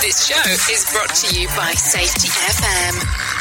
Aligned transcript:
This 0.00 0.26
show 0.26 0.38
is 0.72 0.86
brought 0.92 1.12
to 1.16 1.38
you 1.38 1.48
by 1.48 1.72
Safety 1.72 2.28
FM. 2.28 3.38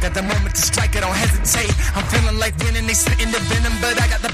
Got 0.00 0.14
the 0.14 0.22
moment 0.22 0.54
to 0.54 0.62
strike, 0.62 0.96
I 0.96 1.00
don't 1.00 1.10
hesitate. 1.12 1.74
I'm 1.94 2.04
feeling 2.04 2.38
like 2.38 2.56
winning, 2.62 2.86
they 2.86 2.94
spitting 2.94 3.32
the 3.32 3.40
venom, 3.50 3.74
but 3.82 4.00
I 4.00 4.06
got 4.06 4.22
the 4.22 4.27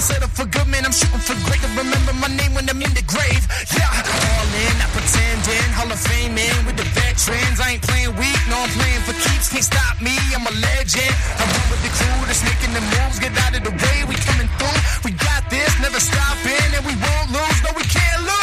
for 0.00 0.48
good, 0.48 0.64
I'm 0.64 0.92
shooting 0.96 1.20
for 1.20 1.36
great. 1.44 1.60
remember 1.76 2.16
my 2.16 2.32
name 2.32 2.56
when 2.56 2.64
I'm 2.70 2.80
in 2.80 2.92
the 2.96 3.04
grave. 3.04 3.44
Yeah, 3.68 3.84
all 3.84 4.48
in, 4.48 4.72
not 4.80 4.88
pretending. 4.96 5.68
Hall 5.76 5.92
of 5.92 6.00
Fame 6.00 6.40
in 6.40 6.56
with 6.64 6.80
the 6.80 6.88
veterans. 6.96 7.60
I 7.60 7.76
ain't 7.76 7.84
playing 7.84 8.16
weak, 8.16 8.40
no, 8.48 8.56
I'm 8.56 8.72
playing 8.72 9.04
for 9.04 9.12
keeps. 9.12 9.52
Can't 9.52 9.64
stop 9.64 10.00
me, 10.00 10.16
I'm 10.32 10.48
a 10.48 10.54
legend. 10.56 11.12
I 11.36 11.44
run 11.44 11.66
with 11.68 11.82
the 11.84 11.92
crew 11.92 12.16
that's 12.24 12.40
making 12.40 12.72
the 12.72 12.80
moves. 12.80 13.20
Get 13.20 13.36
out 13.44 13.52
of 13.52 13.60
the 13.60 13.74
way, 13.76 13.98
we 14.08 14.16
coming 14.24 14.48
through. 14.56 14.80
We 15.04 15.12
got 15.20 15.44
this, 15.52 15.68
never 15.84 16.00
stopping, 16.00 16.68
and 16.72 16.84
we 16.88 16.96
won't 16.96 17.28
lose. 17.36 17.58
No, 17.60 17.76
we 17.76 17.84
can't 17.84 18.24
lose. 18.24 18.40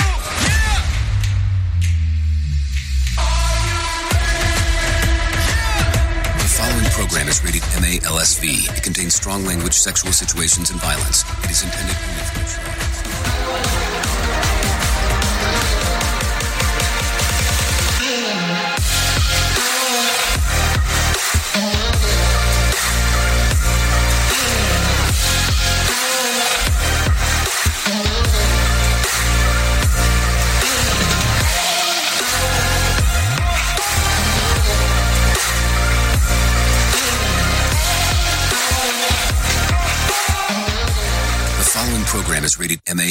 program 6.98 7.28
is 7.28 7.44
rated 7.46 7.62
MA 7.78 8.02
LSV. 9.08 9.14
Contains 9.14 9.16
strong 9.16 9.46
language, 9.46 9.74
sexual 9.74 10.12
situations, 10.12 10.70
and 10.70 10.80
violence. 10.82 11.24
It 11.44 11.52
is 11.52 11.64
intended 11.64 11.96
only 11.96 12.24
for 12.24 12.40
mature 12.40 12.64
program 12.64 13.87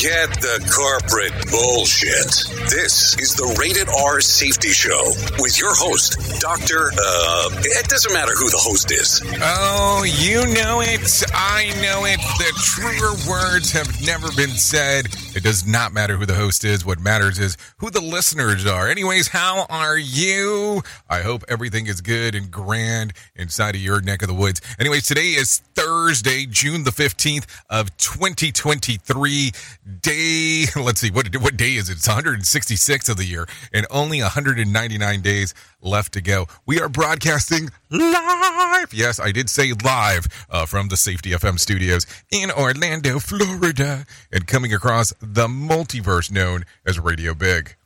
Forget 0.00 0.30
the 0.40 0.64
corporate 0.72 1.34
bullshit. 1.50 2.32
This 2.70 3.18
is 3.18 3.34
the 3.36 3.54
Rated 3.60 3.86
R 3.90 4.22
Safety 4.22 4.70
Show 4.70 5.12
with 5.38 5.60
your 5.60 5.74
host, 5.74 6.40
Dr. 6.40 6.88
Uh, 6.96 7.50
it 7.60 7.86
doesn't 7.86 8.10
matter 8.10 8.32
who 8.32 8.48
the 8.48 8.56
host 8.56 8.90
is. 8.92 9.20
Oh, 9.42 10.02
you 10.02 10.40
know 10.54 10.80
it. 10.80 11.04
I 11.34 11.68
know 11.82 12.06
it. 12.06 12.16
The 12.38 12.50
truer 12.64 13.12
words 13.28 13.72
have 13.72 14.00
never 14.06 14.32
been 14.32 14.56
said. 14.56 15.08
It 15.36 15.42
does 15.42 15.66
not 15.66 15.92
matter 15.92 16.16
who 16.16 16.24
the 16.24 16.34
host 16.34 16.64
is. 16.64 16.82
What 16.82 16.98
matters 16.98 17.38
is 17.38 17.58
who 17.76 17.90
the 17.90 18.00
listeners 18.00 18.64
are. 18.64 18.88
Anyways, 18.88 19.28
how 19.28 19.66
are 19.68 19.98
you? 19.98 20.82
I 21.10 21.20
hope 21.20 21.44
everything 21.46 21.88
is 21.88 22.00
good 22.00 22.34
and 22.34 22.50
grand 22.50 23.12
inside 23.36 23.74
of 23.74 23.82
your 23.82 24.00
neck 24.00 24.22
of 24.22 24.28
the 24.28 24.34
woods. 24.34 24.62
Anyways, 24.78 25.06
today 25.06 25.32
is 25.36 25.58
Thursday, 25.74 26.46
June 26.46 26.84
the 26.84 26.90
15th 26.90 27.44
of 27.68 27.94
2023 27.98 29.52
day. 29.90 30.64
Let's 30.76 31.00
see, 31.00 31.10
what, 31.10 31.34
what 31.36 31.56
day 31.56 31.74
is 31.74 31.88
it? 31.90 31.98
It's 31.98 32.08
166 32.08 33.08
of 33.08 33.16
the 33.16 33.24
year 33.24 33.46
and 33.72 33.86
only 33.90 34.20
199 34.20 35.20
days 35.20 35.54
left 35.82 36.12
to 36.14 36.20
go. 36.20 36.46
We 36.66 36.80
are 36.80 36.88
broadcasting 36.88 37.70
live. 37.90 38.92
Yes, 38.92 39.20
I 39.20 39.32
did 39.32 39.50
say 39.50 39.72
live 39.84 40.26
uh, 40.48 40.66
from 40.66 40.88
the 40.88 40.96
Safety 40.96 41.30
FM 41.30 41.58
studios 41.58 42.06
in 42.30 42.50
Orlando, 42.50 43.18
Florida, 43.18 44.06
and 44.32 44.46
coming 44.46 44.72
across 44.72 45.12
the 45.20 45.46
multiverse 45.46 46.30
known 46.30 46.64
as 46.86 46.98
Radio 46.98 47.34
Big. 47.34 47.76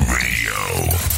Radio 0.00 1.11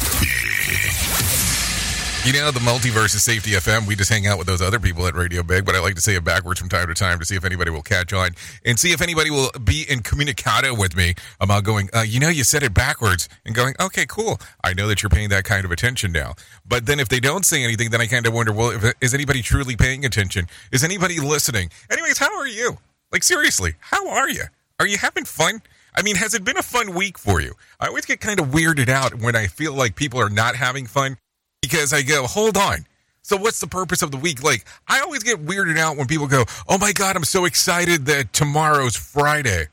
you 2.25 2.33
know, 2.33 2.49
the 2.49 2.59
multiverse 2.59 3.13
is 3.13 3.21
Safety 3.21 3.51
FM. 3.51 3.85
We 3.85 3.95
just 3.95 4.09
hang 4.09 4.25
out 4.25 4.39
with 4.39 4.47
those 4.47 4.61
other 4.61 4.79
people 4.79 5.05
at 5.05 5.13
Radio 5.13 5.43
Big, 5.43 5.63
but 5.63 5.75
I 5.75 5.79
like 5.79 5.93
to 5.93 6.01
say 6.01 6.15
it 6.15 6.23
backwards 6.23 6.59
from 6.59 6.69
time 6.69 6.87
to 6.87 6.95
time 6.95 7.19
to 7.19 7.25
see 7.25 7.35
if 7.35 7.45
anybody 7.45 7.69
will 7.69 7.83
catch 7.83 8.13
on 8.13 8.31
and 8.65 8.79
see 8.79 8.91
if 8.91 8.99
anybody 8.99 9.29
will 9.29 9.51
be 9.63 9.85
in 9.87 9.99
communicado 9.99 10.75
with 10.75 10.95
me 10.95 11.13
about 11.39 11.63
going, 11.63 11.87
uh, 11.93 12.01
you 12.01 12.19
know, 12.19 12.29
you 12.29 12.43
said 12.43 12.63
it 12.63 12.73
backwards 12.73 13.29
and 13.45 13.53
going, 13.53 13.75
okay, 13.79 14.07
cool. 14.07 14.39
I 14.63 14.73
know 14.73 14.87
that 14.87 15.03
you're 15.03 15.11
paying 15.11 15.29
that 15.29 15.43
kind 15.43 15.65
of 15.65 15.71
attention 15.71 16.11
now. 16.11 16.33
But 16.67 16.87
then 16.87 16.99
if 16.99 17.09
they 17.09 17.19
don't 17.19 17.45
say 17.45 17.63
anything, 17.63 17.91
then 17.91 18.01
I 18.01 18.07
kind 18.07 18.25
of 18.25 18.33
wonder, 18.33 18.51
well, 18.51 18.71
if, 18.71 18.93
is 19.01 19.13
anybody 19.13 19.43
truly 19.43 19.75
paying 19.75 20.03
attention? 20.03 20.47
Is 20.71 20.83
anybody 20.83 21.19
listening? 21.19 21.69
Anyways, 21.91 22.17
how 22.17 22.35
are 22.39 22.47
you? 22.47 22.79
Like, 23.11 23.21
seriously, 23.21 23.75
how 23.79 24.09
are 24.09 24.29
you? 24.29 24.45
Are 24.79 24.87
you 24.87 24.97
having 24.97 25.25
fun? 25.25 25.61
I 25.95 26.01
mean, 26.01 26.15
has 26.15 26.33
it 26.33 26.43
been 26.43 26.57
a 26.57 26.63
fun 26.63 26.95
week 26.95 27.19
for 27.19 27.39
you? 27.39 27.53
I 27.79 27.87
always 27.87 28.05
get 28.05 28.19
kind 28.19 28.39
of 28.39 28.47
weirded 28.47 28.89
out 28.89 29.21
when 29.21 29.35
I 29.35 29.45
feel 29.45 29.73
like 29.73 29.95
people 29.95 30.19
are 30.19 30.29
not 30.29 30.55
having 30.55 30.87
fun 30.87 31.17
because 31.61 31.93
I 31.93 32.01
go, 32.01 32.25
hold 32.27 32.57
on. 32.57 32.85
So 33.21 33.37
what's 33.37 33.59
the 33.59 33.67
purpose 33.67 34.03
of 34.03 34.11
the 34.11 34.17
week? 34.17 34.43
Like, 34.43 34.65
I 34.87 34.99
always 35.01 35.23
get 35.23 35.43
weirded 35.43 35.79
out 35.79 35.97
when 35.97 36.05
people 36.05 36.27
go, 36.27 36.43
oh 36.69 36.77
my 36.77 36.91
God, 36.91 37.15
I'm 37.15 37.23
so 37.23 37.45
excited 37.45 38.05
that 38.05 38.33
tomorrow's 38.33 38.95
Friday. 38.95 39.65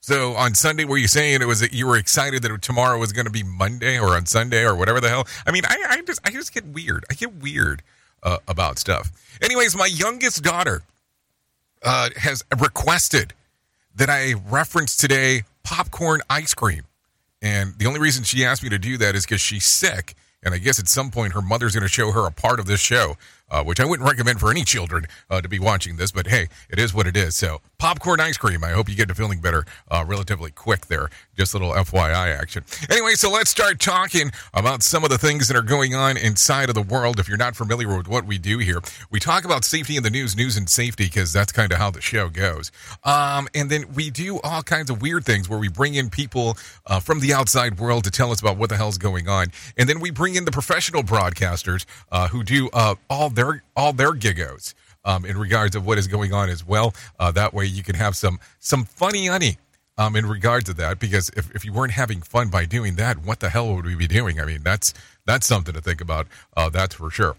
So 0.00 0.34
on 0.34 0.54
Sunday, 0.54 0.84
were 0.84 0.96
you 0.96 1.06
saying 1.06 1.42
it 1.42 1.46
was 1.46 1.60
that 1.60 1.74
you 1.74 1.86
were 1.86 1.98
excited 1.98 2.42
that 2.42 2.62
tomorrow 2.62 2.98
was 2.98 3.12
going 3.12 3.26
to 3.26 3.30
be 3.30 3.42
Monday 3.42 3.98
or 3.98 4.16
on 4.16 4.24
Sunday 4.24 4.64
or 4.64 4.74
whatever 4.74 5.00
the 5.00 5.10
hell? 5.10 5.26
I 5.46 5.50
mean, 5.50 5.64
I, 5.66 5.84
I 5.90 6.02
just 6.02 6.20
I 6.24 6.30
just 6.30 6.54
get 6.54 6.64
weird. 6.64 7.04
I 7.10 7.14
get 7.14 7.34
weird 7.34 7.82
uh, 8.22 8.38
about 8.48 8.78
stuff. 8.78 9.12
Anyways, 9.42 9.76
my 9.76 9.86
youngest 9.86 10.42
daughter 10.42 10.82
uh, 11.84 12.08
has 12.16 12.42
requested 12.58 13.34
that 13.94 14.08
I 14.08 14.34
reference 14.48 14.96
today 14.96 15.42
popcorn 15.62 16.22
ice 16.30 16.54
cream, 16.54 16.84
and 17.42 17.74
the 17.78 17.84
only 17.86 18.00
reason 18.00 18.24
she 18.24 18.46
asked 18.46 18.62
me 18.62 18.70
to 18.70 18.78
do 18.78 18.96
that 18.96 19.14
is 19.14 19.26
because 19.26 19.42
she's 19.42 19.66
sick 19.66 20.14
and 20.42 20.54
I 20.54 20.58
guess 20.58 20.78
at 20.78 20.88
some 20.88 21.10
point 21.10 21.32
her 21.32 21.42
mother's 21.42 21.74
going 21.74 21.82
to 21.82 21.88
show 21.88 22.12
her 22.12 22.26
a 22.26 22.32
part 22.32 22.60
of 22.60 22.66
this 22.66 22.80
show 22.80 23.16
uh, 23.50 23.62
which 23.64 23.80
I 23.80 23.84
wouldn't 23.84 24.08
recommend 24.08 24.40
for 24.40 24.50
any 24.50 24.64
children 24.64 25.06
uh, 25.28 25.40
to 25.40 25.48
be 25.48 25.58
watching 25.58 25.96
this, 25.96 26.12
but 26.12 26.26
hey, 26.26 26.48
it 26.68 26.78
is 26.78 26.94
what 26.94 27.06
it 27.06 27.16
is. 27.16 27.36
So, 27.36 27.60
popcorn 27.78 28.20
ice 28.20 28.36
cream. 28.36 28.62
I 28.62 28.70
hope 28.70 28.88
you 28.88 28.94
get 28.94 29.08
to 29.08 29.14
feeling 29.14 29.40
better 29.40 29.64
uh, 29.90 30.04
relatively 30.06 30.50
quick 30.50 30.86
there. 30.86 31.08
Just 31.36 31.54
a 31.54 31.58
little 31.58 31.72
FYI 31.72 32.38
action. 32.38 32.64
Anyway, 32.90 33.14
so 33.14 33.30
let's 33.30 33.50
start 33.50 33.80
talking 33.80 34.30
about 34.52 34.82
some 34.82 35.02
of 35.02 35.10
the 35.10 35.16
things 35.18 35.48
that 35.48 35.56
are 35.56 35.62
going 35.62 35.94
on 35.94 36.16
inside 36.16 36.68
of 36.68 36.74
the 36.74 36.82
world. 36.82 37.18
If 37.18 37.28
you're 37.28 37.38
not 37.38 37.56
familiar 37.56 37.96
with 37.96 38.06
what 38.06 38.26
we 38.26 38.36
do 38.36 38.58
here, 38.58 38.80
we 39.10 39.18
talk 39.18 39.44
about 39.44 39.64
safety 39.64 39.96
in 39.96 40.02
the 40.02 40.10
news, 40.10 40.36
news 40.36 40.56
and 40.56 40.68
safety, 40.68 41.04
because 41.04 41.32
that's 41.32 41.52
kind 41.52 41.72
of 41.72 41.78
how 41.78 41.90
the 41.90 42.02
show 42.02 42.28
goes. 42.28 42.70
Um, 43.04 43.48
and 43.54 43.70
then 43.70 43.86
we 43.94 44.10
do 44.10 44.40
all 44.40 44.62
kinds 44.62 44.90
of 44.90 45.00
weird 45.00 45.24
things 45.24 45.48
where 45.48 45.58
we 45.58 45.68
bring 45.68 45.94
in 45.94 46.10
people 46.10 46.58
uh, 46.86 47.00
from 47.00 47.20
the 47.20 47.32
outside 47.32 47.78
world 47.78 48.04
to 48.04 48.10
tell 48.10 48.30
us 48.30 48.40
about 48.40 48.58
what 48.58 48.68
the 48.68 48.76
hell's 48.76 48.98
going 48.98 49.28
on. 49.28 49.46
And 49.78 49.88
then 49.88 50.00
we 50.00 50.10
bring 50.10 50.34
in 50.34 50.44
the 50.44 50.52
professional 50.52 51.02
broadcasters 51.02 51.86
uh, 52.12 52.28
who 52.28 52.44
do 52.44 52.68
uh, 52.74 52.96
all 53.08 53.30
their 53.40 53.62
all 53.76 53.92
their 53.92 54.12
giggos 54.12 54.74
um, 55.04 55.24
in 55.24 55.38
regards 55.38 55.74
of 55.74 55.86
what 55.86 55.98
is 55.98 56.06
going 56.06 56.32
on 56.32 56.48
as 56.48 56.66
well. 56.66 56.94
Uh, 57.18 57.30
that 57.32 57.54
way, 57.54 57.64
you 57.64 57.82
can 57.82 57.96
have 57.96 58.16
some 58.16 58.38
some 58.58 58.84
funny 58.84 59.26
honey 59.26 59.56
um, 59.96 60.16
in 60.16 60.26
regards 60.26 60.66
to 60.66 60.74
that. 60.74 60.98
Because 60.98 61.30
if, 61.36 61.50
if 61.54 61.64
you 61.64 61.72
weren't 61.72 61.92
having 61.92 62.20
fun 62.20 62.48
by 62.48 62.66
doing 62.66 62.96
that, 62.96 63.24
what 63.24 63.40
the 63.40 63.48
hell 63.48 63.74
would 63.74 63.86
we 63.86 63.94
be 63.94 64.06
doing? 64.06 64.40
I 64.40 64.44
mean, 64.44 64.62
that's 64.62 64.92
that's 65.26 65.46
something 65.46 65.74
to 65.74 65.80
think 65.80 66.00
about. 66.00 66.26
Uh, 66.56 66.68
that's 66.68 66.94
for 66.94 67.10
sure. 67.10 67.36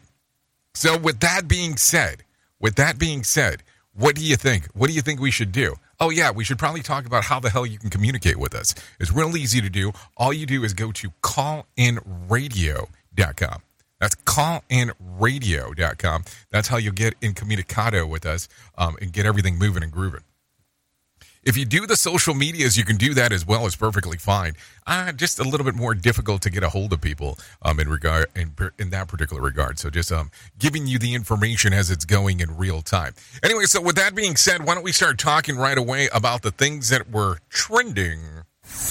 So, 0.73 0.97
with 0.97 1.19
that 1.19 1.47
being 1.47 1.77
said, 1.77 2.23
with 2.59 2.75
that 2.75 2.97
being 2.97 3.23
said, 3.23 3.63
what 3.93 4.15
do 4.15 4.23
you 4.23 4.37
think? 4.37 4.67
What 4.73 4.87
do 4.87 4.93
you 4.93 5.01
think 5.01 5.19
we 5.19 5.31
should 5.31 5.51
do? 5.51 5.75
Oh, 5.99 6.09
yeah, 6.09 6.31
we 6.31 6.43
should 6.43 6.57
probably 6.57 6.81
talk 6.81 7.05
about 7.05 7.25
how 7.25 7.39
the 7.39 7.51
hell 7.51 7.65
you 7.65 7.77
can 7.77 7.91
communicate 7.91 8.37
with 8.37 8.55
us. 8.55 8.73
It's 8.99 9.11
real 9.11 9.37
easy 9.37 9.61
to 9.61 9.69
do. 9.69 9.91
All 10.17 10.33
you 10.33 10.47
do 10.47 10.63
is 10.63 10.73
go 10.73 10.91
to 10.93 11.11
callinradio.com. 11.21 13.61
That's 14.01 14.15
callinradio.com. 14.15 16.25
That's 16.49 16.67
how 16.67 16.77
you'll 16.77 16.93
get 16.93 17.17
incommunicado 17.21 18.09
with 18.09 18.25
us 18.25 18.49
um, 18.77 18.97
and 18.99 19.13
get 19.13 19.27
everything 19.27 19.59
moving 19.59 19.83
and 19.83 19.91
grooving. 19.91 20.21
If 21.43 21.57
you 21.57 21.65
do 21.65 21.87
the 21.87 21.95
social 21.95 22.35
medias, 22.35 22.77
you 22.77 22.85
can 22.85 22.97
do 22.97 23.15
that 23.15 23.31
as 23.31 23.47
well. 23.47 23.65
It's 23.65 23.75
perfectly 23.75 24.17
fine. 24.17 24.53
Uh, 24.85 25.11
just 25.11 25.39
a 25.39 25.43
little 25.43 25.65
bit 25.65 25.73
more 25.73 25.95
difficult 25.95 26.43
to 26.43 26.51
get 26.51 26.63
a 26.63 26.69
hold 26.69 26.93
of 26.93 27.01
people 27.01 27.39
um, 27.63 27.79
in 27.79 27.89
regard 27.89 28.27
in, 28.35 28.53
in 28.77 28.91
that 28.91 29.07
particular 29.07 29.41
regard. 29.41 29.79
So 29.79 29.89
just 29.89 30.11
um, 30.11 30.29
giving 30.59 30.85
you 30.85 30.99
the 30.99 31.15
information 31.15 31.73
as 31.73 31.89
it's 31.89 32.05
going 32.05 32.41
in 32.41 32.57
real 32.57 32.83
time. 32.83 33.15
Anyway, 33.41 33.63
so 33.63 33.81
with 33.81 33.95
that 33.95 34.13
being 34.13 34.35
said, 34.35 34.65
why 34.65 34.75
don't 34.75 34.83
we 34.83 34.91
start 34.91 35.17
talking 35.17 35.57
right 35.57 35.79
away 35.79 36.09
about 36.13 36.43
the 36.43 36.51
things 36.51 36.89
that 36.89 37.09
were 37.09 37.39
trending 37.49 38.19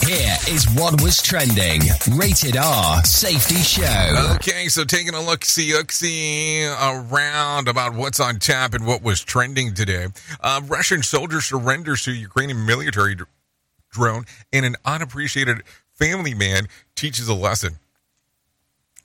here 0.07 0.37
is 0.49 0.67
what 0.75 1.01
was 1.03 1.21
trending. 1.23 1.83
Rated 2.15 2.57
R 2.57 3.05
Safety 3.05 3.57
Show. 3.57 4.35
Okay, 4.37 4.69
so 4.69 4.85
taking 4.85 5.15
a 5.15 5.21
look, 5.21 5.45
see, 5.45 5.73
see 5.89 6.67
around 6.67 7.69
about 7.69 7.95
what's 7.95 8.21
on 8.21 8.39
tap 8.39 8.75
and 8.75 8.87
what 8.87 9.03
was 9.03 9.21
trending 9.21 9.75
today. 9.75 10.07
Uh, 10.41 10.61
Russian 10.67 11.03
soldier 11.03 11.41
surrenders 11.41 12.05
to 12.05 12.13
Ukrainian 12.13 12.65
military 12.65 13.17
drone, 13.91 14.25
and 14.53 14.65
an 14.65 14.77
unappreciated 14.85 15.63
family 15.95 16.35
man 16.35 16.67
teaches 16.97 17.29
a 17.29 17.35
lesson. 17.35 17.79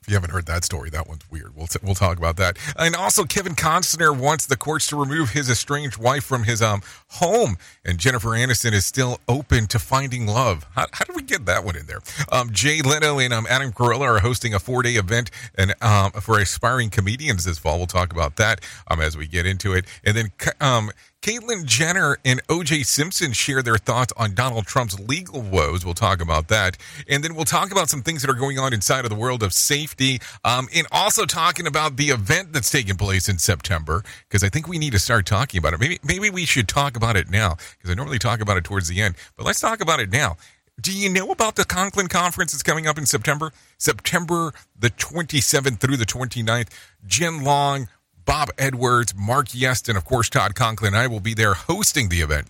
If 0.06 0.12
you 0.12 0.16
haven't 0.18 0.30
heard 0.30 0.46
that 0.46 0.64
story, 0.64 0.92
that 0.92 1.08
one's 1.08 1.24
weird. 1.32 1.56
We'll, 1.56 1.66
t- 1.66 1.80
we'll 1.82 1.96
talk 1.96 2.20
about 2.20 2.38
that. 2.38 2.60
And 2.78 2.96
also, 2.96 3.24
Kevin 3.24 3.56
Costner 3.56 4.16
wants 4.16 4.46
the 4.46 4.56
courts 4.56 4.86
to 4.90 4.96
remove 4.96 5.32
his 5.32 5.50
estranged 5.50 5.98
wife 5.98 6.24
from 6.24 6.44
his 6.44 6.62
um 6.62 6.84
home, 7.08 7.58
and 7.84 7.98
Jennifer 7.98 8.30
Aniston 8.30 8.74
is 8.74 8.86
still 8.86 9.20
open 9.28 9.66
to 9.66 9.80
finding 9.80 10.28
love. 10.28 10.68
How, 10.76 10.86
how 10.92 11.06
did 11.06 11.16
we 11.16 11.24
get 11.24 11.48
that 11.48 11.66
one 11.66 11.76
in 11.76 11.88
there? 11.88 12.02
Um, 12.32 12.52
Jay 12.52 12.84
Leno 12.84 13.18
and 13.18 13.34
um, 13.34 13.48
Adam 13.50 13.72
Carolla 13.72 14.02
are 14.02 14.20
hosting 14.20 14.54
a 14.54 14.60
four 14.60 14.84
day 14.84 14.94
event 14.94 15.32
and 15.56 15.74
um 15.82 16.12
for 16.12 16.38
aspiring 16.40 16.92
comedians 16.92 17.44
this 17.46 17.58
fall. 17.58 17.78
We'll 17.78 17.88
talk 17.88 18.14
about 18.14 18.36
that 18.36 18.62
um 18.92 19.02
as 19.02 19.18
we 19.18 19.26
get 19.26 19.48
into 19.48 19.74
it, 19.74 19.86
and 20.04 20.16
then 20.16 20.32
um 20.62 20.92
Caitlyn 21.26 21.66
Jenner 21.66 22.20
and 22.24 22.46
OJ 22.46 22.86
Simpson 22.86 23.34
share 23.34 23.64
their 23.64 23.80
thoughts 23.80 24.14
on 24.16 24.36
Donald 24.36 24.68
Trump's 24.68 25.00
legal 25.00 25.42
woes. 25.42 25.84
We'll 25.84 25.96
talk 25.96 26.22
about 26.22 26.50
that. 26.50 26.78
And 27.10 27.24
then 27.24 27.34
we'll 27.34 27.46
talk 27.46 27.72
about 27.72 27.90
some 27.90 28.04
things 28.04 28.22
that 28.22 28.30
are 28.30 28.36
going 28.36 28.60
on 28.60 28.74
inside 28.74 29.06
of 29.06 29.10
the 29.10 29.16
world 29.16 29.42
of 29.42 29.52
safety. 29.52 30.20
Um, 30.44 30.68
and 30.76 30.86
also 30.92 31.26
talking 31.26 31.66
about 31.66 31.98
the 31.98 32.10
event 32.10 32.54
that's 32.54 32.70
taking 32.70 32.96
place 32.96 33.28
in 33.28 33.40
September, 33.40 34.04
because 34.30 34.44
I 34.44 34.50
think 34.50 34.68
we 34.68 34.78
need 34.78 34.92
to 34.92 35.00
start 35.00 35.26
talking 35.26 35.58
about 35.58 35.74
it. 35.74 35.80
Maybe, 35.80 35.98
maybe 36.04 36.30
we 36.30 36.46
should 36.46 36.68
talk 36.68 36.96
about 36.96 37.16
it 37.16 37.28
now, 37.28 37.56
because 37.72 37.90
I 37.90 37.96
normally 37.96 38.20
talk 38.20 38.40
about 38.40 38.58
it 38.58 38.64
towards 38.64 38.88
the 38.88 39.02
end. 39.02 39.16
But 39.36 39.48
let's 39.48 39.60
talk 39.60 39.82
about 39.82 40.00
it 40.00 40.12
now. 40.12 40.38
Do 40.80 40.96
you 40.96 41.10
know 41.10 41.32
about 41.32 41.56
the 41.56 41.66
Conklin 41.66 42.08
Conference 42.08 42.52
that's 42.52 42.62
coming 42.62 42.86
up 42.86 43.00
in 43.00 43.08
September? 43.08 43.52
September 43.80 44.54
the 44.78 44.92
27th 44.92 45.80
through 45.80 45.98
the 45.98 46.06
29th. 46.06 46.68
Jen 47.08 47.44
Long, 47.44 47.88
Bob 48.26 48.50
Edwards, 48.58 49.14
Mark 49.16 49.50
Yeston, 49.50 49.96
of 49.96 50.06
course, 50.06 50.30
Todd 50.30 50.56
Conklin 50.56 50.94
and 50.94 51.02
I 51.02 51.08
will 51.08 51.20
be 51.20 51.34
there 51.34 51.54
hosting 51.54 52.10
the 52.10 52.22
event 52.22 52.48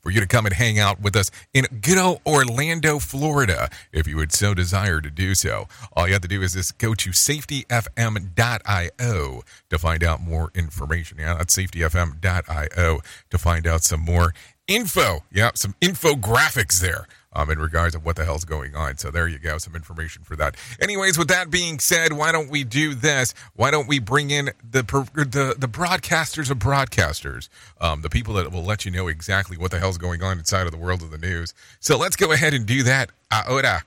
for 0.00 0.10
you 0.10 0.20
to 0.20 0.26
come 0.26 0.46
and 0.46 0.54
hang 0.54 0.78
out 0.78 1.00
with 1.00 1.16
us 1.16 1.30
in 1.52 1.66
good 1.80 1.98
old 1.98 2.20
Orlando, 2.26 2.98
Florida, 2.98 3.68
if 3.92 4.06
you 4.06 4.16
would 4.16 4.32
so 4.32 4.54
desire 4.54 5.00
to 5.00 5.10
do 5.10 5.34
so. 5.34 5.66
All 5.92 6.06
you 6.06 6.12
have 6.12 6.22
to 6.22 6.28
do 6.28 6.42
is 6.42 6.54
just 6.54 6.78
go 6.78 6.94
to 6.94 7.10
safetyfm.io 7.10 9.42
to 9.70 9.78
find 9.78 10.04
out 10.04 10.20
more 10.20 10.50
information. 10.54 11.18
Yeah, 11.18 11.34
that's 11.34 11.56
safetyfm.io 11.56 13.00
to 13.30 13.38
find 13.38 13.66
out 13.66 13.82
some 13.82 14.00
more 14.00 14.34
info. 14.66 15.24
Yeah, 15.32 15.50
some 15.54 15.74
infographics 15.80 16.80
there 16.80 17.06
um, 17.32 17.50
in 17.50 17.58
regards 17.58 17.94
of 17.94 18.04
what 18.04 18.16
the 18.16 18.24
hell's 18.24 18.44
going 18.44 18.74
on. 18.74 18.98
So 18.98 19.10
there 19.10 19.28
you 19.28 19.38
go, 19.38 19.58
some 19.58 19.74
information 19.74 20.22
for 20.22 20.36
that. 20.36 20.56
Anyways, 20.80 21.18
with 21.18 21.28
that 21.28 21.50
being 21.50 21.78
said, 21.78 22.12
why 22.12 22.32
don't 22.32 22.50
we 22.50 22.64
do 22.64 22.94
this? 22.94 23.34
Why 23.54 23.70
don't 23.70 23.88
we 23.88 23.98
bring 23.98 24.30
in 24.30 24.50
the 24.68 24.82
the, 24.82 25.54
the 25.58 25.68
broadcasters 25.68 26.50
of 26.50 26.58
broadcasters, 26.58 27.48
um, 27.80 28.02
the 28.02 28.10
people 28.10 28.34
that 28.34 28.50
will 28.52 28.64
let 28.64 28.84
you 28.84 28.90
know 28.90 29.08
exactly 29.08 29.56
what 29.56 29.70
the 29.70 29.78
hell's 29.78 29.98
going 29.98 30.22
on 30.22 30.38
inside 30.38 30.66
of 30.66 30.72
the 30.72 30.78
world 30.78 31.02
of 31.02 31.10
the 31.10 31.18
news. 31.18 31.54
So 31.80 31.98
let's 31.98 32.16
go 32.16 32.32
ahead 32.32 32.54
and 32.54 32.66
do 32.66 32.82
that. 32.84 33.10
Ahora. 33.30 33.82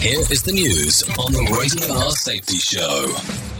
Here 0.00 0.20
is 0.20 0.42
the 0.42 0.52
news 0.52 1.02
on 1.18 1.32
the 1.32 1.56
Rated 1.58 1.90
R 1.90 2.10
Safety 2.10 2.58
Show. 2.58 3.51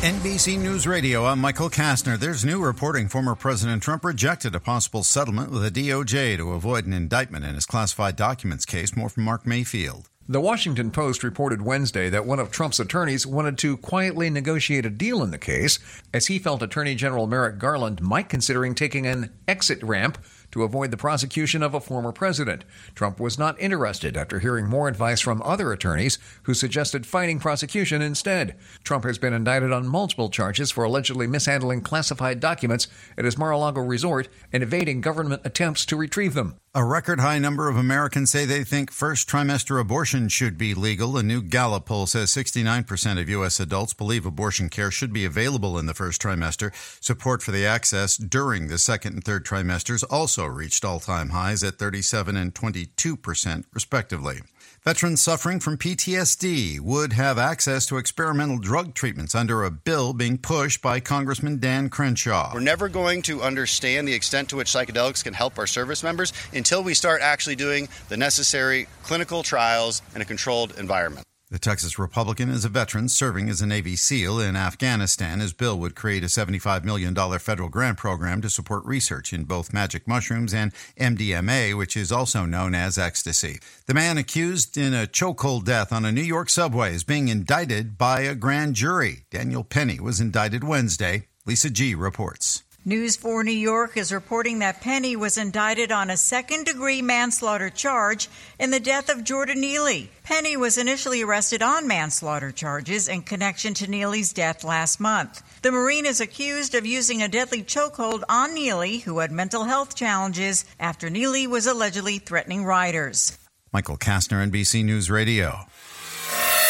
NBC 0.00 0.58
News 0.58 0.86
Radio, 0.86 1.26
I'm 1.26 1.40
Michael 1.40 1.68
Kastner. 1.68 2.18
There's 2.18 2.42
new 2.42 2.64
reporting 2.64 3.06
former 3.06 3.34
President 3.34 3.82
Trump 3.82 4.02
rejected 4.02 4.54
a 4.54 4.58
possible 4.58 5.02
settlement 5.02 5.50
with 5.50 5.62
the 5.62 5.70
DOJ 5.70 6.38
to 6.38 6.52
avoid 6.52 6.86
an 6.86 6.94
indictment 6.94 7.44
in 7.44 7.54
his 7.54 7.66
classified 7.66 8.16
documents 8.16 8.64
case. 8.64 8.96
More 8.96 9.10
from 9.10 9.24
Mark 9.24 9.46
Mayfield. 9.46 10.08
The 10.26 10.40
Washington 10.40 10.90
Post 10.90 11.22
reported 11.22 11.60
Wednesday 11.60 12.08
that 12.08 12.24
one 12.24 12.38
of 12.38 12.50
Trump's 12.50 12.80
attorneys 12.80 13.26
wanted 13.26 13.58
to 13.58 13.76
quietly 13.76 14.30
negotiate 14.30 14.86
a 14.86 14.90
deal 14.90 15.22
in 15.22 15.32
the 15.32 15.38
case, 15.38 15.78
as 16.14 16.28
he 16.28 16.38
felt 16.38 16.62
Attorney 16.62 16.94
General 16.94 17.26
Merrick 17.26 17.58
Garland 17.58 18.00
might 18.00 18.30
considering 18.30 18.74
taking 18.74 19.06
an 19.06 19.30
exit 19.46 19.82
ramp 19.82 20.16
to 20.52 20.62
avoid 20.62 20.90
the 20.90 20.96
prosecution 20.96 21.62
of 21.62 21.74
a 21.74 21.80
former 21.80 22.12
president. 22.12 22.64
Trump 22.94 23.20
was 23.20 23.38
not 23.38 23.60
interested 23.60 24.16
after 24.16 24.38
hearing 24.38 24.66
more 24.66 24.88
advice 24.88 25.20
from 25.20 25.42
other 25.42 25.72
attorneys 25.72 26.18
who 26.44 26.54
suggested 26.54 27.06
fighting 27.06 27.38
prosecution 27.38 28.02
instead. 28.02 28.56
Trump 28.84 29.04
has 29.04 29.18
been 29.18 29.32
indicted 29.32 29.72
on 29.72 29.86
multiple 29.86 30.30
charges 30.30 30.70
for 30.70 30.84
allegedly 30.84 31.26
mishandling 31.26 31.80
classified 31.80 32.40
documents 32.40 32.88
at 33.16 33.24
his 33.24 33.38
Mar 33.38 33.50
a 33.50 33.58
Lago 33.58 33.80
resort 33.80 34.28
and 34.52 34.62
evading 34.62 35.00
government 35.00 35.42
attempts 35.44 35.84
to 35.86 35.96
retrieve 35.96 36.34
them. 36.34 36.56
A 36.72 36.84
record 36.84 37.18
high 37.18 37.40
number 37.40 37.68
of 37.68 37.76
Americans 37.76 38.30
say 38.30 38.44
they 38.44 38.62
think 38.62 38.92
first 38.92 39.28
trimester 39.28 39.80
abortion 39.80 40.28
should 40.28 40.56
be 40.56 40.72
legal. 40.72 41.16
A 41.16 41.22
new 41.22 41.42
Gallup 41.42 41.86
poll 41.86 42.06
says 42.06 42.30
69% 42.30 43.20
of 43.20 43.28
U.S. 43.28 43.58
adults 43.58 43.92
believe 43.92 44.24
abortion 44.24 44.68
care 44.68 44.92
should 44.92 45.12
be 45.12 45.24
available 45.24 45.80
in 45.80 45.86
the 45.86 45.94
first 45.94 46.22
trimester. 46.22 46.72
Support 47.02 47.42
for 47.42 47.50
the 47.50 47.66
access 47.66 48.16
during 48.16 48.68
the 48.68 48.78
second 48.78 49.14
and 49.14 49.24
third 49.24 49.44
trimesters 49.44 50.04
also 50.08 50.39
reached 50.46 50.84
all 50.84 51.00
time 51.00 51.30
highs 51.30 51.62
at 51.62 51.78
37 51.78 52.36
and 52.36 52.54
22%, 52.54 53.64
respectively. 53.72 54.40
Veterans 54.82 55.20
suffering 55.20 55.60
from 55.60 55.76
PTSD 55.76 56.80
would 56.80 57.12
have 57.12 57.36
access 57.36 57.84
to 57.84 57.98
experimental 57.98 58.56
drug 58.56 58.94
treatments 58.94 59.34
under 59.34 59.62
a 59.62 59.70
bill 59.70 60.14
being 60.14 60.38
pushed 60.38 60.80
by 60.80 61.00
Congressman 61.00 61.58
Dan 61.58 61.90
Crenshaw. 61.90 62.52
We're 62.54 62.60
never 62.60 62.88
going 62.88 63.20
to 63.22 63.42
understand 63.42 64.08
the 64.08 64.14
extent 64.14 64.48
to 64.48 64.56
which 64.56 64.68
psychedelics 64.68 65.22
can 65.22 65.34
help 65.34 65.58
our 65.58 65.66
service 65.66 66.02
members 66.02 66.32
until 66.54 66.82
we 66.82 66.94
start 66.94 67.20
actually 67.20 67.56
doing 67.56 67.88
the 68.08 68.16
necessary 68.16 68.86
clinical 69.02 69.42
trials 69.42 70.00
in 70.14 70.22
a 70.22 70.24
controlled 70.24 70.78
environment. 70.78 71.26
The 71.50 71.58
Texas 71.58 71.98
Republican 71.98 72.48
is 72.48 72.64
a 72.64 72.68
veteran 72.68 73.08
serving 73.08 73.48
as 73.48 73.60
a 73.60 73.66
Navy 73.66 73.96
SEAL 73.96 74.38
in 74.38 74.54
Afghanistan. 74.54 75.40
His 75.40 75.52
bill 75.52 75.76
would 75.80 75.96
create 75.96 76.22
a 76.22 76.28
$75 76.28 76.84
million 76.84 77.12
federal 77.40 77.68
grant 77.68 77.98
program 77.98 78.40
to 78.42 78.48
support 78.48 78.84
research 78.84 79.32
in 79.32 79.42
both 79.42 79.72
magic 79.72 80.06
mushrooms 80.06 80.54
and 80.54 80.72
MDMA, 80.96 81.76
which 81.76 81.96
is 81.96 82.12
also 82.12 82.44
known 82.44 82.72
as 82.72 82.98
ecstasy. 82.98 83.58
The 83.86 83.94
man 83.94 84.16
accused 84.16 84.78
in 84.78 84.94
a 84.94 85.08
chokehold 85.08 85.64
death 85.64 85.92
on 85.92 86.04
a 86.04 86.12
New 86.12 86.22
York 86.22 86.50
subway 86.50 86.94
is 86.94 87.02
being 87.02 87.26
indicted 87.26 87.98
by 87.98 88.20
a 88.20 88.36
grand 88.36 88.76
jury. 88.76 89.24
Daniel 89.32 89.64
Penny 89.64 89.98
was 89.98 90.20
indicted 90.20 90.62
Wednesday. 90.62 91.26
Lisa 91.46 91.68
G 91.68 91.96
reports. 91.96 92.62
News 92.86 93.14
4 93.16 93.44
New 93.44 93.52
York 93.52 93.98
is 93.98 94.10
reporting 94.10 94.60
that 94.60 94.80
Penny 94.80 95.14
was 95.14 95.36
indicted 95.36 95.92
on 95.92 96.08
a 96.08 96.16
second 96.16 96.64
degree 96.64 97.02
manslaughter 97.02 97.68
charge 97.68 98.30
in 98.58 98.70
the 98.70 98.80
death 98.80 99.10
of 99.10 99.22
Jordan 99.22 99.60
Neely. 99.60 100.10
Penny 100.22 100.56
was 100.56 100.78
initially 100.78 101.20
arrested 101.20 101.60
on 101.60 101.86
manslaughter 101.86 102.50
charges 102.50 103.06
in 103.06 103.20
connection 103.20 103.74
to 103.74 103.90
Neely's 103.90 104.32
death 104.32 104.64
last 104.64 104.98
month. 104.98 105.42
The 105.60 105.72
Marine 105.72 106.06
is 106.06 106.22
accused 106.22 106.74
of 106.74 106.86
using 106.86 107.20
a 107.22 107.28
deadly 107.28 107.62
chokehold 107.62 108.22
on 108.30 108.54
Neely, 108.54 109.00
who 109.00 109.18
had 109.18 109.30
mental 109.30 109.64
health 109.64 109.94
challenges 109.94 110.64
after 110.80 111.10
Neely 111.10 111.46
was 111.46 111.66
allegedly 111.66 112.16
threatening 112.16 112.64
riders. 112.64 113.36
Michael 113.74 113.98
Kastner, 113.98 114.42
NBC 114.50 114.86
News 114.86 115.10
Radio. 115.10 115.66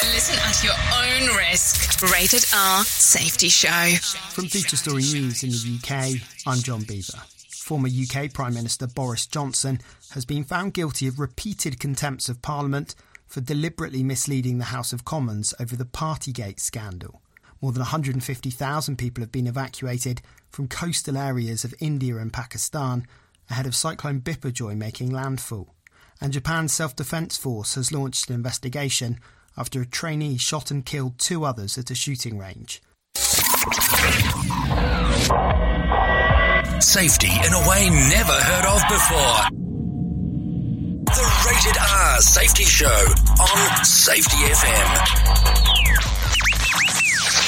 Listen 0.03 0.39
at 0.39 0.65
your 0.65 0.73
own 0.73 1.37
risk. 1.37 2.01
Rated 2.11 2.47
R 2.55 2.83
Safety 2.85 3.51
Show. 3.51 3.97
From 4.31 4.47
Feature 4.47 4.77
Story 4.77 5.03
News 5.03 5.43
in 5.45 5.51
the 5.51 5.79
UK, 5.79 6.23
I'm 6.47 6.61
John 6.61 6.85
Beaver. 6.85 7.19
Former 7.51 7.89
UK 7.89 8.33
Prime 8.33 8.55
Minister 8.55 8.87
Boris 8.87 9.27
Johnson 9.27 9.79
has 10.13 10.25
been 10.25 10.43
found 10.43 10.73
guilty 10.73 11.07
of 11.07 11.19
repeated 11.19 11.79
contempts 11.79 12.31
of 12.31 12.41
Parliament 12.41 12.95
for 13.27 13.43
deliberately 13.43 14.03
misleading 14.03 14.57
the 14.57 14.65
House 14.67 14.95
of 14.95 15.05
Commons 15.05 15.53
over 15.61 15.77
the 15.77 15.85
Partygate 15.85 16.61
scandal. 16.61 17.21
More 17.61 17.73
than 17.73 17.81
150,000 17.81 18.97
people 18.97 19.21
have 19.21 19.33
been 19.33 19.47
evacuated 19.47 20.23
from 20.49 20.67
coastal 20.67 21.19
areas 21.19 21.63
of 21.63 21.75
India 21.79 22.17
and 22.17 22.33
Pakistan 22.33 23.07
ahead 23.51 23.67
of 23.67 23.77
Cyclone 23.77 24.23
Biparjoy 24.23 24.79
making 24.79 25.11
landfall. 25.11 25.75
And 26.23 26.33
Japan's 26.33 26.73
self 26.73 26.97
defense 26.97 27.37
force 27.37 27.75
has 27.75 27.93
launched 27.93 28.31
an 28.31 28.35
investigation 28.35 29.21
after 29.61 29.83
a 29.83 29.87
trainee 29.87 30.39
shot 30.39 30.71
and 30.71 30.87
killed 30.87 31.19
two 31.19 31.45
others 31.45 31.77
at 31.77 31.91
a 31.91 31.95
shooting 31.95 32.39
range. 32.39 32.81
Safety 36.81 37.29
in 37.29 37.53
a 37.53 37.69
way 37.69 37.91
never 38.09 38.33
heard 38.33 38.65
of 38.65 38.81
before. 38.89 39.43
The 41.05 41.27
Rated 41.47 41.77
R 41.79 42.21
Safety 42.23 42.65
Show 42.65 42.87
on 42.89 43.85
Safety 43.85 44.37
FM. 44.37 46.20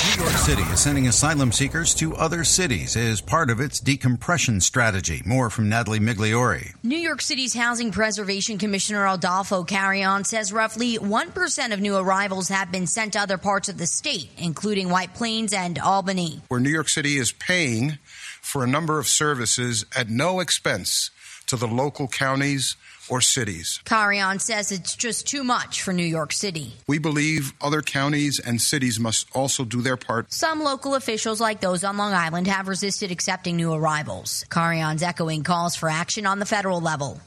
New 0.03 0.25
York 0.25 0.37
City 0.37 0.63
is 0.63 0.81
sending 0.81 1.07
asylum 1.07 1.53
seekers 1.53 1.95
to 1.95 2.17
other 2.17 2.43
cities 2.43 2.97
as 2.97 3.21
part 3.21 3.51
of 3.51 3.61
its 3.61 3.79
decompression 3.79 4.61
strategy. 4.61 5.23
More 5.25 5.49
from 5.49 5.69
Natalie 5.69 6.01
Migliori. 6.01 6.75
New 6.83 6.99
York 6.99 7.23
City's 7.23 7.55
Housing 7.55 7.93
Preservation 7.93 8.59
Commissioner 8.59 9.07
Adolfo 9.07 9.63
Carrion 9.63 10.25
says 10.25 10.53
roughly 10.53 10.99
1% 10.99 11.73
of 11.73 11.81
new 11.81 11.97
arrivals 11.97 12.49
have 12.49 12.73
been 12.73 12.89
sent 12.89 13.13
to 13.13 13.21
other 13.21 13.39
parts 13.39 13.69
of 13.69 13.79
the 13.79 13.87
state, 13.87 14.29
including 14.39 14.89
White 14.89 15.15
Plains 15.15 15.53
and 15.53 15.79
Albany. 15.79 16.41
Where 16.49 16.59
New 16.59 16.71
York 16.71 16.89
City 16.89 17.17
is 17.17 17.31
paying 17.31 17.99
for 18.41 18.65
a 18.65 18.67
number 18.67 18.99
of 18.99 19.07
services 19.07 19.87
at 19.97 20.11
no 20.11 20.41
expense 20.41 21.13
to 21.47 21.57
the 21.57 21.69
local 21.69 22.09
counties 22.09 22.77
or 23.09 23.21
cities. 23.21 23.81
Carrion 23.85 24.39
says 24.39 24.73
it's 24.73 24.97
just 24.97 25.27
too 25.27 25.45
much 25.45 25.83
for 25.83 25.93
New 25.93 26.05
York 26.05 26.33
City. 26.33 26.75
We 26.87 26.99
believe 26.99 27.53
other 27.61 27.83
counties 27.83 28.39
and 28.39 28.61
cities 28.61 28.99
must 29.01 29.29
also 29.35 29.65
do 29.65 29.81
their 29.81 29.97
part. 29.97 30.33
Some 30.33 30.63
local 30.63 30.95
officials, 30.95 31.41
like 31.41 31.61
those 31.61 31.85
on 31.85 31.97
Long 31.97 32.13
Island, 32.13 32.47
have 32.47 32.69
resisted 32.69 33.11
accepting 33.11 33.57
new 33.57 33.73
arrivals. 33.73 34.45
Carrion's 34.49 35.03
echoing 35.03 35.43
calls 35.43 35.77
for 35.77 35.89
action 35.89 36.27
on 36.27 36.39
the 36.39 36.47
federal 36.47 36.81
level. 36.81 37.21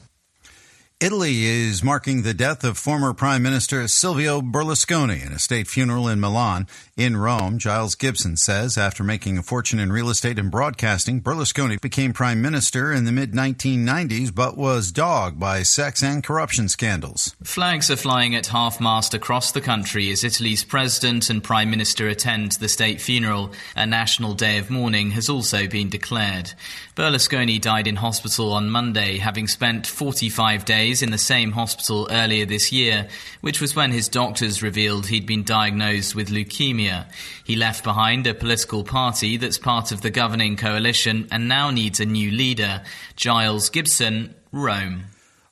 Italy 0.98 1.44
is 1.44 1.84
marking 1.84 2.22
the 2.22 2.32
death 2.32 2.64
of 2.64 2.78
former 2.78 3.12
Prime 3.12 3.42
Minister 3.42 3.86
Silvio 3.86 4.40
Berlusconi 4.40 5.26
in 5.26 5.30
a 5.30 5.38
state 5.38 5.68
funeral 5.68 6.08
in 6.08 6.20
Milan. 6.20 6.66
In 6.96 7.18
Rome, 7.18 7.58
Giles 7.58 7.94
Gibson 7.94 8.38
says 8.38 8.78
after 8.78 9.04
making 9.04 9.36
a 9.36 9.42
fortune 9.42 9.78
in 9.78 9.92
real 9.92 10.08
estate 10.08 10.38
and 10.38 10.50
broadcasting, 10.50 11.20
Berlusconi 11.20 11.78
became 11.82 12.14
Prime 12.14 12.40
Minister 12.40 12.94
in 12.94 13.04
the 13.04 13.12
mid 13.12 13.32
1990s 13.32 14.34
but 14.34 14.56
was 14.56 14.90
dogged 14.90 15.38
by 15.38 15.62
sex 15.64 16.02
and 16.02 16.24
corruption 16.24 16.66
scandals. 16.66 17.36
Flags 17.44 17.90
are 17.90 17.96
flying 17.96 18.34
at 18.34 18.46
half 18.46 18.80
mast 18.80 19.12
across 19.12 19.52
the 19.52 19.60
country 19.60 20.10
as 20.10 20.24
Italy's 20.24 20.64
President 20.64 21.28
and 21.28 21.44
Prime 21.44 21.68
Minister 21.68 22.08
attend 22.08 22.52
the 22.52 22.70
state 22.70 23.02
funeral. 23.02 23.52
A 23.76 23.84
national 23.84 24.32
day 24.32 24.56
of 24.56 24.70
mourning 24.70 25.10
has 25.10 25.28
also 25.28 25.66
been 25.66 25.90
declared. 25.90 26.54
Berlusconi 26.96 27.60
died 27.60 27.86
in 27.86 27.96
hospital 27.96 28.54
on 28.54 28.70
Monday, 28.70 29.18
having 29.18 29.46
spent 29.46 29.86
45 29.86 30.64
days 30.64 31.02
in 31.02 31.10
the 31.10 31.18
same 31.18 31.52
hospital 31.52 32.08
earlier 32.10 32.46
this 32.46 32.72
year, 32.72 33.06
which 33.42 33.60
was 33.60 33.76
when 33.76 33.92
his 33.92 34.08
doctors 34.08 34.62
revealed 34.62 35.06
he'd 35.06 35.26
been 35.26 35.44
diagnosed 35.44 36.14
with 36.14 36.30
leukemia. 36.30 37.04
He 37.44 37.54
left 37.54 37.84
behind 37.84 38.26
a 38.26 38.32
political 38.32 38.82
party 38.82 39.36
that's 39.36 39.58
part 39.58 39.92
of 39.92 40.00
the 40.00 40.10
governing 40.10 40.56
coalition 40.56 41.28
and 41.30 41.48
now 41.48 41.70
needs 41.70 42.00
a 42.00 42.06
new 42.06 42.30
leader. 42.30 42.80
Giles 43.14 43.68
Gibson, 43.68 44.34
Rome. 44.50 45.04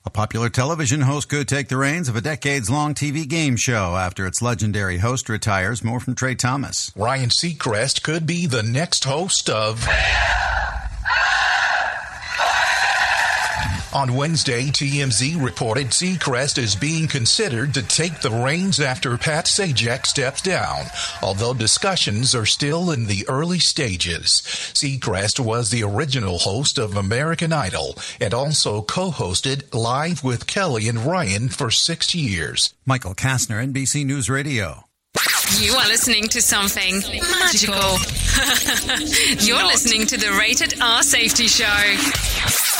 A 0.03 0.09
popular 0.09 0.49
television 0.49 1.01
host 1.01 1.29
could 1.29 1.47
take 1.47 1.67
the 1.67 1.77
reins 1.77 2.09
of 2.09 2.15
a 2.15 2.21
decades 2.21 2.71
long 2.71 2.95
TV 2.95 3.27
game 3.27 3.55
show 3.55 3.95
after 3.95 4.25
its 4.25 4.41
legendary 4.41 4.97
host 4.97 5.29
retires. 5.29 5.83
More 5.83 5.99
from 5.99 6.15
Trey 6.15 6.33
Thomas. 6.33 6.91
Ryan 6.95 7.29
Seacrest 7.29 8.01
could 8.01 8.25
be 8.25 8.47
the 8.47 8.63
next 8.63 9.03
host 9.03 9.47
of. 9.47 9.87
On 13.95 14.13
Wednesday, 14.13 14.63
TMZ 14.63 15.41
reported 15.41 15.87
Seacrest 15.87 16.57
is 16.57 16.75
being 16.75 17.07
considered 17.07 17.73
to 17.75 17.81
take 17.81 18.19
the 18.19 18.29
reins 18.29 18.81
after 18.81 19.17
Pat 19.17 19.45
Sajak 19.45 20.05
steps 20.05 20.41
down, 20.41 20.87
although 21.21 21.53
discussions 21.53 22.35
are 22.35 22.45
still 22.45 22.91
in 22.91 23.05
the 23.05 23.25
early 23.29 23.57
stages. 23.57 24.41
Seacrest 24.73 25.39
was 25.39 25.69
the 25.69 25.83
original 25.83 26.39
host 26.39 26.77
of 26.77 26.97
American 26.97 27.53
Idol 27.53 27.97
and 28.19 28.33
also 28.33 28.81
co-hosted 28.81 29.73
Live 29.73 30.25
with 30.25 30.45
Kelly 30.45 30.89
and 30.89 30.99
Ryan 30.99 31.47
for 31.47 31.71
six 31.71 32.13
years. 32.13 32.73
Michael 32.85 33.15
Kastner, 33.15 33.65
NBC 33.65 34.05
News 34.05 34.29
Radio. 34.29 34.83
You 35.57 35.73
are 35.75 35.87
listening 35.87 36.27
to 36.27 36.41
something 36.41 36.99
magical. 37.39 37.95
You're 39.45 39.65
listening 39.65 40.05
to 40.07 40.17
the 40.17 40.35
Rated 40.37 40.81
R 40.81 41.01
Safety 41.01 41.47
Show. 41.47 42.74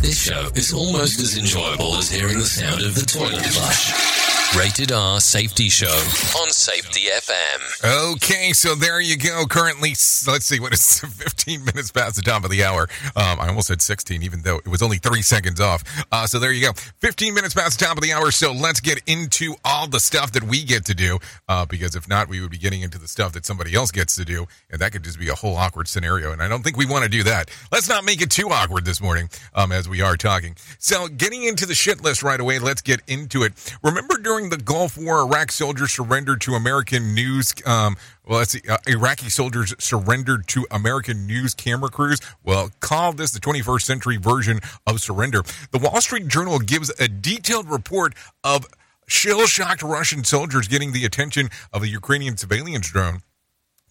This 0.00 0.18
show 0.18 0.48
is 0.54 0.72
almost 0.72 1.20
as 1.20 1.36
enjoyable 1.36 1.94
as 1.96 2.10
hearing 2.10 2.38
the 2.38 2.44
sound 2.44 2.82
of 2.82 2.94
the 2.94 3.02
toilet 3.02 3.44
flush. 3.44 4.15
Rated 4.58 4.90
R 4.90 5.20
Safety 5.20 5.68
Show 5.68 5.86
on 5.86 6.50
Safety 6.50 7.08
FM. 7.12 8.12
Okay, 8.14 8.52
so 8.52 8.74
there 8.74 9.00
you 9.00 9.18
go. 9.18 9.44
Currently, 9.44 9.90
let's 9.90 10.46
see, 10.46 10.60
what 10.60 10.72
is 10.72 11.00
15 11.00 11.64
minutes 11.64 11.92
past 11.92 12.16
the 12.16 12.22
top 12.22 12.42
of 12.42 12.50
the 12.50 12.64
hour? 12.64 12.88
Um, 13.14 13.38
I 13.38 13.48
almost 13.48 13.68
said 13.68 13.82
16, 13.82 14.22
even 14.22 14.40
though 14.42 14.56
it 14.56 14.68
was 14.68 14.80
only 14.80 14.96
three 14.96 15.20
seconds 15.20 15.60
off. 15.60 15.84
Uh, 16.10 16.26
so 16.26 16.38
there 16.38 16.52
you 16.52 16.66
go. 16.66 16.72
15 16.72 17.34
minutes 17.34 17.52
past 17.52 17.78
the 17.78 17.84
top 17.84 17.98
of 17.98 18.02
the 18.02 18.14
hour. 18.14 18.30
So 18.30 18.52
let's 18.52 18.80
get 18.80 19.00
into 19.06 19.56
all 19.62 19.88
the 19.88 20.00
stuff 20.00 20.32
that 20.32 20.44
we 20.44 20.64
get 20.64 20.86
to 20.86 20.94
do, 20.94 21.18
uh, 21.48 21.66
because 21.66 21.94
if 21.94 22.08
not, 22.08 22.28
we 22.28 22.40
would 22.40 22.50
be 22.50 22.58
getting 22.58 22.80
into 22.80 22.98
the 22.98 23.08
stuff 23.08 23.32
that 23.32 23.44
somebody 23.44 23.74
else 23.74 23.90
gets 23.90 24.16
to 24.16 24.24
do, 24.24 24.46
and 24.70 24.80
that 24.80 24.92
could 24.92 25.04
just 25.04 25.18
be 25.18 25.28
a 25.28 25.34
whole 25.34 25.56
awkward 25.56 25.86
scenario. 25.86 26.32
And 26.32 26.42
I 26.42 26.48
don't 26.48 26.62
think 26.62 26.78
we 26.78 26.86
want 26.86 27.04
to 27.04 27.10
do 27.10 27.22
that. 27.24 27.50
Let's 27.70 27.90
not 27.90 28.04
make 28.04 28.22
it 28.22 28.30
too 28.30 28.48
awkward 28.48 28.86
this 28.86 29.02
morning 29.02 29.28
um, 29.54 29.70
as 29.70 29.86
we 29.86 30.00
are 30.00 30.16
talking. 30.16 30.56
So, 30.78 31.08
getting 31.08 31.44
into 31.44 31.66
the 31.66 31.74
shit 31.74 32.02
list 32.02 32.22
right 32.22 32.40
away, 32.40 32.58
let's 32.58 32.80
get 32.80 33.02
into 33.06 33.42
it. 33.42 33.52
Remember 33.82 34.16
during 34.16 34.45
the 34.50 34.56
Gulf 34.56 34.96
War, 34.96 35.20
Iraq 35.20 35.52
soldiers 35.52 35.92
surrendered 35.92 36.40
to 36.42 36.54
American 36.54 37.14
news. 37.14 37.54
Um, 37.64 37.96
well, 38.26 38.38
let's 38.38 38.52
see. 38.52 38.62
Uh, 38.68 38.78
Iraqi 38.86 39.28
soldiers 39.28 39.74
surrendered 39.78 40.46
to 40.48 40.66
American 40.70 41.26
news 41.26 41.54
camera 41.54 41.90
crews. 41.90 42.20
Well, 42.44 42.70
call 42.80 43.12
this 43.12 43.30
the 43.32 43.40
21st 43.40 43.82
century 43.82 44.16
version 44.16 44.60
of 44.86 45.00
surrender. 45.00 45.42
The 45.70 45.78
Wall 45.78 46.00
Street 46.00 46.28
Journal 46.28 46.58
gives 46.58 46.90
a 47.00 47.08
detailed 47.08 47.68
report 47.68 48.14
of 48.44 48.66
shell 49.06 49.46
shocked 49.46 49.82
Russian 49.82 50.24
soldiers 50.24 50.68
getting 50.68 50.92
the 50.92 51.04
attention 51.04 51.48
of 51.72 51.82
a 51.82 51.88
Ukrainian 51.88 52.36
surveillance 52.36 52.90
drone 52.90 53.22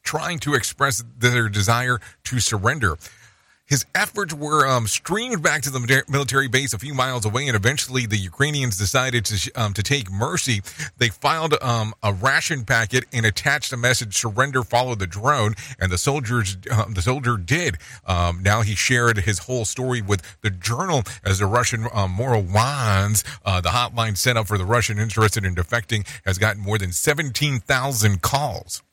trying 0.03 0.39
to 0.39 0.53
express 0.53 1.03
their 1.17 1.49
desire 1.49 1.99
to 2.25 2.39
surrender. 2.39 2.95
His 3.67 3.83
efforts 3.95 4.31
were 4.31 4.67
um, 4.67 4.85
streamed 4.85 5.41
back 5.41 5.63
to 5.63 5.71
the 5.71 6.03
military 6.07 6.47
base 6.47 6.73
a 6.73 6.77
few 6.77 6.93
miles 6.93 7.25
away, 7.25 7.47
and 7.47 7.55
eventually 7.55 8.05
the 8.05 8.17
Ukrainians 8.17 8.77
decided 8.77 9.25
to 9.25 9.51
um, 9.55 9.73
to 9.73 9.81
take 9.81 10.11
mercy. 10.11 10.61
They 10.97 11.09
filed 11.09 11.55
um, 11.63 11.95
a 12.03 12.13
ration 12.13 12.63
packet 12.63 13.05
and 13.11 13.25
attached 13.25 13.73
a 13.73 13.77
message: 13.77 14.15
"Surrender, 14.15 14.63
follow 14.63 14.93
the 14.93 15.07
drone." 15.07 15.55
And 15.79 15.91
the 15.91 15.97
soldiers, 15.97 16.57
um, 16.69 16.93
the 16.93 17.01
soldier 17.01 17.37
did. 17.37 17.77
Um, 18.05 18.43
now 18.43 18.61
he 18.61 18.75
shared 18.75 19.17
his 19.19 19.39
whole 19.39 19.65
story 19.65 20.01
with 20.01 20.21
the 20.41 20.51
Journal 20.51 21.01
as 21.23 21.39
the 21.39 21.47
Russian 21.47 21.87
um, 21.91 22.11
moral 22.11 22.43
wands. 22.43 23.23
Uh, 23.43 23.61
the 23.61 23.69
hotline 23.69 24.15
set 24.15 24.37
up 24.37 24.45
for 24.45 24.59
the 24.59 24.65
Russian 24.65 24.99
interested 24.99 25.43
in 25.43 25.55
defecting 25.55 26.07
has 26.23 26.37
gotten 26.37 26.61
more 26.61 26.77
than 26.77 26.91
seventeen 26.91 27.59
thousand 27.61 28.21
calls. 28.21 28.83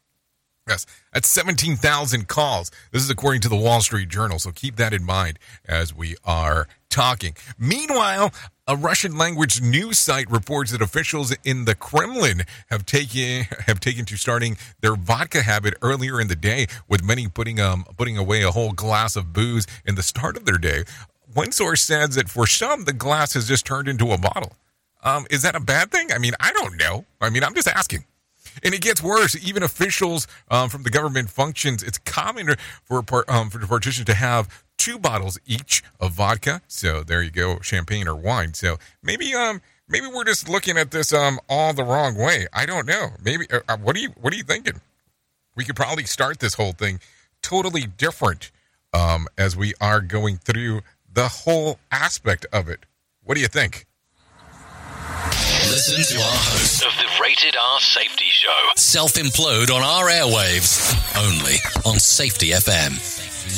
Yes, 0.68 0.86
that's 1.12 1.28
17,000 1.28 2.28
calls. 2.28 2.70
This 2.92 3.02
is 3.02 3.10
according 3.10 3.40
to 3.42 3.48
the 3.48 3.56
Wall 3.56 3.80
Street 3.80 4.08
Journal, 4.08 4.38
so 4.38 4.52
keep 4.52 4.76
that 4.76 4.92
in 4.92 5.02
mind 5.04 5.40
as 5.66 5.92
we 5.92 6.14
are 6.24 6.68
talking. 6.88 7.34
Meanwhile, 7.58 8.32
a 8.68 8.76
Russian 8.76 9.18
language 9.18 9.60
news 9.60 9.98
site 9.98 10.30
reports 10.30 10.70
that 10.70 10.80
officials 10.80 11.34
in 11.42 11.64
the 11.64 11.74
Kremlin 11.74 12.42
have 12.70 12.86
taken 12.86 13.44
have 13.66 13.80
taken 13.80 14.04
to 14.04 14.16
starting 14.16 14.56
their 14.80 14.94
vodka 14.94 15.42
habit 15.42 15.74
earlier 15.82 16.20
in 16.20 16.28
the 16.28 16.36
day, 16.36 16.68
with 16.88 17.02
many 17.02 17.26
putting 17.26 17.58
um 17.58 17.84
putting 17.96 18.16
away 18.16 18.42
a 18.42 18.52
whole 18.52 18.72
glass 18.72 19.16
of 19.16 19.32
booze 19.32 19.66
in 19.84 19.96
the 19.96 20.02
start 20.02 20.36
of 20.36 20.44
their 20.44 20.58
day. 20.58 20.84
One 21.34 21.50
source 21.50 21.82
says 21.82 22.14
that 22.14 22.28
for 22.28 22.46
some, 22.46 22.84
the 22.84 22.92
glass 22.92 23.34
has 23.34 23.48
just 23.48 23.66
turned 23.66 23.88
into 23.88 24.12
a 24.12 24.18
bottle. 24.18 24.52
Um, 25.02 25.26
is 25.28 25.42
that 25.42 25.56
a 25.56 25.60
bad 25.60 25.90
thing? 25.90 26.12
I 26.12 26.18
mean, 26.18 26.34
I 26.38 26.52
don't 26.52 26.78
know. 26.78 27.04
I 27.20 27.30
mean, 27.30 27.42
I'm 27.42 27.54
just 27.54 27.66
asking. 27.66 28.04
And 28.62 28.74
it 28.74 28.80
gets 28.80 29.02
worse. 29.02 29.36
Even 29.44 29.62
officials 29.62 30.26
um, 30.50 30.68
from 30.68 30.82
the 30.84 30.90
government 30.90 31.30
functions, 31.30 31.82
it's 31.82 31.98
common 31.98 32.54
for, 32.84 33.02
um, 33.28 33.50
for 33.50 33.58
the 33.58 33.66
partition 33.66 34.04
to 34.06 34.14
have 34.14 34.48
two 34.82 34.98
bottles 34.98 35.38
each 35.46 35.80
of 36.00 36.10
vodka. 36.12 36.60
So 36.66 37.04
there 37.04 37.22
you 37.22 37.30
go, 37.30 37.60
champagne 37.60 38.08
or 38.08 38.16
wine. 38.16 38.52
So 38.54 38.78
maybe 39.00 39.32
um 39.32 39.60
maybe 39.88 40.08
we're 40.08 40.24
just 40.24 40.48
looking 40.48 40.76
at 40.76 40.90
this 40.90 41.12
um 41.12 41.38
all 41.48 41.72
the 41.72 41.84
wrong 41.84 42.16
way. 42.16 42.48
I 42.52 42.66
don't 42.66 42.84
know. 42.86 43.10
Maybe 43.22 43.46
uh, 43.52 43.60
uh 43.68 43.76
what 43.76 43.94
are 43.94 44.00
you 44.00 44.08
what 44.20 44.32
are 44.32 44.36
you 44.36 44.42
thinking? 44.42 44.80
We 45.54 45.64
could 45.64 45.76
probably 45.76 46.02
start 46.02 46.40
this 46.40 46.54
whole 46.54 46.72
thing 46.72 46.98
totally 47.42 47.86
different 47.86 48.50
um 48.92 49.28
as 49.38 49.56
we 49.56 49.72
are 49.80 50.00
going 50.00 50.38
through 50.38 50.80
the 51.12 51.28
whole 51.28 51.78
aspect 51.92 52.44
of 52.52 52.68
it. 52.68 52.80
What 53.22 53.36
do 53.36 53.40
you 53.40 53.48
think? 53.48 53.86
Listen 55.70 56.16
to 56.16 56.22
our 56.22 56.30
host 56.34 56.84
of 56.84 56.92
the 56.98 57.08
Rated 57.22 57.54
R 57.56 57.80
Safety 57.80 58.24
Show. 58.30 58.48
Self 58.76 59.14
implode 59.14 59.70
on 59.70 59.82
our 59.82 60.08
airwaves. 60.08 60.92
Only 61.16 61.54
on 61.86 61.98
Safety 62.00 62.48
FM. 62.50 62.98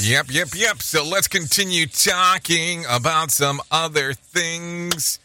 Yep, 0.09 0.27
yep, 0.31 0.49
yep. 0.55 0.83
So 0.83 1.05
let's 1.05 1.29
continue 1.29 1.87
talking 1.87 2.85
about 2.91 3.31
some 3.31 3.61
other 3.71 4.13
things 4.13 5.19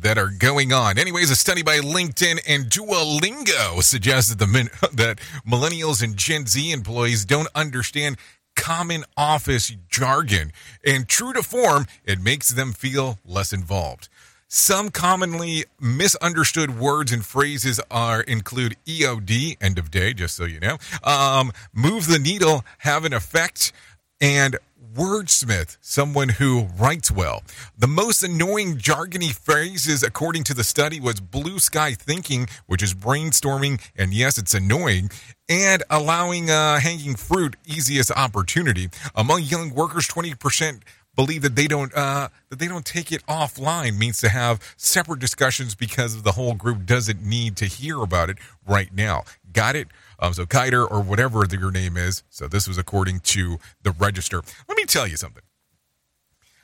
that 0.00 0.18
are 0.18 0.30
going 0.30 0.72
on. 0.72 0.98
Anyways, 0.98 1.30
a 1.30 1.36
study 1.36 1.62
by 1.62 1.78
LinkedIn 1.78 2.40
and 2.46 2.66
Duolingo 2.66 3.82
suggests 3.82 4.28
that 4.30 4.38
the 4.38 4.46
min- 4.46 4.70
that 4.92 5.18
millennials 5.46 6.02
and 6.02 6.16
Gen 6.16 6.46
Z 6.46 6.70
employees 6.70 7.24
don't 7.24 7.48
understand 7.54 8.16
common 8.56 9.04
office 9.16 9.74
jargon, 9.88 10.52
and 10.84 11.08
true 11.08 11.32
to 11.32 11.42
form, 11.42 11.86
it 12.04 12.20
makes 12.20 12.48
them 12.50 12.72
feel 12.72 13.18
less 13.24 13.52
involved. 13.52 14.08
Some 14.48 14.90
commonly 14.90 15.64
misunderstood 15.80 16.78
words 16.78 17.10
and 17.10 17.26
phrases 17.26 17.80
are 17.90 18.20
include 18.20 18.76
EOD, 18.86 19.56
end 19.60 19.76
of 19.76 19.90
day, 19.90 20.14
just 20.14 20.36
so 20.36 20.44
you 20.44 20.60
know, 20.60 20.78
um, 21.02 21.50
move 21.72 22.06
the 22.06 22.20
needle, 22.20 22.64
have 22.78 23.04
an 23.04 23.12
effect, 23.12 23.72
and 24.20 24.56
wordsmith, 24.94 25.76
someone 25.80 26.28
who 26.28 26.68
writes 26.78 27.10
well. 27.10 27.42
The 27.76 27.88
most 27.88 28.22
annoying 28.22 28.76
jargony 28.76 29.34
phrases, 29.34 30.04
according 30.04 30.44
to 30.44 30.54
the 30.54 30.64
study, 30.64 31.00
was 31.00 31.20
blue 31.20 31.58
sky 31.58 31.94
thinking, 31.94 32.46
which 32.66 32.84
is 32.84 32.94
brainstorming, 32.94 33.82
and 33.96 34.14
yes, 34.14 34.38
it's 34.38 34.54
annoying, 34.54 35.10
and 35.48 35.82
allowing 35.90 36.50
uh, 36.50 36.78
hanging 36.78 37.16
fruit 37.16 37.56
easiest 37.66 38.12
opportunity. 38.12 38.90
Among 39.16 39.42
young 39.42 39.74
workers, 39.74 40.06
20% 40.06 40.82
believe 41.16 41.42
that 41.42 41.56
they 41.56 41.66
don't 41.66 41.92
uh, 41.94 42.28
that 42.50 42.58
they 42.58 42.68
don't 42.68 42.84
take 42.84 43.10
it 43.10 43.24
offline 43.26 43.98
means 43.98 44.20
to 44.20 44.28
have 44.28 44.60
separate 44.76 45.18
discussions 45.18 45.74
because 45.74 46.22
the 46.22 46.32
whole 46.32 46.54
group 46.54 46.86
doesn't 46.86 47.22
need 47.22 47.56
to 47.56 47.64
hear 47.64 48.00
about 48.02 48.30
it 48.30 48.38
right 48.66 48.94
now. 48.94 49.24
Got 49.52 49.74
it? 49.74 49.88
Um, 50.18 50.34
so 50.34 50.46
Kiter 50.46 50.86
or 50.86 51.00
whatever 51.00 51.44
your 51.50 51.72
name 51.72 51.96
is. 51.96 52.22
So 52.30 52.46
this 52.46 52.68
was 52.68 52.78
according 52.78 53.20
to 53.20 53.58
the 53.82 53.90
register. 53.92 54.42
Let 54.68 54.76
me 54.76 54.84
tell 54.84 55.06
you 55.06 55.16
something. 55.16 55.42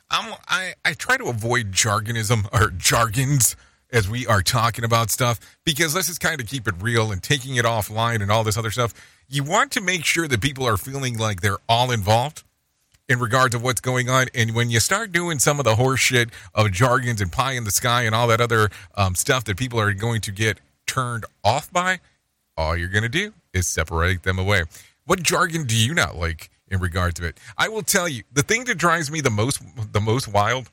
I'm, 0.09 0.33
I 0.47 0.73
I 0.85 0.93
try 0.93 1.17
to 1.17 1.25
avoid 1.25 1.71
jargonism 1.71 2.47
or 2.53 2.69
jargons 2.69 3.55
as 3.91 4.09
we 4.09 4.25
are 4.27 4.41
talking 4.41 4.83
about 4.83 5.09
stuff 5.11 5.39
because 5.65 5.93
let's 5.95 6.07
just 6.07 6.19
kind 6.19 6.41
of 6.41 6.47
keep 6.47 6.67
it 6.67 6.75
real 6.79 7.11
and 7.11 7.21
taking 7.21 7.55
it 7.55 7.65
offline 7.65 8.21
and 8.21 8.31
all 8.31 8.43
this 8.43 8.57
other 8.57 8.71
stuff. 8.71 8.93
You 9.27 9.43
want 9.43 9.71
to 9.73 9.81
make 9.81 10.03
sure 10.03 10.27
that 10.27 10.41
people 10.41 10.67
are 10.67 10.77
feeling 10.77 11.17
like 11.17 11.41
they're 11.41 11.59
all 11.69 11.91
involved 11.91 12.43
in 13.09 13.19
regards 13.19 13.53
of 13.53 13.63
what's 13.63 13.81
going 13.81 14.09
on. 14.09 14.27
And 14.33 14.55
when 14.55 14.69
you 14.69 14.79
start 14.79 15.11
doing 15.11 15.39
some 15.39 15.59
of 15.59 15.65
the 15.65 15.75
horseshit 15.75 16.31
of 16.53 16.71
jargons 16.71 17.21
and 17.21 17.31
pie 17.31 17.53
in 17.53 17.63
the 17.63 17.71
sky 17.71 18.03
and 18.03 18.15
all 18.15 18.27
that 18.27 18.41
other 18.41 18.69
um, 18.95 19.15
stuff 19.15 19.43
that 19.45 19.57
people 19.57 19.79
are 19.79 19.93
going 19.93 20.21
to 20.21 20.31
get 20.31 20.59
turned 20.85 21.25
off 21.43 21.71
by, 21.71 21.99
all 22.55 22.77
you're 22.77 22.89
going 22.89 23.03
to 23.03 23.09
do 23.09 23.33
is 23.53 23.67
separate 23.67 24.23
them 24.23 24.39
away. 24.39 24.63
What 25.05 25.21
jargon 25.21 25.65
do 25.65 25.75
you 25.75 25.93
not 25.93 26.15
like 26.15 26.49
in 26.69 26.79
regards 26.79 27.19
to 27.19 27.25
it? 27.25 27.39
I 27.57 27.67
will 27.67 27.83
tell 27.83 28.07
you, 28.07 28.23
the 28.31 28.43
thing 28.43 28.63
that 28.65 28.77
drives 28.77 29.11
me 29.11 29.21
the 29.21 29.29
most 29.29 29.61
the 29.91 30.01
most 30.01 30.31
wild 30.31 30.69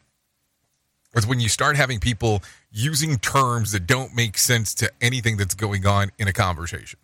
is 1.14 1.27
when 1.27 1.40
you 1.40 1.49
start 1.49 1.77
having 1.77 1.99
people 1.99 2.43
using 2.71 3.19
terms 3.19 3.73
that 3.73 3.87
don't 3.87 4.14
make 4.14 4.38
sense 4.38 4.75
to 4.75 4.90
anything 5.01 5.37
that's 5.37 5.55
going 5.55 5.87
on 5.87 6.12
in 6.19 6.29
a 6.29 6.33
conversation. 6.33 7.01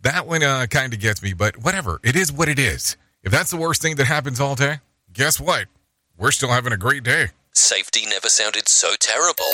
That 0.00 0.26
one 0.26 0.42
uh, 0.42 0.66
kind 0.70 0.94
of 0.94 1.00
gets 1.00 1.22
me, 1.22 1.34
but 1.34 1.58
whatever. 1.58 2.00
It 2.02 2.16
is 2.16 2.32
what 2.32 2.48
it 2.48 2.58
is. 2.58 2.96
If 3.28 3.32
that's 3.32 3.50
the 3.50 3.58
worst 3.58 3.82
thing 3.82 3.96
that 3.96 4.06
happens 4.06 4.40
all 4.40 4.54
day, 4.54 4.80
guess 5.12 5.38
what? 5.38 5.66
We're 6.16 6.30
still 6.30 6.48
having 6.48 6.72
a 6.72 6.78
great 6.78 7.02
day. 7.02 7.26
Safety 7.52 8.06
never 8.06 8.30
sounded 8.30 8.70
so 8.70 8.94
terrible. 8.98 9.44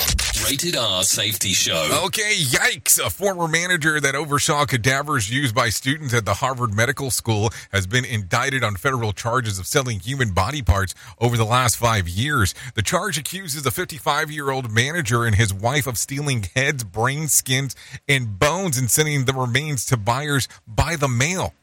Rated 0.44 0.76
R 0.76 1.02
Safety 1.02 1.48
Show. 1.48 2.02
Okay, 2.04 2.36
yikes. 2.36 3.04
A 3.04 3.10
former 3.10 3.48
manager 3.48 3.98
that 3.98 4.14
oversaw 4.14 4.64
cadavers 4.64 5.28
used 5.28 5.56
by 5.56 5.70
students 5.70 6.14
at 6.14 6.24
the 6.24 6.34
Harvard 6.34 6.72
Medical 6.72 7.10
School 7.10 7.50
has 7.72 7.88
been 7.88 8.04
indicted 8.04 8.62
on 8.62 8.76
federal 8.76 9.12
charges 9.12 9.58
of 9.58 9.66
selling 9.66 9.98
human 9.98 10.32
body 10.32 10.62
parts 10.62 10.94
over 11.18 11.36
the 11.36 11.44
last 11.44 11.76
five 11.76 12.08
years. 12.08 12.54
The 12.76 12.82
charge 12.82 13.18
accuses 13.18 13.66
a 13.66 13.72
55 13.72 14.30
year 14.30 14.52
old 14.52 14.70
manager 14.70 15.24
and 15.24 15.34
his 15.34 15.52
wife 15.52 15.88
of 15.88 15.98
stealing 15.98 16.44
heads, 16.54 16.84
brain 16.84 17.26
skins, 17.26 17.74
and 18.06 18.38
bones 18.38 18.78
and 18.78 18.88
sending 18.88 19.24
the 19.24 19.34
remains 19.34 19.84
to 19.86 19.96
buyers 19.96 20.46
by 20.64 20.94
the 20.94 21.08
mail. 21.08 21.54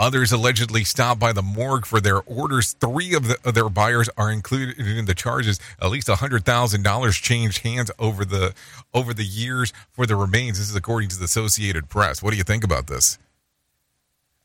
Others 0.00 0.32
allegedly 0.32 0.82
stopped 0.82 1.20
by 1.20 1.32
the 1.32 1.42
morgue 1.42 1.86
for 1.86 2.00
their 2.00 2.20
orders. 2.22 2.72
Three 2.72 3.14
of, 3.14 3.28
the, 3.28 3.38
of 3.44 3.54
their 3.54 3.68
buyers 3.68 4.10
are 4.16 4.32
included 4.32 4.78
in 4.78 5.04
the 5.04 5.14
charges. 5.14 5.60
At 5.80 5.90
least 5.90 6.08
hundred 6.08 6.44
thousand 6.44 6.82
dollars 6.82 7.16
changed 7.16 7.58
hands 7.58 7.92
over 7.98 8.24
the 8.24 8.54
over 8.92 9.14
the 9.14 9.24
years 9.24 9.72
for 9.92 10.04
the 10.04 10.16
remains. 10.16 10.58
This 10.58 10.68
is 10.68 10.74
according 10.74 11.10
to 11.10 11.18
the 11.18 11.26
Associated 11.26 11.88
Press. 11.88 12.22
What 12.22 12.32
do 12.32 12.36
you 12.36 12.42
think 12.42 12.64
about 12.64 12.88
this? 12.88 13.18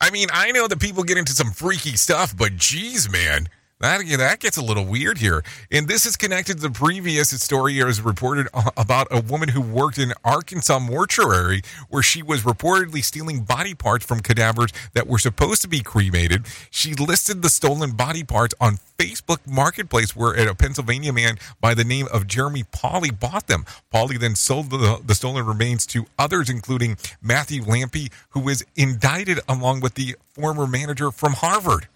I 0.00 0.10
mean, 0.10 0.28
I 0.32 0.52
know 0.52 0.68
that 0.68 0.80
people 0.80 1.02
get 1.02 1.18
into 1.18 1.32
some 1.32 1.50
freaky 1.50 1.96
stuff, 1.96 2.34
but 2.34 2.56
geez, 2.56 3.10
man, 3.10 3.48
that 3.80 4.06
that 4.06 4.40
gets 4.40 4.56
a 4.56 4.62
little 4.62 4.84
weird 4.84 5.18
here. 5.18 5.42
And 5.70 5.88
this 5.88 6.04
is 6.04 6.16
connected 6.16 6.56
to 6.56 6.62
the 6.62 6.70
previous 6.70 7.30
story 7.30 7.82
as 7.82 8.00
reported 8.00 8.48
about 8.76 9.08
a 9.10 9.20
woman 9.20 9.48
who 9.48 9.60
worked 9.60 9.98
in 9.98 10.12
Arkansas 10.24 10.78
mortuary 10.78 11.62
where 11.88 12.02
she 12.02 12.22
was 12.22 12.42
reportedly 12.42 13.02
stealing 13.02 13.40
body 13.40 13.74
parts 13.74 14.04
from 14.04 14.20
cadavers 14.20 14.70
that 14.92 15.06
were 15.06 15.18
supposed 15.18 15.62
to 15.62 15.68
be 15.68 15.80
cremated. 15.80 16.46
She 16.70 16.94
listed 16.94 17.42
the 17.42 17.48
stolen 17.48 17.92
body 17.92 18.22
parts 18.22 18.54
on 18.60 18.78
Facebook 18.98 19.38
Marketplace 19.46 20.14
where 20.14 20.34
a 20.34 20.54
Pennsylvania 20.54 21.12
man 21.12 21.38
by 21.60 21.72
the 21.72 21.84
name 21.84 22.06
of 22.12 22.26
Jeremy 22.26 22.64
Pauley 22.64 23.18
bought 23.18 23.46
them. 23.46 23.64
Pauley 23.92 24.18
then 24.18 24.34
sold 24.34 24.70
the, 24.70 25.00
the 25.04 25.14
stolen 25.14 25.46
remains 25.46 25.86
to 25.86 26.06
others, 26.18 26.50
including 26.50 26.98
Matthew 27.22 27.62
Lampe, 27.62 28.12
who 28.30 28.40
was 28.40 28.62
indicted 28.76 29.40
along 29.48 29.80
with 29.80 29.94
the 29.94 30.16
former 30.34 30.66
manager 30.66 31.10
from 31.10 31.32
Harvard. 31.32 31.88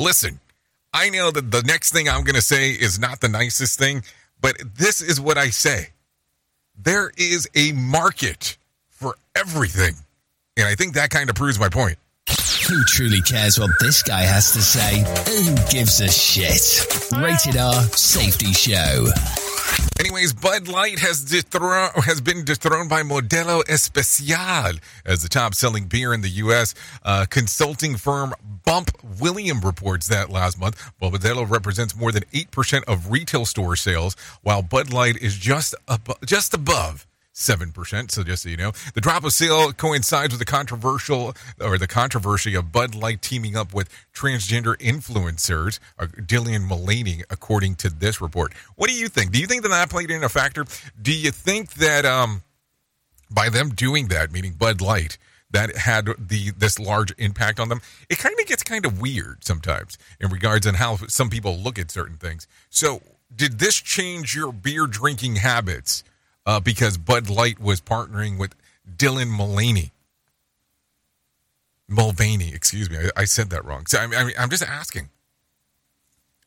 Listen, 0.00 0.40
I 0.94 1.10
know 1.10 1.30
that 1.30 1.50
the 1.50 1.62
next 1.62 1.92
thing 1.92 2.08
I'm 2.08 2.24
going 2.24 2.34
to 2.34 2.40
say 2.40 2.70
is 2.70 2.98
not 2.98 3.20
the 3.20 3.28
nicest 3.28 3.78
thing, 3.78 4.02
but 4.40 4.56
this 4.78 5.02
is 5.02 5.20
what 5.20 5.36
I 5.36 5.50
say. 5.50 5.88
There 6.74 7.12
is 7.18 7.46
a 7.54 7.72
market 7.72 8.56
for 8.88 9.16
everything. 9.34 9.96
And 10.56 10.66
I 10.66 10.74
think 10.74 10.94
that 10.94 11.10
kind 11.10 11.28
of 11.28 11.36
proves 11.36 11.60
my 11.60 11.68
point. 11.68 11.98
Who 12.66 12.82
truly 12.84 13.20
cares 13.20 13.60
what 13.60 13.72
this 13.78 14.02
guy 14.02 14.22
has 14.22 14.52
to 14.52 14.62
say? 14.62 15.00
Who 15.30 15.54
gives 15.70 16.00
a 16.00 16.08
shit? 16.08 16.86
Rated 17.20 17.60
R 17.60 17.82
Safety 17.82 18.54
Show. 18.54 19.06
Anyways, 20.00 20.32
Bud 20.32 20.66
Light 20.66 20.98
has 20.98 21.30
has 21.30 22.20
been 22.20 22.44
dethroned 22.44 22.88
by 22.88 23.02
Modelo 23.02 23.62
Especial 23.68 24.78
as 25.04 25.22
the 25.22 25.28
top-selling 25.28 25.86
beer 25.86 26.14
in 26.14 26.22
the 26.22 26.28
U.S. 26.28 26.74
Uh, 27.04 27.26
consulting 27.28 27.96
firm 27.96 28.34
Bump 28.64 28.90
William 29.20 29.60
reports 29.60 30.08
that 30.08 30.30
last 30.30 30.58
month. 30.58 30.80
Modelo 31.00 31.48
represents 31.48 31.94
more 31.94 32.12
than 32.12 32.24
eight 32.32 32.50
percent 32.50 32.84
of 32.88 33.10
retail 33.10 33.44
store 33.44 33.76
sales, 33.76 34.16
while 34.42 34.62
Bud 34.62 34.92
Light 34.92 35.16
is 35.18 35.36
just 35.36 35.74
ab- 35.88 36.18
just 36.24 36.54
above 36.54 37.06
7%. 37.40 38.10
So 38.10 38.22
just 38.22 38.42
so 38.42 38.48
you 38.48 38.56
know, 38.56 38.72
the 38.94 39.00
drop 39.00 39.24
of 39.24 39.32
sale 39.32 39.72
coincides 39.72 40.32
with 40.32 40.38
the 40.38 40.44
controversial 40.44 41.34
or 41.60 41.78
the 41.78 41.86
controversy 41.86 42.54
of 42.54 42.70
Bud 42.70 42.94
Light 42.94 43.22
teaming 43.22 43.56
up 43.56 43.72
with 43.72 43.88
transgender 44.14 44.76
influencers, 44.76 45.80
uh, 45.98 46.06
Dylan 46.06 46.68
Mullaney, 46.68 47.22
according 47.30 47.76
to 47.76 47.90
this 47.90 48.20
report. 48.20 48.52
What 48.76 48.90
do 48.90 48.94
you 48.94 49.08
think? 49.08 49.32
Do 49.32 49.40
you 49.40 49.46
think 49.46 49.62
that 49.62 49.70
that 49.70 49.90
played 49.90 50.10
in 50.10 50.22
a 50.22 50.28
factor? 50.28 50.64
Do 51.00 51.12
you 51.12 51.30
think 51.30 51.74
that 51.74 52.04
um, 52.04 52.42
by 53.30 53.48
them 53.48 53.70
doing 53.70 54.08
that, 54.08 54.30
meaning 54.30 54.52
Bud 54.52 54.80
Light, 54.80 55.16
that 55.50 55.76
had 55.76 56.08
the 56.18 56.52
this 56.52 56.78
large 56.78 57.12
impact 57.18 57.58
on 57.58 57.68
them. 57.68 57.80
It 58.08 58.18
kind 58.18 58.38
of 58.38 58.46
gets 58.46 58.62
kind 58.62 58.86
of 58.86 59.00
weird 59.00 59.42
sometimes 59.42 59.98
in 60.20 60.30
regards 60.30 60.64
on 60.64 60.74
how 60.74 60.96
some 61.08 61.28
people 61.28 61.56
look 61.56 61.76
at 61.76 61.90
certain 61.90 62.16
things. 62.16 62.46
So, 62.68 63.02
did 63.34 63.58
this 63.58 63.74
change 63.74 64.34
your 64.34 64.52
beer 64.52 64.86
drinking 64.86 65.36
habits? 65.36 66.04
Uh, 66.50 66.58
because 66.58 66.98
Bud 66.98 67.30
Light 67.30 67.60
was 67.60 67.80
partnering 67.80 68.36
with 68.36 68.56
Dylan 68.96 69.28
Mulvaney. 69.28 69.92
Mulvaney, 71.86 72.52
excuse 72.52 72.90
me, 72.90 72.96
I, 72.96 73.20
I 73.20 73.24
said 73.24 73.50
that 73.50 73.64
wrong. 73.64 73.86
So 73.86 73.98
I 73.98 74.06
mean, 74.08 74.34
I'm 74.36 74.50
just 74.50 74.64
asking. 74.64 75.10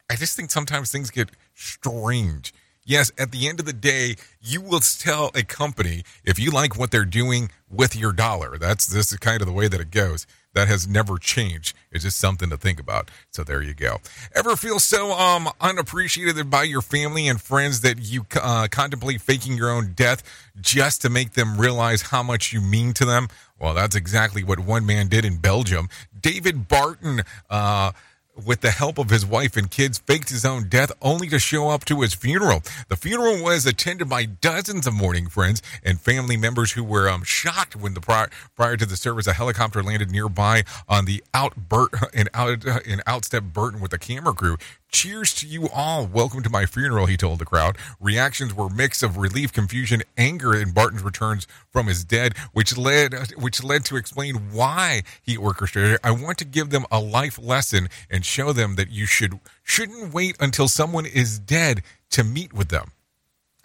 I 0.10 0.16
just 0.18 0.36
think 0.36 0.52
sometimes 0.52 0.92
things 0.92 1.10
get 1.10 1.30
strange. 1.54 2.54
Yes, 2.84 3.14
at 3.18 3.32
the 3.32 3.48
end 3.48 3.62
of 3.62 3.66
the 3.66 3.72
day, 3.72 4.18
you 4.42 4.60
will 4.60 4.82
tell 4.82 5.32
a 5.36 5.44
company 5.44 6.04
if 6.26 6.38
you 6.38 6.52
like 6.52 6.78
what 6.78 6.92
they're 6.92 7.06
doing 7.06 7.50
with 7.70 7.96
your 7.96 8.12
dollar. 8.12 8.58
That's 8.58 8.86
this 8.86 9.14
is 9.14 9.20
kind 9.20 9.42
of 9.42 9.48
the 9.48 9.54
way 9.54 9.70
that 9.70 9.80
it 9.80 9.90
goes. 9.90 10.28
That 10.54 10.68
has 10.68 10.88
never 10.88 11.18
changed. 11.18 11.76
It's 11.92 12.04
just 12.04 12.18
something 12.18 12.50
to 12.50 12.58
think 12.58 12.80
about. 12.80 13.10
So 13.32 13.44
there 13.44 13.62
you 13.62 13.74
go. 13.74 13.98
Ever 14.36 14.56
feel 14.56 14.80
so 14.80 15.12
um 15.12 15.50
unappreciated 15.60 16.50
by 16.50 16.64
your 16.64 16.82
family 16.82 17.28
and 17.28 17.42
friends 17.42 17.82
that 17.82 18.00
you 18.00 18.26
uh, 18.40 18.68
contemplate 18.70 19.22
faking 19.22 19.58
your 19.58 19.72
own 19.72 19.94
death 19.94 20.24
just 20.62 21.02
to 21.02 21.10
make 21.10 21.34
them 21.34 21.60
realize 21.60 22.04
how 22.04 22.24
much 22.24 22.54
you 22.54 22.62
mean 22.62 22.94
to 22.94 23.06
them? 23.06 23.28
Well, 23.60 23.74
that's 23.74 23.96
exactly 23.96 24.44
what 24.44 24.60
one 24.60 24.86
man 24.86 25.08
did 25.08 25.26
in 25.26 25.38
Belgium. 25.38 25.90
David 26.20 26.68
Baerten. 26.68 27.26
Uh, 27.50 27.92
with 28.36 28.62
the 28.62 28.72
help 28.72 28.98
of 28.98 29.10
his 29.10 29.26
wife 29.26 29.56
and 29.58 29.70
kids, 29.70 30.00
faked 30.00 30.30
his 30.30 30.46
own 30.46 30.68
death 30.68 30.92
only 31.02 31.28
to 31.30 31.40
show 31.40 31.70
up 31.70 31.86
to 31.86 32.02
his 32.02 32.14
funeral. 32.14 32.62
The 32.90 32.96
funeral 32.96 33.44
was 33.44 33.66
attended 33.66 34.10
by 34.10 34.26
dozens 34.26 34.88
of 34.88 34.94
mourning 34.94 35.28
friends 35.30 35.62
and 35.84 36.00
family 36.00 36.38
members 36.38 36.74
who 36.74 36.84
were 36.84 37.10
um, 37.10 37.24
shocked 37.24 37.76
when 37.76 37.94
the 37.94 38.02
prior, 38.02 38.30
prior 38.56 38.78
to 38.78 38.86
the 38.86 38.98
service, 38.98 39.28
a 39.28 39.34
helicopter 39.34 39.84
landed 39.84 40.12
nearby 40.12 40.64
on 40.88 41.06
the 41.06 41.24
out 41.34 41.70
Bert 41.70 41.92
and 42.14 42.30
out 42.34 42.66
and 42.66 43.04
outstep 43.06 43.54
Burton 43.54 43.80
with 43.80 43.94
a 43.94 44.00
camera 44.00 44.34
crew. 44.34 44.58
Cheers 44.94 45.34
to 45.36 45.48
you 45.48 45.70
all. 45.70 46.06
Welcome 46.06 46.44
to 46.44 46.52
my 46.52 46.68
funeral, 46.68 47.08
he 47.08 47.18
told 47.18 47.40
the 47.40 47.46
crowd. 47.46 47.80
Reactions 48.00 48.54
were 48.54 48.70
mix 48.70 49.02
of 49.02 49.18
relief, 49.18 49.52
confusion, 49.52 50.04
anger 50.20 50.56
in 50.56 50.72
Baerten's 50.72 51.02
returns 51.02 51.48
from 51.72 51.88
his 51.88 52.06
dead, 52.06 52.38
which 52.54 52.78
led 52.78 53.16
which 53.36 53.64
led 53.64 53.86
to 53.86 53.96
explain 53.96 54.36
why 54.52 55.02
he 55.24 55.36
orchestrated 55.36 55.94
it. 55.94 56.00
I 56.04 56.12
want 56.12 56.38
to 56.38 56.46
give 56.46 56.70
them 56.70 56.86
a 56.92 57.00
life 57.00 57.40
lesson 57.40 57.90
and 58.12 58.24
show 58.24 58.54
them 58.54 58.76
that 58.76 58.92
you 58.92 59.08
should 59.08 59.40
shouldn't 59.64 60.14
wait 60.14 60.38
until 60.40 60.68
someone 60.68 61.08
is 61.08 61.40
dead 61.40 61.82
to 62.12 62.24
meet 62.24 62.54
with 62.54 62.70
them. 62.70 62.92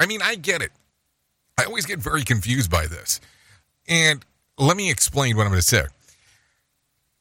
I 0.00 0.06
mean, 0.06 0.22
I 0.22 0.34
get 0.34 0.62
it. 0.62 0.72
I 1.58 1.64
always 1.64 1.84
get 1.84 1.98
very 1.98 2.24
confused 2.24 2.70
by 2.70 2.86
this. 2.86 3.20
And 3.86 4.24
let 4.56 4.78
me 4.78 4.90
explain 4.90 5.36
what 5.36 5.42
I'm 5.42 5.50
going 5.50 5.60
to 5.60 5.66
say. 5.66 5.84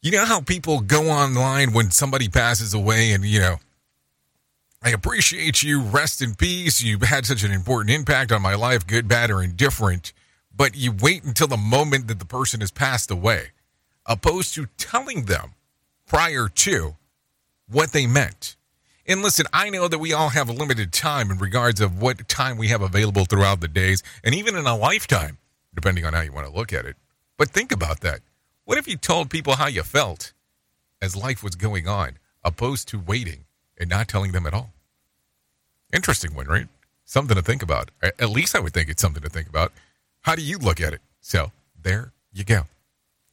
You 0.02 0.12
know 0.12 0.26
how 0.26 0.40
people 0.40 0.80
go 0.80 1.10
online 1.10 1.74
when 1.74 1.92
somebody 1.92 2.30
passes 2.30 2.74
away 2.74 3.12
and, 3.12 3.26
you 3.26 3.42
know, 3.42 3.58
I 4.82 4.92
appreciate 4.92 5.64
you. 5.64 5.82
Rest 5.82 6.22
in 6.22 6.36
peace. 6.36 6.82
You've 6.82 7.02
had 7.02 7.26
such 7.26 7.44
an 7.44 7.52
important 7.52 7.90
impact 7.90 8.32
on 8.32 8.42
my 8.42 8.56
life, 8.56 8.86
good, 8.86 9.08
bad, 9.08 9.32
or 9.32 9.42
indifferent. 9.42 10.14
But 10.56 10.76
you 10.76 10.92
wait 10.92 11.24
until 11.24 11.48
the 11.48 11.58
moment 11.58 12.08
that 12.08 12.20
the 12.20 12.26
person 12.26 12.62
has 12.62 12.72
passed 12.72 13.12
away, 13.12 13.48
opposed 14.06 14.54
to 14.56 14.68
telling 14.78 15.26
them 15.26 15.54
prior 16.08 16.48
to 16.48 16.96
what 17.70 17.92
they 17.92 18.08
meant. 18.08 18.56
And 19.06 19.22
listen, 19.22 19.46
I 19.54 19.70
know 19.70 19.88
that 19.88 20.00
we 20.00 20.14
all 20.14 20.30
have 20.30 20.50
a 20.50 20.54
limited 20.54 20.92
time 20.92 21.32
in 21.32 21.38
regards 21.38 21.82
of 21.82 22.02
what 22.02 22.28
time 22.28 22.58
we 22.58 22.68
have 22.68 22.82
available 22.82 23.26
throughout 23.26 23.62
the 23.62 23.68
days 23.68 24.04
and 24.24 24.36
even 24.36 24.56
in 24.56 24.66
a 24.66 24.76
lifetime, 24.76 25.38
depending 25.74 26.06
on 26.06 26.14
how 26.14 26.22
you 26.22 26.34
want 26.34 26.48
to 26.48 26.54
look 26.54 26.74
at 26.74 26.86
it. 26.86 26.98
But 27.38 27.50
think 27.50 27.72
about 27.72 28.02
that. 28.02 28.20
What 28.66 28.78
if 28.78 28.88
you 28.88 28.98
told 28.98 29.30
people 29.30 29.56
how 29.56 29.68
you 29.68 29.84
felt 29.84 30.34
as 31.02 31.16
life 31.16 31.42
was 31.42 31.56
going 31.56 31.88
on, 31.88 32.18
opposed 32.44 32.90
to 32.90 33.00
waiting 33.00 33.46
and 33.80 33.90
not 33.90 34.08
telling 34.08 34.32
them 34.32 34.46
at 34.46 34.54
all? 34.54 34.72
Interesting 35.94 36.34
one, 36.34 36.48
right? 36.48 36.68
Something 37.06 37.36
to 37.36 37.42
think 37.42 37.64
about. 37.64 37.92
At 38.02 38.30
least 38.30 38.56
I 38.56 38.60
would 38.60 38.74
think 38.74 38.90
it's 38.90 39.02
something 39.02 39.24
to 39.24 39.30
think 39.30 39.48
about. 39.48 39.72
How 40.22 40.36
do 40.36 40.42
you 40.42 40.58
look 40.58 40.82
at 40.82 40.94
it? 40.94 41.02
So 41.22 41.52
there 41.82 42.12
you 42.34 42.44
go. 42.44 42.64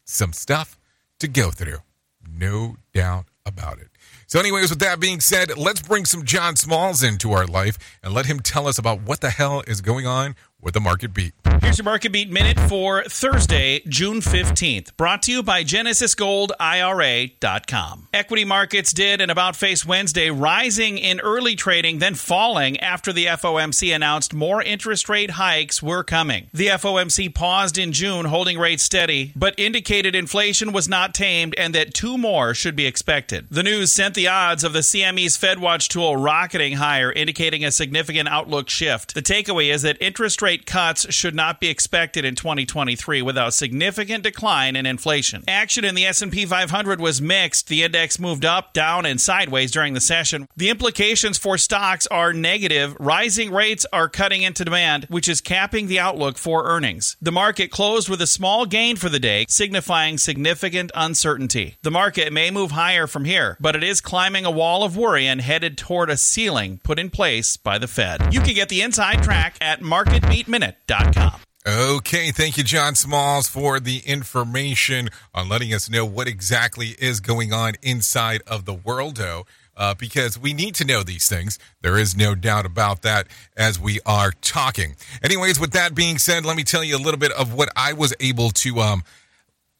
Some 0.05 0.33
stuff 0.33 0.79
to 1.19 1.29
go 1.29 1.51
through. 1.51 1.79
No 2.27 2.77
doubt 2.93 3.27
about 3.47 3.79
it. 3.79 3.89
So, 4.27 4.41
anyways, 4.41 4.71
with 4.71 4.79
that 4.81 5.01
being 5.01 5.21
said, 5.21 5.57
let's 5.57 5.83
bring 5.83 6.05
some 6.05 6.25
John 6.25 6.57
Smalls 6.57 7.03
into 7.03 7.33
our 7.33 7.47
life 7.47 7.79
and 8.03 8.15
let 8.15 8.27
him 8.27 8.41
tell 8.41 8.67
us 8.67 8.79
about 8.79 9.03
what 9.03 9.21
the 9.21 9.31
hell 9.31 9.63
is 9.67 9.81
going 9.81 10.07
on 10.07 10.35
with 10.65 10.75
the 10.75 10.81
market 10.81 11.15
beat. 11.15 11.35
Here's 11.61 11.79
your 11.79 11.85
market 11.85 12.11
beat 12.11 12.31
minute 12.31 12.59
for 12.69 13.05
Thursday, 13.05 13.81
June 13.87 14.21
15th, 14.21 14.97
brought 14.97 15.23
to 15.25 15.33
you 15.33 15.43
by 15.43 15.63
GenesisGoldIRA.com. 15.63 18.09
Equity 18.13 18.45
markets 18.45 18.93
did 18.93 19.21
an 19.21 19.31
about 19.31 19.57
face 19.57 19.87
Wednesday, 19.87 20.31
rising 20.31 20.99
in 20.99 21.21
early 21.21 21.55
trading, 21.55 21.99
then 21.99 22.15
falling 22.15 22.81
after 22.81 23.13
the 23.13 23.27
FOMC 23.27 23.95
announced 23.95 24.35
more 24.35 24.63
interest 24.63 25.09
rate 25.09 25.33
hikes 25.33 25.83
were 25.83 26.03
coming. 26.03 26.49
The 26.53 26.69
FOMC 26.69 27.35
paused 27.35 27.77
in 27.79 27.93
June, 27.93 28.25
holding 28.25 28.59
rates 28.59 28.83
steady, 28.83 29.33
but 29.37 29.55
indicated 29.59 30.15
inflation 30.15 30.73
was 30.73 30.89
not 30.89 31.13
tamed 31.15 31.55
and 31.59 31.75
that 31.75 31.93
two 31.93 32.17
more 32.17 32.55
should 32.55 32.77
be 32.77 32.87
expected. 32.87 33.49
The 33.51 33.63
news 33.63 33.93
sent 33.93 34.15
the 34.15 34.29
odds 34.29 34.65
of 34.65 34.73
the 34.73 34.81
CME's 34.81 35.37
FedWatch 35.37 35.89
tool 35.89 36.17
rocketing 36.17 36.73
higher, 36.75 37.13
indicating 37.13 37.65
a 37.65 37.71
significant 37.71 38.29
outlook 38.29 38.71
shift. 38.71 39.15
The 39.15 39.23
takeaway 39.23 39.73
is 39.73 39.83
that 39.83 39.97
interest 40.01 40.43
rate 40.43 40.54
rate 40.55 40.67
cuts 40.67 41.13
should 41.13 41.35
not 41.35 41.59
be 41.59 41.69
expected 41.69 42.25
in 42.25 42.37
2023 42.37 43.23
without 43.23 43.53
significant 43.53 44.23
decline 44.23 44.77
in 44.77 44.87
inflation. 44.87 45.43
Action 45.49 45.85
in 45.85 45.97
the 45.97 46.07
S&P 46.07 46.47
500 46.47 47.01
was 47.01 47.21
mixed. 47.21 47.67
The 47.67 47.83
index 47.83 48.21
moved 48.21 48.45
up, 48.45 48.73
down, 48.73 49.05
and 49.05 49.21
sideways 49.21 49.73
during 49.73 49.95
the 49.95 50.01
session. 50.01 50.47
The 50.57 50.71
implications 50.71 51.39
for 51.39 51.59
stocks 51.59 52.07
are 52.07 52.33
negative. 52.33 52.97
Rising 53.01 53.51
rates 53.51 53.85
are 53.93 54.09
cutting 54.09 54.43
into 54.43 54.65
demand, 54.65 55.07
which 55.09 55.29
is 55.29 55.41
capping 55.41 55.89
the 55.89 55.99
outlook 55.99 56.39
for 56.39 56.67
earnings. 56.67 57.17
The 57.21 57.33
market 57.33 57.73
closed 57.73 58.09
with 58.09 58.23
a 58.23 58.27
small 58.29 58.65
gain 58.65 58.95
for 58.95 59.09
the 59.09 59.19
day, 59.19 59.47
signifying 59.49 60.19
significant 60.19 60.93
uncertainty. 60.95 61.79
The 61.83 61.91
market 61.91 62.33
may 62.33 62.53
move 62.53 62.71
higher 62.71 63.09
from 63.09 63.25
here, 63.25 63.57
but 63.59 63.75
it 63.75 63.83
is 63.83 64.01
climbing 64.01 64.45
a 64.45 64.53
wall 64.53 64.85
of 64.85 64.97
worry 64.97 65.27
and 65.27 65.41
headed 65.41 65.77
toward 65.77 66.11
a 66.11 66.17
ceiling 66.17 66.79
put 66.85 67.01
in 67.01 67.11
place 67.11 67.57
by 67.57 67.79
the 67.79 67.89
Fed. 67.89 68.33
You 68.33 68.41
can 68.41 68.55
get 68.55 68.69
the 68.69 68.83
inside 68.83 69.25
track 69.25 69.57
at 69.61 69.81
marketbeat 69.81 70.44
minute.com. 70.49 71.41
Okay, 71.67 72.31
thank 72.31 72.59
you, 72.59 72.65
John 72.65 72.95
Smalls, 72.95 73.49
for 73.49 73.81
the 73.81 74.01
information 74.01 75.09
on 75.33 75.49
letting 75.49 75.73
us 75.73 75.89
know 75.89 76.05
what 76.05 76.29
exactly 76.29 76.89
is 76.99 77.21
going 77.21 77.55
on 77.55 77.73
inside 77.81 78.43
of 78.47 78.67
the 78.67 78.75
worldo. 78.75 79.47
Uh, 79.77 79.93
because 79.93 80.39
we 80.39 80.53
need 80.53 80.75
to 80.77 80.85
know 80.85 81.03
these 81.03 81.29
things. 81.29 81.59
There 81.81 81.99
is 81.99 82.17
no 82.17 82.37
doubt 82.37 82.65
about 82.65 83.03
that 83.03 83.27
as 83.57 83.81
we 83.81 83.99
are 84.07 84.31
talking. 84.31 84.95
Anyways, 85.21 85.59
with 85.59 85.73
that 85.73 85.97
being 85.97 86.19
said, 86.19 86.45
let 86.45 86.57
me 86.57 86.63
tell 86.63 86.85
you 86.85 86.97
a 86.97 87.03
little 87.03 87.19
bit 87.19 87.33
of 87.33 87.53
what 87.53 87.71
I 87.75 87.93
was 87.93 88.15
able 88.21 88.51
to 88.51 88.79
um, 88.79 89.03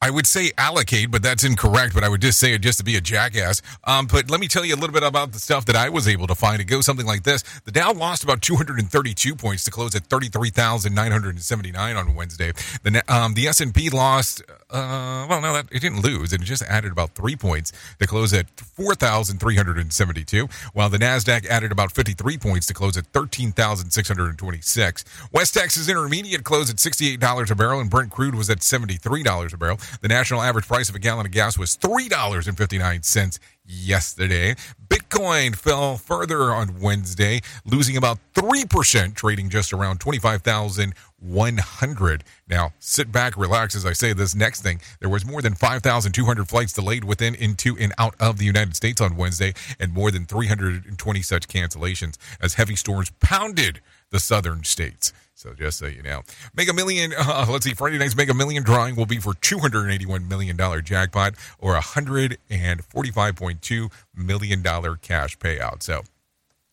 I 0.05 0.11
would 0.11 0.27
say 0.27 0.53
allocate, 0.59 1.11
but 1.11 1.23
that's 1.23 1.45
incorrect. 1.45 1.95
But 1.95 2.05
I 2.05 2.11
would 2.11 2.21
just 2.21 2.39
say 2.39 2.53
it 2.53 2.61
just 2.61 2.77
to 2.77 2.85
be 2.85 2.97
a 2.97 3.01
jackass. 3.01 3.63
Um, 3.85 4.07
but 4.07 4.31
let 4.31 4.39
me 4.39 4.49
tell 4.49 4.63
you 4.63 4.75
a 4.75 4.77
little 4.77 4.93
bit 4.93 5.03
about 5.03 5.33
the 5.33 5.39
stuff 5.39 5.65
that 5.65 5.77
I 5.77 5.89
was 5.89 6.07
able 6.07 6.27
to 6.27 6.35
find. 6.35 6.61
It 6.61 6.67
goes 6.67 6.85
something 6.85 7.07
like 7.07 7.23
this: 7.23 7.43
the 7.65 7.73
Dow 7.73 7.91
lost 7.91 8.23
about 8.23 8.43
232 8.43 9.35
points 9.35 9.65
to 9.65 9.71
close 9.71 9.95
at 9.95 10.05
33,979 10.05 11.97
on 11.97 12.15
Wednesday. 12.15 12.53
The 12.83 13.03
um, 13.09 13.33
the 13.33 13.49
S 13.49 13.63
and 13.63 13.75
P 13.75 13.89
lost. 13.89 14.43
Uh, 14.71 15.25
well, 15.31 15.41
no, 15.41 15.55
that 15.55 15.67
it 15.73 15.81
didn't 15.81 16.03
lose. 16.03 16.35
It 16.35 16.41
just 16.43 16.63
added 16.65 16.93
about 16.93 17.15
three 17.15 17.37
points 17.37 17.73
to 18.01 18.07
close 18.07 18.35
at 18.35 18.51
4,372, 18.61 20.49
while 20.73 20.91
the 20.91 20.99
Nasdaq 20.99 21.47
added 21.47 21.71
about 21.71 21.93
53 21.93 22.37
points 22.39 22.67
to 22.67 22.75
close 22.75 22.97
at 22.97 23.07
13,626. 23.07 25.05
West 25.33 25.55
Texas 25.55 25.89
Intermediate 25.89 26.45
closed 26.45 26.71
at 26.71 26.77
$68 26.77 27.51
a 27.51 27.55
barrel, 27.55 27.81
and 27.81 27.89
Brent 27.89 28.11
crude 28.11 28.35
was 28.35 28.51
at 28.51 28.59
$73 28.59 29.53
a 29.53 29.57
barrel. 29.57 29.79
The 30.01 30.09
national 30.09 30.43
average 30.43 30.67
price 30.67 30.89
of 30.89 30.95
a 30.95 30.99
gallon 30.99 31.27
of 31.27 31.33
gas 31.33 31.59
was 31.59 31.77
$3.59 31.77 33.39
yesterday. 33.67 34.55
Bitcoin 34.89 35.57
fell 35.57 35.97
further 35.97 36.53
on 36.53 36.81
Wednesday, 36.81 37.41
losing 37.65 37.97
about 37.97 38.19
3%, 38.35 39.15
trading 39.15 39.49
just 39.49 39.73
around 39.73 40.01
25,100. 40.01 42.25
Now, 42.49 42.73
sit 42.79 43.11
back, 43.11 43.37
relax 43.37 43.75
as 43.75 43.85
I 43.87 43.93
say 43.93 44.13
this 44.13 44.35
next 44.35 44.63
thing. 44.63 44.81
There 45.01 45.09
was 45.09 45.25
more 45.25 45.41
than 45.41 45.55
5,200 45.55 46.49
flights 46.49 46.75
delayed 46.75 47.05
within, 47.05 47.35
into, 47.35 47.77
and 47.79 47.95
out 47.99 48.15
of 48.21 48.39
the 48.39 48.45
United 48.45 48.77
States 48.77 49.01
on 49.01 49.17
Wednesday, 49.17 49.55
and 49.81 49.93
more 49.93 50.11
than 50.11 50.27
320 50.27 51.23
such 51.23 51.49
cancellations 51.49 52.17
as 52.41 52.55
heavy 52.55 52.77
storms 52.77 53.11
pounded 53.21 53.81
the 54.11 54.21
southern 54.21 54.65
states. 54.65 55.13
So 55.45 55.53
just 55.53 55.79
so 55.79 55.87
you 55.87 56.03
know, 56.03 56.23
Mega 56.57 56.73
Million. 56.73 57.13
Uh, 57.25 57.47
let's 57.49 57.65
see, 57.65 57.73
Friday 57.75 57.97
night's 57.99 58.17
Mega 58.17 58.35
Million 58.35 58.63
drawing 58.63 58.95
will 58.97 59.07
be 59.07 59.19
for 59.19 59.35
281 59.35 60.29
million 60.29 60.57
dollar 60.57 60.81
jackpot 60.81 61.35
or 61.59 61.75
145.2 61.75 63.93
million 64.15 64.63
dollar 64.63 64.95
cash 64.97 65.37
payout. 65.39 65.83
So, 65.83 66.03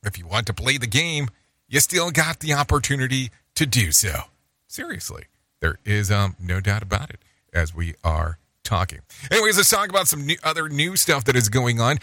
if 0.04 0.18
you 0.18 0.28
want 0.28 0.48
to 0.48 0.54
play 0.54 0.78
the 0.78 0.88
game, 0.88 1.30
you 1.68 1.80
still 1.80 2.12
got 2.12 2.42
the 2.42 2.54
opportunity 2.54 3.32
to 3.56 3.66
do 3.66 3.92
so. 3.92 4.24
Seriously, 4.68 5.24
there 5.62 5.78
is 5.86 6.12
um 6.12 6.36
no 6.40 6.60
doubt 6.60 6.84
about 6.84 7.10
it. 7.10 7.20
As 7.54 7.76
we 7.76 7.96
are 8.04 8.38
talking. 8.64 9.00
Anyways, 9.32 9.58
let's 9.58 9.70
talk 9.70 9.90
about 9.90 10.08
some 10.08 10.26
new, 10.26 10.38
other 10.44 10.70
new 10.70 10.96
stuff 10.96 11.26
that 11.26 11.36
is 11.36 11.50
going 11.50 11.82
on. 11.82 11.98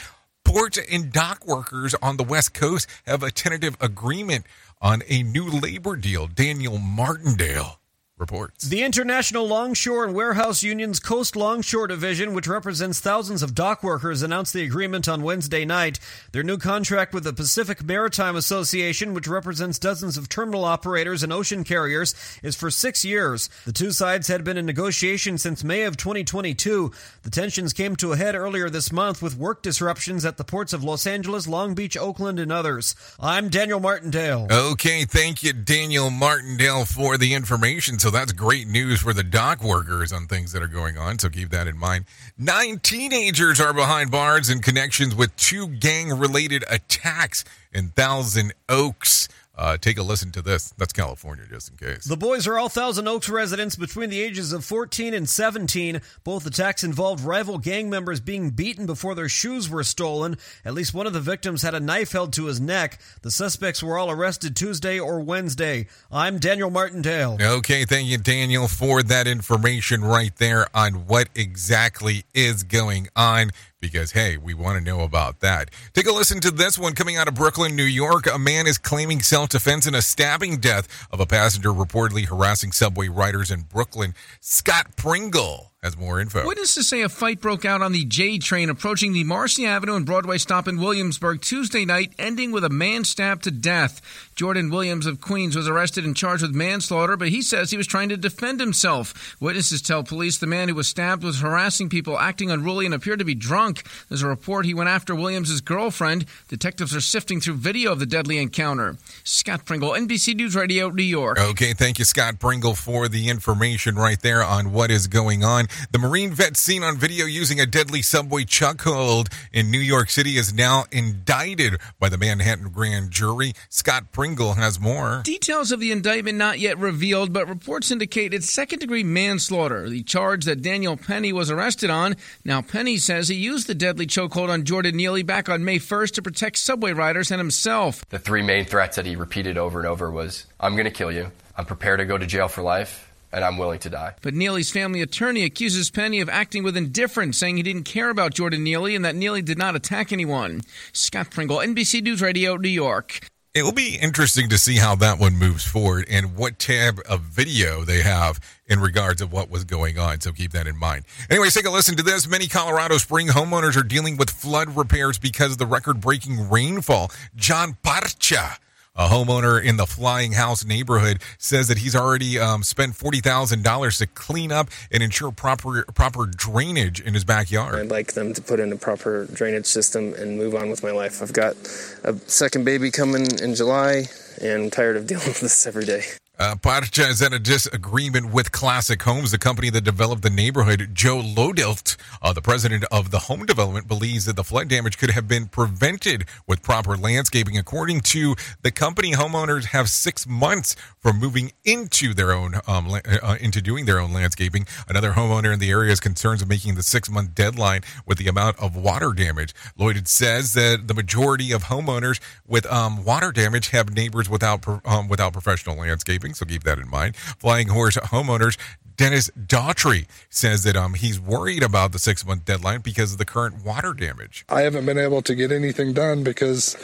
Port 0.44 0.78
and 0.90 1.12
dock 1.12 1.46
workers 1.46 1.94
on 2.00 2.16
the 2.16 2.24
West 2.24 2.54
Coast 2.54 2.88
have 3.06 3.22
a 3.22 3.30
tentative 3.30 3.76
agreement 3.80 4.46
on 4.80 5.02
a 5.08 5.22
new 5.22 5.48
labor 5.48 5.96
deal. 5.96 6.26
Daniel 6.26 6.78
Martindale 6.78 7.80
reports. 8.20 8.68
The 8.68 8.82
International 8.82 9.46
Longshore 9.46 10.04
and 10.04 10.14
Warehouse 10.14 10.62
Union's 10.62 11.00
Coast 11.00 11.36
Longshore 11.36 11.86
Division, 11.86 12.34
which 12.34 12.46
represents 12.46 13.00
thousands 13.00 13.42
of 13.42 13.54
dock 13.54 13.82
workers, 13.82 14.22
announced 14.22 14.52
the 14.52 14.64
agreement 14.64 15.08
on 15.08 15.22
Wednesday 15.22 15.64
night. 15.64 15.98
Their 16.32 16.42
new 16.42 16.58
contract 16.58 17.14
with 17.14 17.24
the 17.24 17.32
Pacific 17.32 17.84
Maritime 17.84 18.36
Association, 18.36 19.14
which 19.14 19.28
represents 19.28 19.78
dozens 19.78 20.16
of 20.16 20.28
terminal 20.28 20.64
operators 20.64 21.22
and 21.22 21.32
ocean 21.32 21.64
carriers, 21.64 22.14
is 22.42 22.56
for 22.56 22.70
six 22.70 23.04
years. 23.04 23.48
The 23.64 23.72
two 23.72 23.90
sides 23.90 24.28
had 24.28 24.44
been 24.44 24.56
in 24.56 24.66
negotiation 24.66 25.38
since 25.38 25.64
May 25.64 25.82
of 25.82 25.96
2022. 25.96 26.92
The 27.22 27.30
tensions 27.30 27.72
came 27.72 27.96
to 27.96 28.12
a 28.12 28.16
head 28.16 28.34
earlier 28.34 28.70
this 28.70 28.92
month 28.92 29.22
with 29.22 29.36
work 29.36 29.62
disruptions 29.62 30.24
at 30.24 30.36
the 30.36 30.44
ports 30.44 30.72
of 30.72 30.84
Los 30.84 31.06
Angeles, 31.06 31.46
Long 31.46 31.74
Beach, 31.74 31.96
Oakland, 31.96 32.38
and 32.38 32.52
others. 32.52 32.94
I'm 33.20 33.48
Daniel 33.48 33.80
Martindale. 33.80 34.48
Okay, 34.50 35.04
thank 35.04 35.42
you, 35.42 35.52
Daniel 35.52 36.10
Martindale, 36.10 36.84
for 36.84 37.16
the 37.16 37.34
information. 37.34 37.98
So 37.98 38.07
that's 38.10 38.32
great 38.32 38.66
news 38.66 39.00
for 39.00 39.12
the 39.12 39.22
dock 39.22 39.62
workers 39.62 40.12
on 40.12 40.26
things 40.26 40.52
that 40.52 40.62
are 40.62 40.68
going 40.68 40.96
on. 40.98 41.18
So 41.18 41.28
keep 41.28 41.50
that 41.50 41.66
in 41.66 41.76
mind. 41.76 42.04
Nine 42.36 42.78
teenagers 42.78 43.60
are 43.60 43.72
behind 43.72 44.10
bars 44.10 44.50
in 44.50 44.60
connections 44.60 45.14
with 45.14 45.34
two 45.36 45.68
gang 45.68 46.10
related 46.10 46.64
attacks 46.70 47.44
in 47.72 47.88
Thousand 47.90 48.52
Oaks. 48.68 49.28
Uh, 49.58 49.76
take 49.76 49.98
a 49.98 50.02
listen 50.04 50.30
to 50.30 50.40
this. 50.40 50.72
That's 50.78 50.92
California, 50.92 51.44
just 51.50 51.70
in 51.72 51.76
case. 51.76 52.04
The 52.04 52.16
boys 52.16 52.46
are 52.46 52.56
all 52.56 52.68
Thousand 52.68 53.08
Oaks 53.08 53.28
residents 53.28 53.74
between 53.74 54.08
the 54.08 54.20
ages 54.20 54.52
of 54.52 54.64
14 54.64 55.12
and 55.12 55.28
17. 55.28 56.00
Both 56.22 56.46
attacks 56.46 56.84
involved 56.84 57.24
rival 57.24 57.58
gang 57.58 57.90
members 57.90 58.20
being 58.20 58.50
beaten 58.50 58.86
before 58.86 59.16
their 59.16 59.28
shoes 59.28 59.68
were 59.68 59.82
stolen. 59.82 60.38
At 60.64 60.74
least 60.74 60.94
one 60.94 61.08
of 61.08 61.12
the 61.12 61.20
victims 61.20 61.62
had 61.62 61.74
a 61.74 61.80
knife 61.80 62.12
held 62.12 62.32
to 62.34 62.44
his 62.44 62.60
neck. 62.60 63.00
The 63.22 63.32
suspects 63.32 63.82
were 63.82 63.98
all 63.98 64.12
arrested 64.12 64.54
Tuesday 64.54 65.00
or 65.00 65.18
Wednesday. 65.18 65.88
I'm 66.12 66.38
Daniel 66.38 66.70
Martindale. 66.70 67.38
Okay, 67.40 67.84
thank 67.84 68.06
you, 68.06 68.18
Daniel, 68.18 68.68
for 68.68 69.02
that 69.02 69.26
information 69.26 70.04
right 70.04 70.34
there 70.36 70.68
on 70.72 71.06
what 71.06 71.30
exactly 71.34 72.24
is 72.32 72.62
going 72.62 73.08
on 73.16 73.50
because, 73.80 74.12
hey, 74.12 74.36
we 74.36 74.54
want 74.54 74.78
to 74.78 74.84
know 74.84 75.00
about 75.00 75.40
that. 75.40 75.70
Take 75.92 76.06
a 76.06 76.12
listen 76.12 76.40
to 76.40 76.50
this 76.50 76.78
one 76.78 76.94
coming 76.94 77.16
out 77.16 77.28
of 77.28 77.34
Brooklyn, 77.34 77.76
New 77.76 77.84
York. 77.84 78.26
A 78.26 78.38
man 78.38 78.66
is 78.66 78.78
claiming 78.78 79.20
self 79.22 79.50
defense 79.50 79.86
in 79.86 79.94
a 79.94 80.02
stabbing 80.02 80.58
death 80.58 80.88
of 81.10 81.20
a 81.20 81.26
passenger 81.26 81.70
reportedly 81.70 82.26
harassing 82.26 82.72
subway 82.72 83.08
riders 83.08 83.50
in 83.50 83.62
Brooklyn. 83.62 84.14
Scott 84.40 84.96
Pringle 84.96 85.67
has 85.84 85.96
more 85.96 86.18
info. 86.18 86.44
Witnesses 86.44 86.88
say 86.88 87.02
a 87.02 87.08
fight 87.08 87.40
broke 87.40 87.64
out 87.64 87.82
on 87.82 87.92
the 87.92 88.04
J 88.04 88.38
train 88.38 88.68
approaching 88.68 89.12
the 89.12 89.22
Marcy 89.22 89.64
Avenue 89.64 89.94
and 89.94 90.04
Broadway 90.04 90.36
stop 90.36 90.66
in 90.66 90.80
Williamsburg 90.80 91.40
Tuesday 91.40 91.84
night, 91.84 92.12
ending 92.18 92.50
with 92.50 92.64
a 92.64 92.68
man 92.68 93.04
stabbed 93.04 93.44
to 93.44 93.52
death. 93.52 94.00
Jordan 94.34 94.70
Williams 94.70 95.06
of 95.06 95.20
Queens 95.20 95.54
was 95.54 95.68
arrested 95.68 96.04
and 96.04 96.16
charged 96.16 96.42
with 96.42 96.52
manslaughter, 96.52 97.16
but 97.16 97.28
he 97.28 97.42
says 97.42 97.70
he 97.70 97.76
was 97.76 97.86
trying 97.86 98.08
to 98.08 98.16
defend 98.16 98.58
himself. 98.58 99.36
Witnesses 99.40 99.80
tell 99.80 100.02
police 100.02 100.38
the 100.38 100.48
man 100.48 100.68
who 100.68 100.74
was 100.74 100.88
stabbed 100.88 101.22
was 101.22 101.40
harassing 101.40 101.88
people, 101.88 102.18
acting 102.18 102.50
unruly, 102.50 102.84
and 102.84 102.94
appeared 102.94 103.20
to 103.20 103.24
be 103.24 103.36
drunk. 103.36 103.86
There's 104.08 104.22
a 104.22 104.28
report 104.28 104.66
he 104.66 104.74
went 104.74 104.88
after 104.88 105.14
Williams' 105.14 105.60
girlfriend. 105.60 106.24
Detectives 106.48 106.94
are 106.94 107.00
sifting 107.00 107.40
through 107.40 107.54
video 107.54 107.92
of 107.92 108.00
the 108.00 108.06
deadly 108.06 108.38
encounter. 108.38 108.96
Scott 109.22 109.64
Pringle, 109.64 109.90
NBC 109.90 110.34
News 110.34 110.56
Radio, 110.56 110.90
New 110.90 111.04
York. 111.04 111.38
Okay, 111.38 111.72
thank 111.72 112.00
you, 112.00 112.04
Scott 112.04 112.40
Pringle, 112.40 112.74
for 112.74 113.06
the 113.06 113.28
information 113.28 113.94
right 113.94 114.20
there 114.20 114.42
on 114.42 114.72
what 114.72 114.90
is 114.90 115.06
going 115.06 115.44
on. 115.44 115.67
And 115.80 115.88
the 115.92 115.98
Marine 115.98 116.32
vet 116.32 116.56
seen 116.56 116.82
on 116.82 116.96
video 116.96 117.26
using 117.26 117.60
a 117.60 117.66
deadly 117.66 118.02
subway 118.02 118.44
chuckhold 118.44 119.32
in 119.52 119.70
New 119.70 119.78
York 119.78 120.10
City 120.10 120.36
is 120.36 120.52
now 120.52 120.84
indicted 120.90 121.78
by 121.98 122.08
the 122.08 122.18
Manhattan 122.18 122.70
grand 122.70 123.10
jury. 123.10 123.52
Scott 123.68 124.12
Pringle 124.12 124.54
has 124.54 124.80
more. 124.80 125.22
Details 125.24 125.72
of 125.72 125.80
the 125.80 125.92
indictment 125.92 126.38
not 126.38 126.58
yet 126.58 126.78
revealed, 126.78 127.32
but 127.32 127.48
reports 127.48 127.90
indicate 127.90 128.34
it's 128.34 128.52
second 128.52 128.80
degree 128.80 129.04
manslaughter, 129.04 129.88
the 129.88 130.02
charge 130.02 130.44
that 130.44 130.62
Daniel 130.62 130.96
Penny 130.96 131.32
was 131.32 131.50
arrested 131.50 131.90
on. 131.90 132.16
Now, 132.44 132.62
Penny 132.62 132.96
says 132.96 133.28
he 133.28 133.36
used 133.36 133.66
the 133.66 133.74
deadly 133.74 134.06
chokehold 134.06 134.48
on 134.48 134.64
Jordan 134.64 134.96
Neely 134.96 135.22
back 135.22 135.48
on 135.48 135.64
May 135.64 135.78
1st 135.78 136.12
to 136.14 136.22
protect 136.22 136.58
subway 136.58 136.92
riders 136.92 137.30
and 137.30 137.38
himself. 137.38 138.04
The 138.08 138.18
three 138.18 138.42
main 138.42 138.64
threats 138.64 138.96
that 138.96 139.06
he 139.06 139.16
repeated 139.16 139.58
over 139.58 139.78
and 139.78 139.88
over 139.88 140.10
was 140.10 140.46
I'm 140.60 140.74
going 140.74 140.84
to 140.84 140.90
kill 140.90 141.12
you, 141.12 141.30
I'm 141.56 141.66
prepared 141.66 142.00
to 142.00 142.04
go 142.04 142.18
to 142.18 142.26
jail 142.26 142.48
for 142.48 142.62
life, 142.62 143.07
and 143.32 143.44
I'm 143.44 143.58
willing 143.58 143.78
to 143.80 143.90
die. 143.90 144.14
But 144.22 144.34
Neely's 144.34 144.70
family 144.70 145.02
attorney 145.02 145.44
accuses 145.44 145.90
Penny 145.90 146.20
of 146.20 146.28
acting 146.28 146.62
with 146.62 146.76
indifference, 146.76 147.38
saying 147.38 147.56
he 147.56 147.62
didn't 147.62 147.84
care 147.84 148.10
about 148.10 148.34
Jordan 148.34 148.64
Neely 148.64 148.94
and 148.94 149.04
that 149.04 149.14
Neely 149.14 149.42
did 149.42 149.58
not 149.58 149.76
attack 149.76 150.12
anyone. 150.12 150.62
Scott 150.92 151.30
Pringle, 151.30 151.58
NBC 151.58 152.02
News 152.02 152.22
Radio, 152.22 152.56
New 152.56 152.68
York. 152.68 153.20
It 153.54 153.62
will 153.62 153.72
be 153.72 153.96
interesting 153.96 154.50
to 154.50 154.58
see 154.58 154.76
how 154.76 154.94
that 154.96 155.18
one 155.18 155.36
moves 155.36 155.64
forward 155.64 156.06
and 156.08 156.36
what 156.36 156.58
tab 156.58 157.00
of 157.08 157.22
video 157.22 157.82
they 157.82 158.02
have 158.02 158.38
in 158.66 158.78
regards 158.78 159.20
of 159.20 159.32
what 159.32 159.50
was 159.50 159.64
going 159.64 159.98
on. 159.98 160.20
So 160.20 160.32
keep 160.32 160.52
that 160.52 160.66
in 160.66 160.76
mind. 160.76 161.06
Anyways, 161.30 161.54
take 161.54 161.66
a 161.66 161.70
listen 161.70 161.96
to 161.96 162.02
this. 162.02 162.28
Many 162.28 162.46
Colorado 162.46 162.98
Spring 162.98 163.28
homeowners 163.28 163.76
are 163.76 163.82
dealing 163.82 164.16
with 164.16 164.30
flood 164.30 164.76
repairs 164.76 165.18
because 165.18 165.52
of 165.52 165.58
the 165.58 165.66
record 165.66 166.00
breaking 166.00 166.50
rainfall. 166.50 167.10
John 167.34 167.76
Parcha 167.82 168.58
a 168.98 169.06
homeowner 169.08 169.62
in 169.62 169.76
the 169.76 169.86
Flying 169.86 170.32
Horse 170.32 170.64
neighborhood 170.64 171.22
says 171.38 171.68
that 171.68 171.78
he's 171.78 171.94
already 171.94 172.38
um, 172.38 172.62
spent 172.62 172.96
forty 172.96 173.20
thousand 173.20 173.62
dollars 173.62 173.98
to 173.98 174.06
clean 174.06 174.52
up 174.52 174.68
and 174.90 175.02
ensure 175.02 175.30
proper 175.30 175.84
proper 175.94 176.26
drainage 176.26 177.00
in 177.00 177.14
his 177.14 177.24
backyard. 177.24 177.76
I'd 177.76 177.90
like 177.90 178.14
them 178.14 178.34
to 178.34 178.42
put 178.42 178.60
in 178.60 178.72
a 178.72 178.76
proper 178.76 179.26
drainage 179.26 179.66
system 179.66 180.12
and 180.14 180.36
move 180.36 180.54
on 180.54 180.68
with 180.68 180.82
my 180.82 180.90
life. 180.90 181.22
I've 181.22 181.32
got 181.32 181.56
a 182.02 182.14
second 182.26 182.64
baby 182.64 182.90
coming 182.90 183.26
in 183.40 183.54
July, 183.54 184.08
and 184.42 184.64
I'm 184.64 184.70
tired 184.70 184.96
of 184.96 185.06
dealing 185.06 185.26
with 185.26 185.40
this 185.40 185.66
every 185.66 185.84
day. 185.84 186.02
Uh, 186.40 186.54
Parcha 186.54 187.02
is 187.02 187.20
in 187.20 187.32
a 187.32 187.38
disagreement 187.40 188.32
with 188.32 188.52
Classic 188.52 189.02
Homes, 189.02 189.32
the 189.32 189.38
company 189.38 189.70
that 189.70 189.80
developed 189.80 190.22
the 190.22 190.30
neighborhood. 190.30 190.90
Joe 190.92 191.20
Loidolt, 191.20 191.96
uh, 192.22 192.32
the 192.32 192.40
president 192.40 192.84
of 192.92 193.10
the 193.10 193.18
home 193.18 193.44
development, 193.44 193.88
believes 193.88 194.24
that 194.26 194.36
the 194.36 194.44
flood 194.44 194.68
damage 194.68 194.98
could 194.98 195.10
have 195.10 195.26
been 195.26 195.46
prevented 195.46 196.26
with 196.46 196.62
proper 196.62 196.96
landscaping. 196.96 197.58
According 197.58 198.02
to 198.02 198.36
the 198.62 198.70
company, 198.70 199.14
homeowners 199.14 199.64
have 199.66 199.90
six 199.90 200.28
months 200.28 200.76
from 201.00 201.18
moving 201.18 201.50
into 201.64 202.14
their 202.14 202.30
own 202.30 202.60
um, 202.68 202.88
uh, 202.94 203.36
into 203.40 203.60
doing 203.60 203.86
their 203.86 203.98
own 203.98 204.12
landscaping. 204.12 204.64
Another 204.88 205.14
homeowner 205.14 205.52
in 205.52 205.58
the 205.58 205.70
area 205.70 205.90
is 205.90 205.98
concerned 205.98 206.40
of 206.40 206.48
making 206.48 206.76
the 206.76 206.84
six 206.84 207.10
month 207.10 207.34
deadline 207.34 207.80
with 208.06 208.18
the 208.18 208.28
amount 208.28 208.60
of 208.60 208.76
water 208.76 209.12
damage. 209.12 209.52
Lloyd 209.76 210.06
says 210.06 210.52
that 210.52 210.86
the 210.86 210.94
majority 210.94 211.50
of 211.50 211.64
homeowners 211.64 212.20
with 212.46 212.64
um, 212.66 213.04
water 213.04 213.32
damage 213.32 213.70
have 213.70 213.92
neighbors 213.92 214.30
without 214.30 214.64
um, 214.84 215.08
without 215.08 215.32
professional 215.32 215.76
landscaping 215.76 216.27
so 216.34 216.46
keep 216.46 216.64
that 216.64 216.78
in 216.78 216.88
mind. 216.88 217.16
Flying 217.16 217.68
Horse 217.68 217.96
homeowners 217.96 218.56
Dennis 218.98 219.30
Daughtry 219.30 220.06
says 220.28 220.64
that 220.64 220.76
um, 220.76 220.94
he's 220.94 221.20
worried 221.20 221.62
about 221.62 221.92
the 221.92 222.00
six 222.00 222.26
month 222.26 222.44
deadline 222.44 222.80
because 222.80 223.12
of 223.12 223.18
the 223.18 223.24
current 223.24 223.64
water 223.64 223.94
damage. 223.94 224.44
I 224.48 224.62
haven't 224.62 224.84
been 224.86 224.98
able 224.98 225.22
to 225.22 225.34
get 225.36 225.52
anything 225.52 225.92
done 225.92 226.24
because 226.24 226.74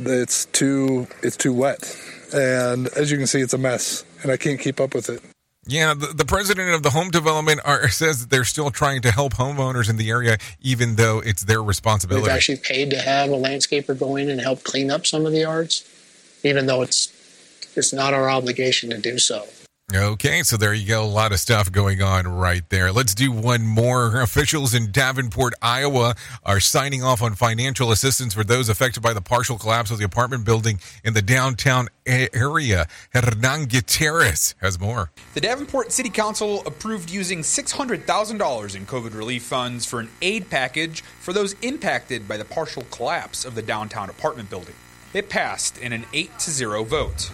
it's 0.00 0.46
too 0.46 1.06
it's 1.22 1.36
too 1.36 1.52
wet, 1.52 1.94
and 2.34 2.88
as 2.96 3.10
you 3.10 3.18
can 3.18 3.26
see, 3.26 3.40
it's 3.40 3.52
a 3.52 3.58
mess, 3.58 4.02
and 4.22 4.32
I 4.32 4.38
can't 4.38 4.58
keep 4.58 4.80
up 4.80 4.94
with 4.94 5.10
it. 5.10 5.22
Yeah, 5.64 5.94
the, 5.94 6.06
the 6.06 6.24
president 6.24 6.74
of 6.74 6.82
the 6.82 6.90
home 6.90 7.10
development 7.10 7.60
are, 7.64 7.88
says 7.90 8.22
that 8.22 8.30
they're 8.30 8.44
still 8.44 8.70
trying 8.70 9.02
to 9.02 9.12
help 9.12 9.34
homeowners 9.34 9.90
in 9.90 9.96
the 9.96 10.08
area, 10.08 10.38
even 10.62 10.96
though 10.96 11.20
it's 11.20 11.44
their 11.44 11.62
responsibility. 11.62 12.24
We've 12.24 12.32
actually 12.32 12.58
paid 12.58 12.90
to 12.90 12.98
have 12.98 13.28
a 13.28 13.36
landscaper 13.36 13.96
go 13.96 14.16
in 14.16 14.30
and 14.30 14.40
help 14.40 14.64
clean 14.64 14.90
up 14.90 15.06
some 15.06 15.26
of 15.26 15.32
the 15.32 15.40
yards, 15.40 15.86
even 16.42 16.64
though 16.64 16.80
it's 16.80 17.12
it's 17.76 17.92
not 17.92 18.14
our 18.14 18.30
obligation 18.30 18.90
to 18.90 18.98
do 18.98 19.18
so. 19.18 19.46
Okay, 19.94 20.42
so 20.42 20.56
there 20.56 20.72
you 20.72 20.88
go. 20.88 21.04
A 21.04 21.04
lot 21.04 21.32
of 21.32 21.40
stuff 21.40 21.70
going 21.70 22.00
on 22.00 22.26
right 22.26 22.66
there. 22.70 22.92
Let's 22.92 23.14
do 23.14 23.30
one 23.30 23.66
more. 23.66 24.20
Officials 24.22 24.72
in 24.72 24.90
Davenport, 24.90 25.52
Iowa 25.60 26.14
are 26.44 26.60
signing 26.60 27.02
off 27.02 27.20
on 27.20 27.34
financial 27.34 27.92
assistance 27.92 28.32
for 28.32 28.42
those 28.42 28.70
affected 28.70 29.02
by 29.02 29.12
the 29.12 29.20
partial 29.20 29.58
collapse 29.58 29.90
of 29.90 29.98
the 29.98 30.04
apartment 30.06 30.46
building 30.46 30.80
in 31.04 31.12
the 31.12 31.20
downtown 31.20 31.88
area. 32.06 32.86
Hernan 33.12 33.66
Gutierrez 33.66 34.54
has 34.62 34.80
more. 34.80 35.10
The 35.34 35.42
Davenport 35.42 35.92
City 35.92 36.08
Council 36.08 36.62
approved 36.64 37.10
using 37.10 37.40
$600,000 37.40 38.76
in 38.76 38.86
COVID 38.86 39.14
relief 39.14 39.42
funds 39.42 39.84
for 39.84 40.00
an 40.00 40.08
aid 40.22 40.48
package 40.48 41.02
for 41.02 41.34
those 41.34 41.54
impacted 41.60 42.26
by 42.26 42.38
the 42.38 42.46
partial 42.46 42.84
collapse 42.90 43.44
of 43.44 43.54
the 43.54 43.62
downtown 43.62 44.08
apartment 44.08 44.48
building. 44.48 44.74
It 45.12 45.28
passed 45.28 45.76
in 45.76 45.92
an 45.92 46.06
8 46.14 46.38
to 46.38 46.50
0 46.50 46.84
vote. 46.84 47.32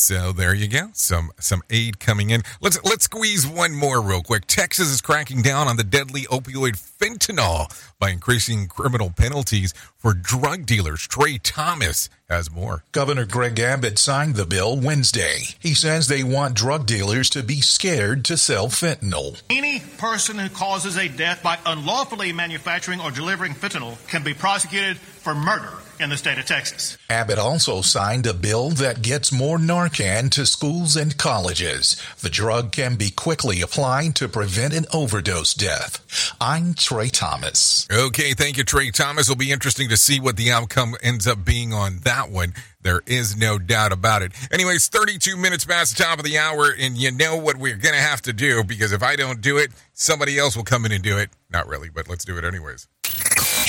So 0.00 0.32
there 0.32 0.54
you 0.54 0.66
go. 0.66 0.88
Some 0.94 1.30
some 1.38 1.62
aid 1.68 2.00
coming 2.00 2.30
in. 2.30 2.40
Let's 2.62 2.82
let's 2.84 3.04
squeeze 3.04 3.46
one 3.46 3.74
more 3.74 4.00
real 4.00 4.22
quick. 4.22 4.46
Texas 4.46 4.88
is 4.88 5.02
cracking 5.02 5.42
down 5.42 5.68
on 5.68 5.76
the 5.76 5.84
deadly 5.84 6.22
opioid 6.22 6.78
fentanyl 6.78 7.70
by 7.98 8.08
increasing 8.08 8.66
criminal 8.66 9.10
penalties 9.10 9.74
for 9.98 10.14
drug 10.14 10.64
dealers. 10.64 11.06
Trey 11.06 11.36
Thomas 11.36 12.08
has 12.30 12.50
more. 12.50 12.82
Governor 12.92 13.26
Greg 13.26 13.60
Abbott 13.60 13.98
signed 13.98 14.36
the 14.36 14.46
bill 14.46 14.74
Wednesday. 14.74 15.40
He 15.58 15.74
says 15.74 16.08
they 16.08 16.24
want 16.24 16.54
drug 16.54 16.86
dealers 16.86 17.28
to 17.30 17.42
be 17.42 17.60
scared 17.60 18.24
to 18.24 18.38
sell 18.38 18.68
fentanyl. 18.68 19.42
Any 19.50 19.80
person 19.98 20.38
who 20.38 20.48
causes 20.48 20.96
a 20.96 21.08
death 21.08 21.42
by 21.42 21.58
unlawfully 21.66 22.32
manufacturing 22.32 23.02
or 23.02 23.10
delivering 23.10 23.52
fentanyl 23.52 23.98
can 24.08 24.22
be 24.22 24.32
prosecuted 24.32 24.96
for 24.96 25.34
murder 25.34 25.74
in 26.00 26.10
the 26.10 26.16
state 26.16 26.38
of 26.38 26.46
Texas. 26.46 26.96
Abbott 27.08 27.38
also 27.38 27.82
signed 27.82 28.26
a 28.26 28.32
bill 28.32 28.70
that 28.70 29.02
gets 29.02 29.30
more 29.30 29.58
Narcan 29.58 30.30
to 30.30 30.46
schools 30.46 30.96
and 30.96 31.16
colleges. 31.16 32.00
The 32.20 32.30
drug 32.30 32.72
can 32.72 32.96
be 32.96 33.10
quickly 33.10 33.60
applied 33.60 34.14
to 34.16 34.28
prevent 34.28 34.74
an 34.74 34.86
overdose 34.92 35.54
death. 35.54 36.34
I'm 36.40 36.74
Trey 36.74 37.08
Thomas. 37.08 37.86
Okay, 37.92 38.32
thank 38.32 38.56
you, 38.56 38.64
Trey 38.64 38.90
Thomas. 38.90 39.28
It'll 39.28 39.38
be 39.38 39.52
interesting 39.52 39.88
to 39.90 39.96
see 39.96 40.20
what 40.20 40.36
the 40.36 40.50
outcome 40.50 40.94
ends 41.02 41.26
up 41.26 41.44
being 41.44 41.72
on 41.72 41.98
that 42.04 42.30
one. 42.30 42.54
There 42.82 43.02
is 43.06 43.36
no 43.36 43.58
doubt 43.58 43.92
about 43.92 44.22
it. 44.22 44.32
Anyways, 44.50 44.88
32 44.88 45.36
minutes 45.36 45.66
past 45.66 45.96
the 45.96 46.02
top 46.02 46.18
of 46.18 46.24
the 46.24 46.38
hour, 46.38 46.74
and 46.78 46.96
you 46.96 47.10
know 47.10 47.36
what 47.36 47.56
we're 47.56 47.76
going 47.76 47.94
to 47.94 48.00
have 48.00 48.22
to 48.22 48.32
do 48.32 48.64
because 48.64 48.92
if 48.92 49.02
I 49.02 49.16
don't 49.16 49.42
do 49.42 49.58
it, 49.58 49.70
somebody 49.92 50.38
else 50.38 50.56
will 50.56 50.64
come 50.64 50.86
in 50.86 50.92
and 50.92 51.02
do 51.02 51.18
it. 51.18 51.30
Not 51.50 51.68
really, 51.68 51.90
but 51.90 52.08
let's 52.08 52.24
do 52.24 52.38
it 52.38 52.44
anyways. 52.44 52.88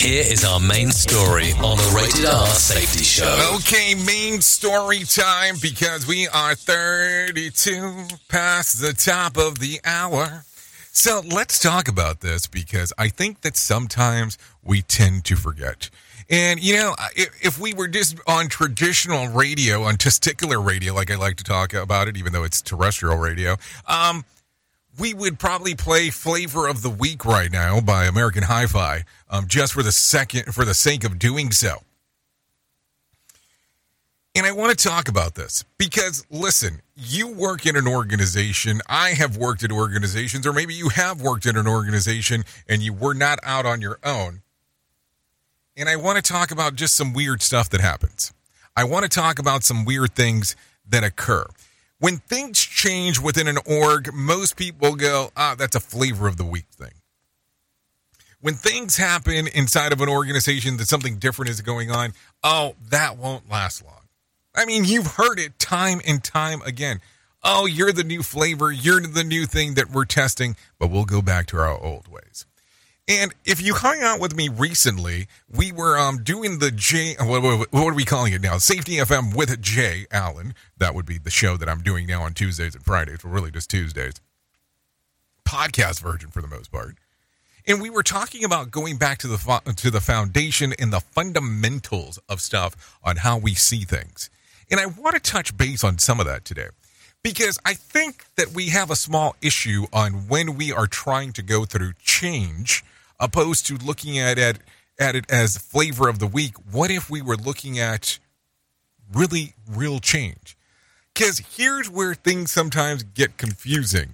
Here 0.01 0.23
is 0.25 0.43
our 0.43 0.59
main 0.59 0.89
story 0.89 1.51
on 1.61 1.77
the 1.77 1.93
Rated 1.95 2.25
R 2.25 2.47
Safety 2.47 3.03
Show. 3.03 3.57
Okay, 3.57 3.93
main 3.93 4.41
story 4.41 5.03
time 5.03 5.57
because 5.61 6.07
we 6.07 6.27
are 6.27 6.55
32 6.55 8.07
past 8.27 8.81
the 8.81 8.93
top 8.93 9.37
of 9.37 9.59
the 9.59 9.79
hour. 9.85 10.43
So 10.91 11.21
let's 11.23 11.59
talk 11.59 11.87
about 11.87 12.21
this 12.21 12.47
because 12.47 12.91
I 12.97 13.09
think 13.09 13.41
that 13.41 13.55
sometimes 13.55 14.39
we 14.63 14.81
tend 14.81 15.23
to 15.25 15.35
forget. 15.35 15.91
And, 16.31 16.63
you 16.63 16.77
know, 16.77 16.95
if, 17.15 17.29
if, 17.45 17.59
we 17.59 17.75
were 17.75 17.87
just 17.87 18.17
on 18.25 18.47
traditional 18.47 19.27
radio, 19.27 19.83
on 19.83 19.97
testicular 19.97 20.65
radio, 20.65 20.95
like 20.95 21.11
I 21.11 21.15
like 21.15 21.35
to 21.35 21.43
talk 21.43 21.75
about 21.75 22.07
it, 22.07 22.17
even 22.17 22.33
though 22.33 22.43
it's 22.43 22.59
terrestrial 22.63 23.17
radio, 23.17 23.55
um, 23.85 24.25
we 24.99 25.13
would 25.13 25.39
probably 25.39 25.75
play 25.75 26.10
"Flavor 26.10 26.67
of 26.67 26.82
the 26.82 26.89
Week" 26.89 27.25
right 27.25 27.51
now 27.51 27.82
by 27.82 28.06
American 28.06 28.43
Hi-Fi, 28.43 29.04
um, 29.30 29.47
just 29.47 29.73
for 29.73 29.84
the 29.84 29.91
second 29.91 30.54
for 30.54 30.65
the 30.65 30.73
sake 30.73 31.04
of 31.04 31.19
doing 31.19 31.51
so. 31.51 31.84
And 34.34 34.45
I 34.45 34.54
want 34.54 34.77
to 34.77 34.88
talk 34.88 35.10
about 35.10 35.36
this 35.36 35.65
because, 35.77 36.25
listen, 36.30 36.82
you 36.95 37.27
work 37.27 37.65
in 37.65 37.75
an 37.75 37.86
organization. 37.86 38.82
I 38.88 39.10
have 39.10 39.36
worked 39.36 39.62
in 39.62 39.73
organizations, 39.73 40.47
or 40.47 40.54
maybe 40.54 40.73
you 40.73 40.88
have 40.89 41.21
worked 41.21 41.45
in 41.45 41.58
an 41.58 41.67
organization 41.67 42.45
and 42.69 42.82
you 42.82 42.93
were 42.93 43.13
not 43.13 43.39
out 43.43 43.65
on 43.65 43.82
your 43.82 43.99
own. 44.06 44.41
And 45.75 45.89
I 45.89 45.97
want 45.97 46.15
to 46.15 46.21
talk 46.21 46.49
about 46.49 46.75
just 46.75 46.95
some 46.95 47.12
weird 47.12 47.41
stuff 47.41 47.69
that 47.71 47.82
happens. 47.82 48.32
I 48.75 48.86
want 48.86 49.04
to 49.04 49.10
talk 49.10 49.38
about 49.38 49.63
some 49.63 49.84
weird 49.84 50.15
things 50.15 50.56
that 50.88 51.04
occur 51.04 51.45
when 52.01 52.17
things 52.17 52.59
change 52.59 53.19
within 53.19 53.47
an 53.47 53.59
org, 53.63 54.11
most 54.11 54.57
people 54.57 54.95
go, 54.95 55.29
ah, 55.37 55.53
that's 55.55 55.75
a 55.75 55.79
flavor 55.79 56.27
of 56.27 56.35
the 56.35 56.43
week 56.43 56.65
thing. 56.71 56.93
When 58.41 58.56
things 58.56 58.97
happen 58.97 59.45
inside 59.45 59.93
of 59.93 60.02
an 60.02 60.10
organization 60.10 60.77
that 60.77 60.87
something 60.87 61.17
different 61.17 61.52
is 61.52 61.62
going 61.62 61.91
on, 61.91 62.13
oh, 62.43 62.73
that 62.89 63.19
won't 63.19 63.47
last 63.52 63.85
long. 63.85 64.02
I 64.56 64.65
mean, 64.65 64.83
you've 64.83 65.06
heard 65.06 65.37
it 65.37 65.60
time 65.60 66.02
and 66.08 66.23
time 66.23 66.63
again. 66.63 67.02
Oh, 67.43 67.67
you're 67.67 67.91
the 67.91 68.04
new 68.04 68.23
flavor. 68.23 68.71
You're 68.71 69.02
the 69.02 69.23
new 69.23 69.45
thing 69.45 69.75
that 69.75 69.91
we're 69.91 70.06
testing, 70.06 70.56
but 70.79 70.89
we'll 70.89 71.06
go 71.06 71.21
back 71.21 71.45
to 71.47 71.58
our 71.58 71.79
old 71.79 72.08
ways. 72.08 72.47
And 73.08 73.33
if 73.45 73.62
you 73.62 73.73
hung 73.73 74.02
out 74.02 74.19
with 74.19 74.35
me 74.35 74.47
recently, 74.47 75.27
we 75.49 75.71
were 75.71 75.97
um, 75.97 76.23
doing 76.23 76.60
the 76.60 76.71
J. 76.71 77.15
What, 77.19 77.41
what, 77.41 77.73
what, 77.73 77.87
are 77.87 77.93
we 77.93 78.06
calling 78.06 78.31
it 78.33 78.41
now? 78.41 78.58
Safety 78.58 78.97
FM 78.97 79.35
with 79.35 79.62
Jay 79.62 80.06
Allen. 80.12 80.54
That 80.77 80.93
would 80.93 81.06
be 81.06 81.17
the 81.17 81.31
show 81.31 81.58
that 81.58 81.67
I'm 81.67 81.81
doing 81.81 82.06
now 82.06 82.23
on 82.23 82.33
Tuesdays 82.33 82.75
and 82.75 82.85
Fridays. 82.85 83.23
Well, 83.23 83.33
really 83.33 83.52
just 83.52 83.69
Tuesdays. 83.69 84.13
podcast 85.45 86.02
version 86.02 86.29
for 86.29 86.41
the 86.41 86.47
most 86.47 86.71
part. 86.71 86.95
And 87.67 87.81
we 87.81 87.89
were 87.89 88.04
talking 88.04 88.43
about 88.43 88.71
going 88.71 88.97
back 88.97 89.17
to 89.19 89.27
the 89.27 89.62
to 89.75 89.91
the 89.91 90.02
foundation 90.02 90.73
and 90.79 90.93
the 90.93 90.99
fundamentals 90.99 92.19
of 92.29 92.39
stuff 92.39 92.97
on 93.04 93.17
how 93.17 93.37
we 93.37 93.54
see 93.54 93.81
things. 93.81 94.29
And 94.69 94.79
I 94.79 94.85
want 94.85 95.15
to 95.15 95.19
touch 95.19 95.58
base 95.58 95.83
on 95.83 95.97
some 95.97 96.19
of 96.19 96.25
that 96.27 96.45
today 96.45 96.69
because 97.23 97.60
I 97.65 97.73
think 97.73 98.25
that 98.35 98.54
we 98.54 98.69
have 98.69 98.89
a 98.89 98.95
small 98.95 99.35
issue 99.41 99.85
on 99.93 100.27
when 100.27 100.56
we 100.56 100.71
are 100.71 100.87
trying 100.87 101.33
to 101.33 101.41
go 101.41 101.65
through 101.65 101.93
change 102.02 102.83
opposed 103.22 103.67
to 103.67 103.78
looking 103.78 104.19
at 104.19 104.38
it 104.38 104.58
at 105.00 105.15
it 105.15 105.32
as 105.32 105.58
flavor 105.58 106.10
of 106.10 106.19
the 106.19 106.28
week. 106.28 106.56
What 106.72 106.92
if 106.92 107.10
we 107.10 107.22
were 107.22 107.38
looking 107.38 107.80
at 107.80 108.19
really 109.13 109.54
real 109.69 110.00
change? 110.00 110.58
Because 111.13 111.40
here's 111.56 111.90
where 111.90 112.13
things 112.13 112.52
sometimes 112.52 113.04
get 113.04 113.38
confusing. 113.38 114.12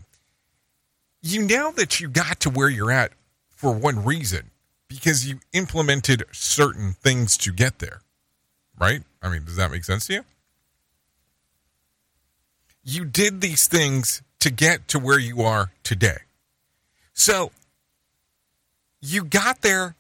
You 1.22 1.44
know 1.44 1.72
that 1.72 2.00
you 2.00 2.08
got 2.08 2.40
to 2.42 2.50
where 2.50 2.70
you're 2.70 2.92
at 2.92 3.12
for 3.50 3.74
one 3.74 4.06
reason 4.06 4.52
because 4.88 5.28
you 5.28 5.40
implemented 5.52 6.24
certain 6.32 6.94
things 6.94 7.38
to 7.38 7.52
get 7.52 7.80
there, 7.80 8.02
right? 8.80 9.04
I 9.22 9.30
mean, 9.30 9.44
does 9.46 9.58
that 9.58 9.72
make 9.72 9.84
sense 9.84 10.08
to 10.08 10.14
you? 10.14 10.26
You 12.84 13.04
did 13.04 13.42
these 13.42 13.68
things 13.68 14.22
to 14.40 14.50
get 14.50 14.88
to 14.90 15.00
where 15.00 15.20
you 15.20 15.42
are 15.42 15.72
today. 15.84 16.20
So 17.14 17.52
you 19.02 19.24
got 19.24 19.62
there 19.62 19.96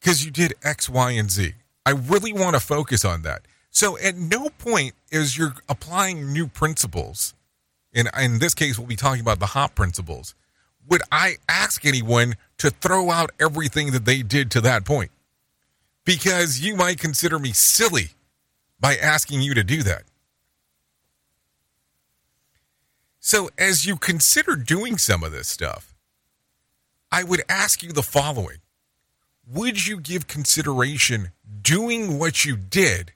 because 0.00 0.24
you 0.24 0.30
did 0.30 0.54
X, 0.62 0.88
Y, 0.88 1.12
and 1.12 1.30
Z. 1.30 1.52
I 1.86 1.90
really 1.90 2.32
want 2.32 2.54
to 2.54 2.60
focus 2.60 3.04
on 3.04 3.22
that. 3.22 3.42
So 3.70 3.98
at 3.98 4.16
no 4.16 4.50
point 4.50 4.94
is 5.10 5.36
you're 5.36 5.54
applying 5.68 6.32
new 6.32 6.46
principles. 6.46 7.34
And 7.92 8.08
in 8.20 8.38
this 8.38 8.54
case, 8.54 8.78
we'll 8.78 8.86
be 8.86 8.96
talking 8.96 9.20
about 9.20 9.40
the 9.40 9.46
HOP 9.46 9.74
principles. 9.74 10.34
Would 10.88 11.02
I 11.10 11.36
ask 11.48 11.84
anyone 11.84 12.34
to 12.58 12.70
throw 12.70 13.10
out 13.10 13.30
everything 13.40 13.92
that 13.92 14.04
they 14.04 14.22
did 14.22 14.50
to 14.52 14.60
that 14.62 14.84
point? 14.84 15.10
Because 16.04 16.60
you 16.60 16.76
might 16.76 16.98
consider 16.98 17.38
me 17.38 17.52
silly 17.52 18.10
by 18.78 18.96
asking 18.96 19.40
you 19.40 19.54
to 19.54 19.64
do 19.64 19.82
that. 19.82 20.02
So, 23.18 23.48
as 23.56 23.86
you 23.86 23.96
consider 23.96 24.54
doing 24.54 24.98
some 24.98 25.24
of 25.24 25.32
this 25.32 25.48
stuff, 25.48 25.93
I 27.14 27.22
would 27.22 27.42
ask 27.48 27.84
you 27.84 27.92
the 27.92 28.02
following 28.02 28.58
Would 29.46 29.86
you 29.86 30.00
give 30.00 30.26
consideration 30.26 31.30
doing 31.62 32.18
what 32.18 32.44
you 32.44 32.56
did, 32.56 33.12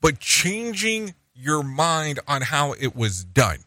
but 0.00 0.20
changing 0.20 1.16
your 1.34 1.64
mind 1.64 2.20
on 2.28 2.42
how 2.42 2.74
it 2.74 2.94
was 2.94 3.24
done? 3.24 3.58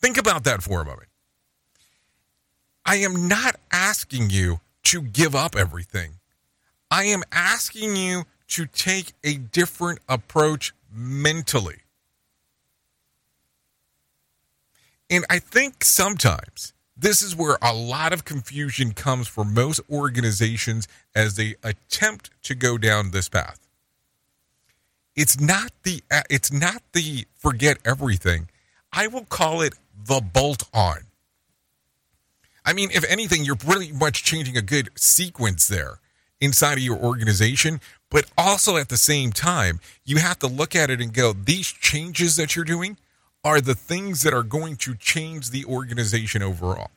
Think 0.00 0.18
about 0.18 0.42
that 0.42 0.64
for 0.64 0.80
a 0.80 0.84
moment. 0.84 1.10
I 2.84 2.96
am 2.96 3.28
not 3.28 3.54
asking 3.70 4.30
you 4.30 4.58
to 4.84 5.02
give 5.02 5.36
up 5.36 5.54
everything. 5.54 6.14
I 6.90 7.04
am 7.04 7.22
asking 7.30 7.94
you 7.94 8.24
to 8.48 8.66
take 8.66 9.12
a 9.22 9.36
different 9.36 10.00
approach 10.08 10.74
mentally. 10.92 11.82
And 15.08 15.24
I 15.30 15.38
think 15.38 15.84
sometimes 15.84 16.72
this 16.96 17.22
is 17.22 17.36
where 17.36 17.58
a 17.60 17.74
lot 17.74 18.12
of 18.12 18.24
confusion 18.24 18.92
comes 18.92 19.28
for 19.28 19.44
most 19.44 19.80
organizations 19.90 20.88
as 21.14 21.36
they 21.36 21.56
attempt 21.62 22.30
to 22.42 22.54
go 22.54 22.78
down 22.78 23.10
this 23.10 23.28
path. 23.28 23.58
It's 25.14 25.40
not 25.40 25.72
the 25.82 26.02
uh, 26.10 26.22
it's 26.30 26.52
not 26.52 26.82
the 26.92 27.24
forget 27.36 27.78
everything. 27.84 28.48
I 28.92 29.06
will 29.06 29.24
call 29.24 29.62
it 29.62 29.74
the 29.94 30.20
bolt 30.20 30.64
on. 30.72 30.98
I 32.64 32.72
mean, 32.72 32.90
if 32.92 33.04
anything, 33.10 33.44
you're 33.44 33.56
pretty 33.56 33.92
much 33.92 34.24
changing 34.24 34.56
a 34.56 34.62
good 34.62 34.90
sequence 34.96 35.68
there 35.68 36.00
inside 36.40 36.74
of 36.74 36.84
your 36.84 36.98
organization, 36.98 37.80
but 38.10 38.26
also 38.36 38.76
at 38.76 38.88
the 38.88 38.96
same 38.96 39.32
time, 39.32 39.80
you 40.04 40.16
have 40.18 40.38
to 40.40 40.46
look 40.46 40.74
at 40.74 40.90
it 40.90 41.00
and 41.00 41.12
go, 41.12 41.32
these 41.32 41.66
changes 41.66 42.36
that 42.36 42.56
you're 42.56 42.64
doing 42.64 42.96
are 43.44 43.60
the 43.60 43.74
things 43.74 44.22
that 44.22 44.34
are 44.34 44.42
going 44.42 44.76
to 44.76 44.94
change 44.94 45.50
the 45.50 45.64
organization 45.64 46.42
overall. 46.42 46.90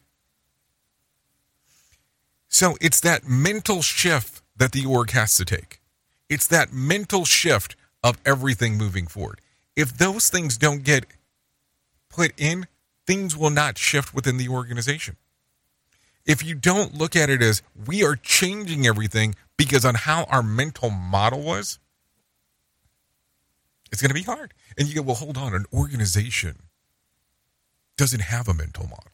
So 2.48 2.76
it's 2.82 3.00
that 3.02 3.28
mental 3.28 3.82
shift 3.82 4.42
that 4.58 4.72
the 4.72 4.86
org 4.86 5.12
has 5.12 5.36
to 5.38 5.46
take. 5.46 5.80
It's 6.28 6.48
that 6.48 6.74
mental 6.74 7.26
shift 7.26 7.76
of 8.04 8.18
everything 8.26 8.78
moving 8.78 9.08
forward. 9.08 9.40
If 9.76 9.98
those 9.98 10.30
things 10.30 10.58
don't 10.58 10.84
get 10.84 11.06
put 12.10 12.34
in, 12.38 12.68
things 13.06 13.38
will 13.38 13.50
not 13.50 13.78
shift 13.78 14.14
within 14.14 14.38
the 14.38 14.50
organization. 14.50 15.16
If 16.26 16.44
you 16.44 16.54
don't 16.54 16.94
look 16.94 17.16
at 17.16 17.30
it 17.30 17.42
as 17.42 17.62
we 17.88 18.04
are 18.04 18.16
changing 18.16 18.86
everything 18.86 19.36
because 19.58 19.86
on 19.86 19.96
how 19.96 20.26
our 20.26 20.44
mental 20.44 20.90
model 20.90 21.42
was, 21.42 21.80
it's 23.92 24.02
going 24.02 24.10
to 24.10 24.16
be 24.16 24.24
hard. 24.24 24.54
And 24.78 24.88
you 24.88 24.96
go, 24.96 25.02
well, 25.02 25.16
hold 25.16 25.38
on, 25.38 25.54
an 25.54 25.66
organization 25.74 26.58
doesn't 27.98 28.22
have 28.22 28.48
a 28.48 28.54
mental 28.54 28.86
model. 28.86 29.12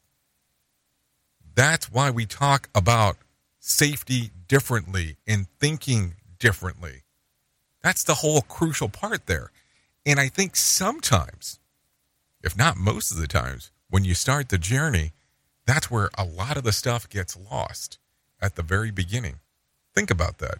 That's 1.56 1.92
why 1.92 2.12
we 2.12 2.26
talk 2.26 2.70
about 2.76 3.18
safety 3.60 4.32
differently 4.48 5.18
and 5.26 5.48
thinking 5.60 6.16
differently. 6.38 7.04
That's 7.82 8.04
the 8.04 8.16
whole 8.16 8.42
crucial 8.42 8.90
part 8.90 9.26
there. 9.26 9.52
And 10.06 10.20
I 10.20 10.28
think 10.28 10.56
sometimes, 10.56 11.60
if 12.44 12.58
not 12.58 12.78
most 12.78 13.12
of 13.12 13.18
the 13.18 13.28
times, 13.28 13.72
when 13.90 14.04
you 14.04 14.14
start 14.14 14.50
the 14.50 14.58
journey, 14.58 15.14
that's 15.66 15.90
where 15.90 16.10
a 16.18 16.26
lot 16.26 16.58
of 16.58 16.64
the 16.64 16.72
stuff 16.72 17.10
gets 17.10 17.38
lost 17.52 17.98
at 18.42 18.56
the 18.56 18.62
very 18.62 18.92
beginning. 18.92 19.40
Think 19.96 20.12
about 20.12 20.40
that. 20.40 20.60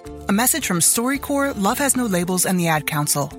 A 0.31 0.33
message 0.33 0.65
from 0.65 0.79
StoryCorps, 0.79 1.61
Love 1.61 1.79
Has 1.79 1.97
No 1.97 2.05
Labels, 2.05 2.45
and 2.45 2.57
the 2.57 2.69
Ad 2.69 2.87
Council. 2.87 3.33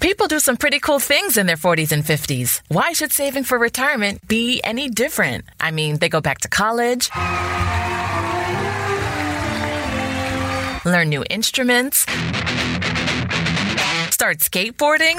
People 0.00 0.28
do 0.28 0.38
some 0.38 0.56
pretty 0.56 0.78
cool 0.78 1.00
things 1.00 1.36
in 1.36 1.46
their 1.46 1.56
40s 1.56 1.90
and 1.90 2.04
50s. 2.04 2.62
Why 2.68 2.92
should 2.92 3.10
saving 3.10 3.42
for 3.42 3.58
retirement 3.58 4.28
be 4.28 4.60
any 4.62 4.88
different? 4.88 5.44
I 5.58 5.72
mean, 5.72 5.98
they 5.98 6.08
go 6.08 6.20
back 6.20 6.38
to 6.42 6.48
college, 6.48 7.10
learn 10.84 11.08
new 11.08 11.24
instruments, 11.28 12.02
start 14.14 14.38
skateboarding. 14.38 15.18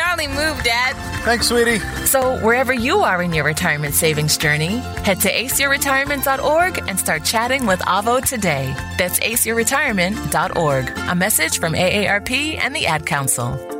Gnarly 0.00 0.28
move, 0.28 0.62
Dad. 0.64 0.94
Thanks, 1.24 1.48
sweetie. 1.48 1.78
So, 2.06 2.38
wherever 2.42 2.72
you 2.72 3.00
are 3.00 3.22
in 3.22 3.34
your 3.34 3.44
retirement 3.44 3.94
savings 3.94 4.38
journey, 4.38 4.78
head 5.04 5.20
to 5.20 5.30
aceyourretirement.org 5.30 6.88
and 6.88 6.98
start 6.98 7.22
chatting 7.22 7.66
with 7.66 7.80
Avo 7.80 8.26
today. 8.26 8.74
That's 8.96 9.20
aceyourretirement.org. 9.20 10.98
A 11.10 11.14
message 11.14 11.58
from 11.58 11.74
AARP 11.74 12.58
and 12.58 12.74
the 12.74 12.86
Ad 12.86 13.04
Council. 13.04 13.79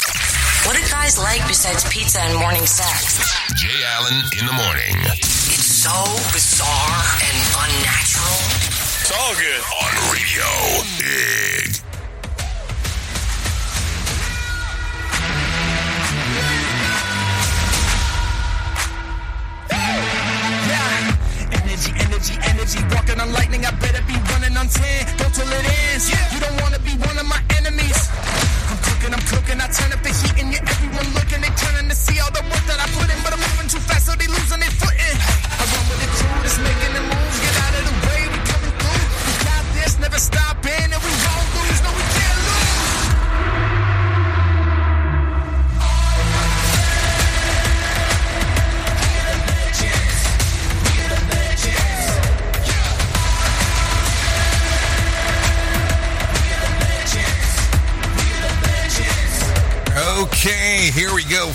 What 0.65 0.75
do 0.77 0.81
guys 0.89 1.17
like 1.17 1.41
besides 1.47 1.83
pizza 1.89 2.21
and 2.21 2.37
morning 2.37 2.65
sex? 2.67 3.17
Jay 3.55 3.83
Allen 3.97 4.13
in 4.39 4.45
the 4.45 4.53
morning. 4.53 4.93
It's 5.17 5.65
so 5.65 5.89
bizarre 6.31 7.01
and 7.17 7.37
unnatural. 7.65 8.37
It's 9.01 9.11
all 9.11 9.33
good. 9.41 9.61
On 9.81 9.91
radio. 10.13 10.45
Big. 11.01 11.81
Energy, 21.57 21.91
energy, 22.05 22.35
energy. 22.45 22.79
Walking 22.93 23.19
on 23.19 23.33
lightning, 23.33 23.65
I 23.65 23.71
better 23.81 24.03
be 24.05 24.13
running 24.29 24.55
on 24.55 24.67
10. 24.67 25.17
Go 25.17 25.25
till 25.33 25.49
it 25.49 25.65
ends. 25.89 26.11
You 26.33 26.39
don't 26.39 26.61
wanna 26.61 26.79
be 26.79 26.91
one 27.01 27.17
of 27.17 27.25
my 27.25 27.41
enemies. 27.49 27.60
I'm 29.03 29.09
cooking, 29.09 29.13
I'm 29.13 29.25
cooking. 29.25 29.61
I 29.61 29.67
turn 29.67 29.91
up 29.93 30.01
the 30.03 30.09
heat 30.09 30.37
and 30.41 30.53
you're 30.53 30.61
everyone 30.61 31.09
looking. 31.17 31.41
They 31.41 31.49
turning 31.49 31.89
to 31.89 31.95
see 31.95 32.19
all 32.19 32.29
the 32.31 32.40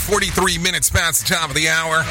43 0.06 0.58
minutes 0.58 0.88
past 0.88 1.26
the 1.26 1.34
top 1.34 1.48
of 1.48 1.56
the 1.56 1.68
hour. 1.68 2.04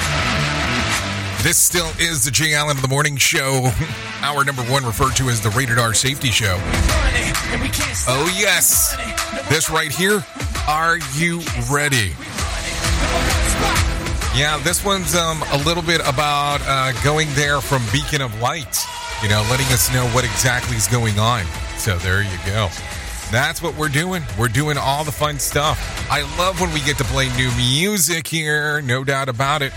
This 1.44 1.58
still 1.58 1.90
is 1.98 2.26
the 2.26 2.32
Jay 2.32 2.54
Allen 2.54 2.76
of 2.76 2.82
the 2.82 2.90
Morning 2.90 3.16
Show. 3.16 3.72
Hour 4.22 4.44
number 4.44 4.64
one, 4.64 4.84
referred 4.84 5.16
to 5.16 5.30
as 5.30 5.40
the 5.40 5.50
Rated 5.52 5.78
R 5.78 5.94
Safety 5.94 6.30
Show. 6.30 6.58
Oh, 8.10 8.36
yes. 8.38 8.98
This 9.48 9.70
right 9.70 9.94
here. 9.94 10.26
Are 10.68 10.98
you 11.14 11.40
ready? 11.72 12.12
Yeah, 14.36 14.60
this 14.66 14.84
one's 14.84 15.16
um, 15.16 15.42
a 15.54 15.58
little 15.60 15.84
bit 15.84 16.02
about 16.02 16.60
uh, 16.66 16.92
going 17.02 17.30
there 17.32 17.62
from 17.62 17.82
Beacon 17.94 18.20
of 18.20 18.42
Light, 18.42 18.78
you 19.24 19.30
know, 19.30 19.48
letting 19.50 19.68
us 19.68 19.94
know 19.94 20.06
what 20.08 20.26
exactly 20.26 20.76
is 20.76 20.88
going 20.88 21.18
on. 21.18 21.46
So 21.78 21.98
there 22.00 22.24
you 22.24 22.38
go. 22.46 22.68
That's 23.32 23.62
what 23.62 23.76
we're 23.76 23.90
doing. 23.90 24.24
We're 24.38 24.48
doing 24.48 24.78
all 24.78 25.04
the 25.04 25.12
fun 25.12 25.40
stuff. 25.40 26.08
I 26.10 26.22
love 26.38 26.62
when 26.62 26.72
we 26.74 26.80
get 26.82 26.98
to 27.00 27.04
play 27.06 27.36
new 27.36 27.52
music 27.56 28.28
here, 28.28 28.82
no 28.82 29.04
doubt 29.04 29.30
about 29.30 29.62
it. 29.62 29.74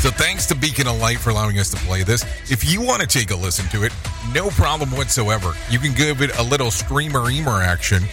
So 0.00 0.10
thanks 0.10 0.46
to 0.46 0.54
Beacon 0.54 0.86
of 0.86 0.98
Light 0.98 1.18
for 1.18 1.28
allowing 1.28 1.58
us 1.58 1.70
to 1.70 1.76
play 1.76 2.02
this. 2.02 2.24
If 2.50 2.64
you 2.64 2.80
want 2.80 3.02
to 3.02 3.06
take 3.06 3.30
a 3.30 3.36
listen 3.36 3.68
to 3.68 3.84
it, 3.84 3.92
no 4.32 4.48
problem 4.48 4.90
whatsoever. 4.92 5.52
You 5.68 5.78
can 5.78 5.92
give 5.92 6.22
it 6.22 6.36
a 6.38 6.42
little 6.42 6.70
streamer 6.70 7.30
eamer 7.30 7.60
action. 7.60 8.04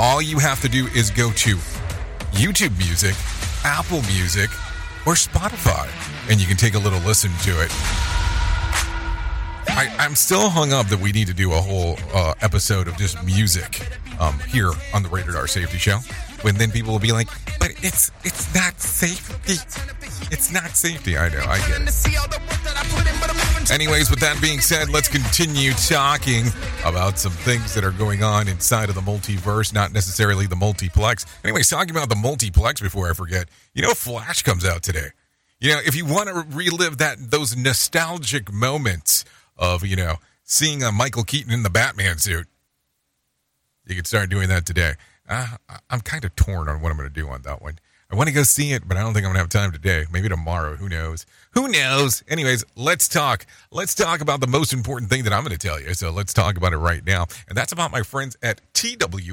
All 0.00 0.22
you 0.22 0.38
have 0.38 0.62
to 0.62 0.70
do 0.70 0.86
is 0.88 1.10
go 1.10 1.30
to 1.30 1.56
YouTube 2.32 2.76
Music, 2.78 3.14
Apple 3.62 4.00
Music, 4.02 4.48
or 5.06 5.14
Spotify, 5.14 5.86
and 6.30 6.40
you 6.40 6.46
can 6.46 6.56
take 6.56 6.74
a 6.74 6.78
little 6.78 7.00
listen 7.00 7.30
to 7.42 7.62
it. 7.62 8.13
I, 9.76 9.92
I'm 9.98 10.14
still 10.14 10.50
hung 10.50 10.72
up 10.72 10.86
that 10.86 11.00
we 11.00 11.10
need 11.10 11.26
to 11.26 11.34
do 11.34 11.52
a 11.52 11.60
whole 11.60 11.96
uh, 12.14 12.34
episode 12.40 12.86
of 12.86 12.96
just 12.96 13.22
music 13.24 13.80
um, 14.20 14.38
here 14.48 14.70
on 14.94 15.02
the 15.02 15.08
Rated 15.08 15.34
R 15.34 15.48
Safety 15.48 15.78
Show. 15.78 15.98
When 16.42 16.54
then 16.54 16.70
people 16.70 16.92
will 16.92 17.00
be 17.00 17.10
like, 17.10 17.28
"But 17.58 17.72
it's 17.82 18.12
it's 18.22 18.54
not 18.54 18.80
safety. 18.80 19.54
It's 20.30 20.52
not 20.52 20.76
safety." 20.76 21.18
I 21.18 21.28
know. 21.28 21.40
I 21.40 21.58
get 21.66 21.80
it. 21.82 21.90
Anyways, 23.72 24.10
with 24.10 24.20
that 24.20 24.38
being 24.40 24.60
said, 24.60 24.90
let's 24.90 25.08
continue 25.08 25.72
talking 25.72 26.44
about 26.84 27.18
some 27.18 27.32
things 27.32 27.74
that 27.74 27.82
are 27.82 27.90
going 27.90 28.22
on 28.22 28.46
inside 28.46 28.90
of 28.90 28.94
the 28.94 29.00
multiverse, 29.00 29.74
not 29.74 29.92
necessarily 29.92 30.46
the 30.46 30.54
multiplex. 30.54 31.26
Anyways, 31.42 31.68
talking 31.68 31.90
about 31.90 32.08
the 32.10 32.16
multiplex 32.16 32.80
before 32.80 33.10
I 33.10 33.14
forget, 33.14 33.48
you 33.74 33.82
know, 33.82 33.94
Flash 33.94 34.44
comes 34.44 34.64
out 34.64 34.84
today. 34.84 35.08
You 35.60 35.70
know, 35.70 35.80
if 35.84 35.96
you 35.96 36.04
want 36.04 36.28
to 36.28 36.44
relive 36.56 36.98
that 36.98 37.16
those 37.18 37.56
nostalgic 37.56 38.52
moments 38.52 39.24
of 39.56 39.84
you 39.84 39.96
know 39.96 40.16
seeing 40.42 40.82
a 40.82 40.92
Michael 40.92 41.24
Keaton 41.24 41.52
in 41.52 41.62
the 41.62 41.70
Batman 41.70 42.18
suit, 42.18 42.46
you 43.86 43.94
can 43.94 44.04
start 44.04 44.30
doing 44.30 44.48
that 44.48 44.66
today. 44.66 44.94
Uh, 45.28 45.56
I'm 45.88 46.00
kind 46.00 46.24
of 46.24 46.36
torn 46.36 46.68
on 46.68 46.80
what 46.80 46.90
I'm 46.90 46.96
going 46.96 47.08
to 47.08 47.14
do 47.14 47.28
on 47.28 47.42
that 47.42 47.62
one. 47.62 47.78
I 48.10 48.16
want 48.16 48.28
to 48.28 48.34
go 48.34 48.42
see 48.44 48.72
it, 48.72 48.86
but 48.86 48.96
I 48.96 49.00
don't 49.00 49.12
think 49.14 49.24
I'm 49.26 49.32
going 49.32 49.36
to 49.36 49.40
have 49.40 49.48
time 49.48 49.72
today. 49.72 50.04
Maybe 50.12 50.28
tomorrow. 50.28 50.76
Who 50.76 50.88
knows? 50.88 51.26
Who 51.52 51.66
knows? 51.68 52.22
Anyways, 52.28 52.64
let's 52.76 53.08
talk. 53.08 53.44
Let's 53.72 53.94
talk 53.94 54.20
about 54.20 54.40
the 54.40 54.46
most 54.46 54.72
important 54.72 55.10
thing 55.10 55.24
that 55.24 55.32
I'm 55.32 55.42
going 55.42 55.56
to 55.56 55.66
tell 55.66 55.80
you. 55.80 55.94
So 55.94 56.10
let's 56.10 56.32
talk 56.32 56.56
about 56.56 56.72
it 56.72 56.76
right 56.76 57.04
now. 57.04 57.26
And 57.48 57.56
that's 57.56 57.72
about 57.72 57.90
my 57.90 58.02
friends 58.02 58.36
at 58.42 58.60
TWLOHA.com. 58.74 59.30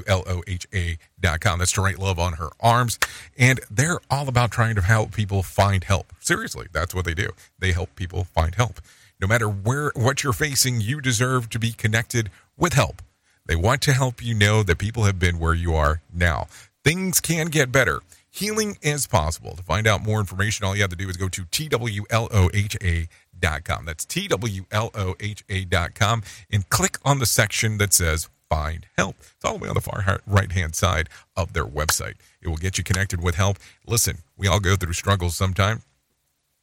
That's 1.58 1.72
to 1.72 1.80
write 1.80 1.98
love 1.98 2.18
on 2.18 2.32
her 2.34 2.48
arms. 2.60 2.98
And 3.38 3.60
they're 3.70 4.00
all 4.10 4.26
about 4.28 4.50
trying 4.50 4.74
to 4.74 4.80
help 4.80 5.14
people 5.14 5.44
find 5.44 5.84
help. 5.84 6.12
Seriously, 6.18 6.66
that's 6.72 6.94
what 6.94 7.04
they 7.04 7.14
do. 7.14 7.30
They 7.58 7.70
help 7.72 7.94
people 7.94 8.24
find 8.24 8.54
help. 8.54 8.80
No 9.22 9.28
matter 9.28 9.48
where 9.48 9.92
what 9.94 10.24
you're 10.24 10.32
facing, 10.32 10.80
you 10.80 11.00
deserve 11.00 11.48
to 11.50 11.60
be 11.60 11.70
connected 11.70 12.28
with 12.58 12.72
help. 12.72 13.00
They 13.46 13.54
want 13.54 13.80
to 13.82 13.92
help 13.92 14.20
you 14.20 14.34
know 14.34 14.64
that 14.64 14.78
people 14.78 15.04
have 15.04 15.20
been 15.20 15.38
where 15.38 15.54
you 15.54 15.76
are 15.76 16.02
now. 16.12 16.48
Things 16.82 17.20
can 17.20 17.46
get 17.46 17.70
better. 17.70 18.00
Healing 18.30 18.78
is 18.82 19.06
possible. 19.06 19.54
To 19.54 19.62
find 19.62 19.86
out 19.86 20.02
more 20.02 20.18
information, 20.18 20.66
all 20.66 20.74
you 20.74 20.82
have 20.82 20.90
to 20.90 20.96
do 20.96 21.08
is 21.08 21.16
go 21.16 21.28
to 21.28 21.44
TWLOHA.com. 21.44 23.84
That's 23.84 24.04
TWLOHA.com 24.06 26.22
and 26.50 26.68
click 26.68 26.98
on 27.04 27.20
the 27.20 27.26
section 27.26 27.78
that 27.78 27.92
says 27.92 28.28
Find 28.50 28.88
Help. 28.98 29.14
It's 29.20 29.44
all 29.44 29.56
the 29.56 29.62
way 29.62 29.68
on 29.68 29.76
the 29.76 29.80
far 29.80 30.20
right 30.26 30.50
hand 30.50 30.74
side 30.74 31.08
of 31.36 31.52
their 31.52 31.66
website. 31.66 32.16
It 32.40 32.48
will 32.48 32.56
get 32.56 32.76
you 32.76 32.82
connected 32.82 33.22
with 33.22 33.36
help. 33.36 33.58
Listen, 33.86 34.18
we 34.36 34.48
all 34.48 34.58
go 34.58 34.74
through 34.74 34.94
struggles 34.94 35.36
sometime 35.36 35.82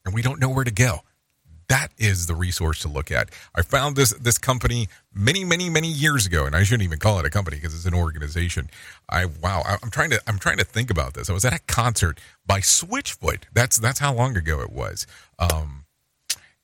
and 0.04 0.12
we 0.12 0.20
don't 0.20 0.40
know 0.40 0.50
where 0.50 0.64
to 0.64 0.70
go 0.70 1.04
that 1.70 1.92
is 1.98 2.26
the 2.26 2.34
resource 2.34 2.80
to 2.80 2.88
look 2.88 3.12
at. 3.12 3.30
I 3.54 3.62
found 3.62 3.94
this 3.94 4.12
this 4.14 4.38
company 4.38 4.88
many 5.14 5.44
many 5.44 5.70
many 5.70 5.86
years 5.86 6.26
ago, 6.26 6.44
and 6.44 6.54
I 6.54 6.64
shouldn't 6.64 6.82
even 6.82 6.98
call 6.98 7.20
it 7.20 7.24
a 7.24 7.30
company 7.30 7.58
because 7.58 7.74
it's 7.74 7.86
an 7.86 7.94
organization. 7.94 8.68
I 9.08 9.26
wow, 9.26 9.62
I, 9.64 9.78
am 9.80 9.90
trying 9.90 10.10
to 10.10 10.20
I'm 10.26 10.38
trying 10.38 10.58
to 10.58 10.64
think 10.64 10.90
about 10.90 11.14
this. 11.14 11.30
I 11.30 11.32
was 11.32 11.44
at 11.44 11.54
a 11.54 11.60
concert 11.60 12.18
by 12.44 12.58
Switchfoot. 12.58 13.44
That's 13.54 13.78
that's 13.78 14.00
how 14.00 14.12
long 14.12 14.36
ago 14.36 14.60
it 14.60 14.72
was. 14.72 15.06
Um, 15.38 15.84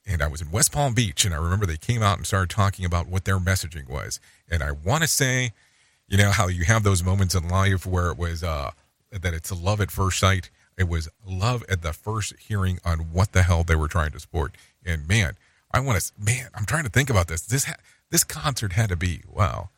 and 0.04 0.22
I 0.22 0.26
was 0.26 0.42
in 0.42 0.50
West 0.50 0.72
Palm 0.72 0.92
Beach, 0.92 1.24
and 1.24 1.32
I 1.32 1.38
remember 1.38 1.66
they 1.66 1.76
came 1.76 2.02
out 2.02 2.16
and 2.16 2.26
started 2.26 2.50
talking 2.50 2.84
about 2.84 3.07
what 3.07 3.24
their 3.24 3.38
messaging 3.38 3.88
was. 3.88 4.18
And 4.50 4.62
I 4.62 4.72
want 4.72 5.02
to 5.02 5.09
say, 5.09 5.52
you 6.09 6.18
know, 6.18 6.30
how 6.30 6.48
you 6.48 6.64
have 6.64 6.82
those 6.82 7.04
moments 7.04 7.34
in 7.36 7.48
life 7.48 7.86
where 7.86 8.11
it 8.11 8.18
was 8.18 8.42
uh, 8.42 8.72
that 9.12 9.34
it's 9.34 9.52
love 9.52 9.80
at 9.80 9.92
first 9.92 10.18
sight. 10.18 10.50
It 10.76 10.88
was 10.88 11.09
love 11.26 11.64
at 11.68 11.82
the 11.82 11.92
first 11.92 12.34
hearing 12.38 12.78
on 12.84 13.12
what 13.12 13.32
the 13.32 13.44
hell 13.44 13.64
they 13.64 13.76
were 13.76 13.88
trying 13.88 14.12
to 14.12 14.20
support. 14.20 14.57
And 14.87 15.07
man, 15.09 15.34
I 15.72 15.80
want 15.80 16.01
to, 16.01 16.12
man, 16.18 16.49
I'm 16.55 16.64
trying 16.64 16.84
to 16.84 16.91
think 16.91 17.11
about 17.11 17.28
this. 17.28 17.43
This, 17.43 17.64
ha- 17.64 17.76
this 18.11 18.24
concert 18.24 18.72
had 18.72 18.89
to 18.89 18.97
be, 18.97 19.20
wow, 19.28 19.70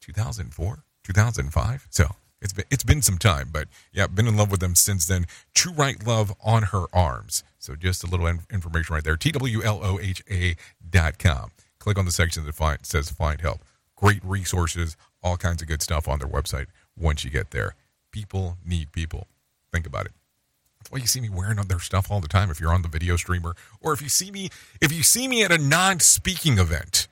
2004, 0.00 0.84
2005. 1.04 1.86
So 1.90 2.06
it's 2.40 2.52
been, 2.54 2.64
it's 2.70 2.84
been 2.84 3.02
some 3.02 3.18
time, 3.18 3.50
but 3.52 3.68
yeah, 3.92 4.06
been 4.06 4.26
in 4.26 4.36
love 4.36 4.50
with 4.50 4.60
them 4.60 4.74
since 4.74 5.06
then. 5.06 5.26
True 5.54 5.72
Right 5.72 6.04
Love 6.06 6.32
on 6.42 6.64
Her 6.64 6.84
Arms. 6.92 7.44
So 7.58 7.76
just 7.76 8.02
a 8.02 8.06
little 8.06 8.26
in- 8.26 8.40
information 8.50 8.94
right 8.94 9.04
there. 9.04 9.16
T 9.16 9.30
W 9.32 9.62
L 9.62 9.80
O 9.84 10.00
H 10.00 10.22
A 10.30 10.56
dot 10.88 11.18
com. 11.18 11.50
Click 11.78 11.98
on 11.98 12.06
the 12.06 12.12
section 12.12 12.44
that 12.46 12.54
find, 12.54 12.84
says 12.84 13.10
Find 13.10 13.40
Help. 13.40 13.60
Great 13.96 14.24
resources, 14.24 14.96
all 15.22 15.36
kinds 15.36 15.60
of 15.60 15.68
good 15.68 15.82
stuff 15.82 16.08
on 16.08 16.18
their 16.18 16.28
website 16.28 16.66
once 16.96 17.24
you 17.24 17.30
get 17.30 17.50
there. 17.50 17.74
People 18.10 18.56
need 18.64 18.92
people. 18.92 19.26
Think 19.72 19.86
about 19.86 20.06
it. 20.06 20.12
Why 20.88 20.98
you 20.98 21.06
see 21.06 21.20
me 21.20 21.28
wearing 21.28 21.56
their 21.56 21.78
stuff 21.78 22.10
all 22.10 22.20
the 22.20 22.28
time. 22.28 22.50
If 22.50 22.58
you're 22.60 22.72
on 22.72 22.82
the 22.82 22.88
video 22.88 23.16
streamer, 23.16 23.54
or 23.80 23.92
if 23.92 24.02
you 24.02 24.08
see 24.08 24.30
me, 24.30 24.50
if 24.80 24.92
you 24.92 25.02
see 25.02 25.28
me 25.28 25.44
at 25.44 25.52
a 25.52 25.58
non-speaking 25.58 26.58
event, 26.58 27.06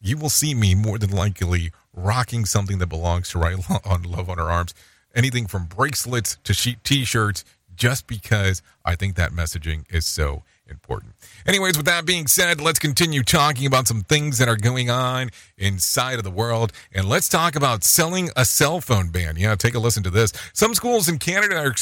you 0.00 0.16
will 0.16 0.30
see 0.30 0.54
me 0.54 0.74
more 0.74 0.98
than 0.98 1.10
likely 1.10 1.70
rocking 1.92 2.44
something 2.44 2.78
that 2.78 2.88
belongs 2.88 3.28
to 3.30 3.38
Right 3.38 3.56
on 3.84 4.02
Love 4.02 4.28
on 4.28 4.38
Her 4.38 4.50
Arms. 4.50 4.74
Anything 5.14 5.46
from 5.46 5.66
bracelets 5.66 6.38
to 6.44 6.52
sheet 6.52 6.82
T-shirts, 6.82 7.44
just 7.76 8.06
because 8.06 8.62
I 8.84 8.96
think 8.96 9.14
that 9.14 9.32
messaging 9.32 9.84
is 9.92 10.06
so 10.06 10.42
important. 10.68 11.14
Anyways, 11.46 11.76
with 11.76 11.86
that 11.86 12.06
being 12.06 12.26
said, 12.26 12.60
let's 12.60 12.78
continue 12.78 13.22
talking 13.22 13.66
about 13.66 13.86
some 13.86 14.02
things 14.02 14.38
that 14.38 14.48
are 14.48 14.56
going 14.56 14.88
on 14.88 15.30
inside 15.58 16.18
of 16.18 16.24
the 16.24 16.30
world. 16.30 16.72
And 16.92 17.08
let's 17.08 17.28
talk 17.28 17.54
about 17.54 17.84
selling 17.84 18.30
a 18.34 18.44
cell 18.44 18.80
phone 18.80 19.10
ban. 19.10 19.36
Yeah, 19.36 19.54
take 19.56 19.74
a 19.74 19.78
listen 19.78 20.02
to 20.04 20.10
this. 20.10 20.32
Some 20.52 20.74
schools 20.74 21.08
in 21.08 21.18
Canada 21.18 21.56
are 21.56 21.74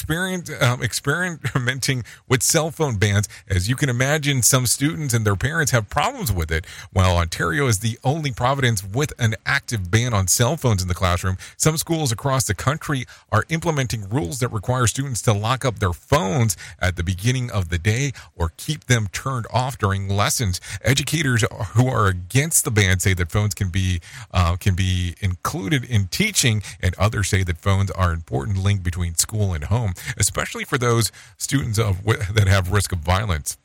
um, 0.63 0.83
experimenting 0.83 2.05
with 2.29 2.43
cell 2.43 2.71
phone 2.71 2.97
bans. 2.97 3.29
As 3.49 3.69
you 3.69 3.77
can 3.77 3.89
imagine, 3.89 4.43
some 4.43 4.67
students 4.67 5.15
and 5.15 5.25
their 5.25 5.37
parents 5.37 5.71
have 5.73 5.89
problems 5.89 6.33
with 6.33 6.51
it. 6.51 6.67
While 6.93 7.17
Ontario 7.17 7.67
is 7.69 7.79
the 7.79 7.99
only 8.03 8.33
province 8.33 8.83
with 8.83 9.13
an 9.19 9.37
active 9.47 9.91
ban 9.91 10.13
on 10.13 10.27
cell 10.27 10.57
phones 10.57 10.83
in 10.83 10.89
the 10.89 10.95
classroom, 10.95 11.37
some 11.57 11.77
schools 11.77 12.11
across 12.11 12.45
the 12.45 12.55
country 12.55 13.05
are 13.31 13.45
implementing 13.49 14.09
rules 14.09 14.41
that 14.41 14.49
require 14.49 14.87
students 14.87 15.23
to 15.23 15.33
lock 15.33 15.65
up 15.65 15.79
their 15.79 15.93
phones 15.93 16.57
at 16.81 16.97
the 16.97 17.05
beginning 17.05 17.51
of 17.51 17.69
the 17.69 17.79
day 17.79 18.13
or 18.35 18.53
keep 18.57 18.72
them 18.77 19.09
turned 19.13 19.47
off 19.53 19.79
during 19.79 20.09
lessons. 20.09 20.61
Educators 20.83 21.45
who 21.75 21.89
are 21.89 22.07
against 22.07 22.65
the 22.65 22.71
ban 22.71 22.99
say 23.01 23.15
that 23.15 23.31
phones 23.31 23.55
can 23.55 23.71
be 23.71 24.01
uh, 24.33 24.57
can 24.57 24.75
be 24.75 25.15
included 25.21 25.85
in 25.85 26.07
teaching, 26.09 26.63
and 26.81 26.95
others 26.99 27.29
say 27.29 27.43
that 27.43 27.59
phones 27.59 27.91
are 27.93 28.11
an 28.11 28.15
important 28.15 28.59
link 28.59 28.83
between 28.83 29.15
school 29.15 29.53
and 29.55 29.65
home, 29.65 29.95
especially 30.17 30.65
for 30.65 30.79
those 30.79 31.13
students 31.37 31.79
of 31.79 32.05
that 32.05 32.49
have 32.49 32.73
risk 32.73 32.93
of 32.93 32.99
violence. 32.99 33.59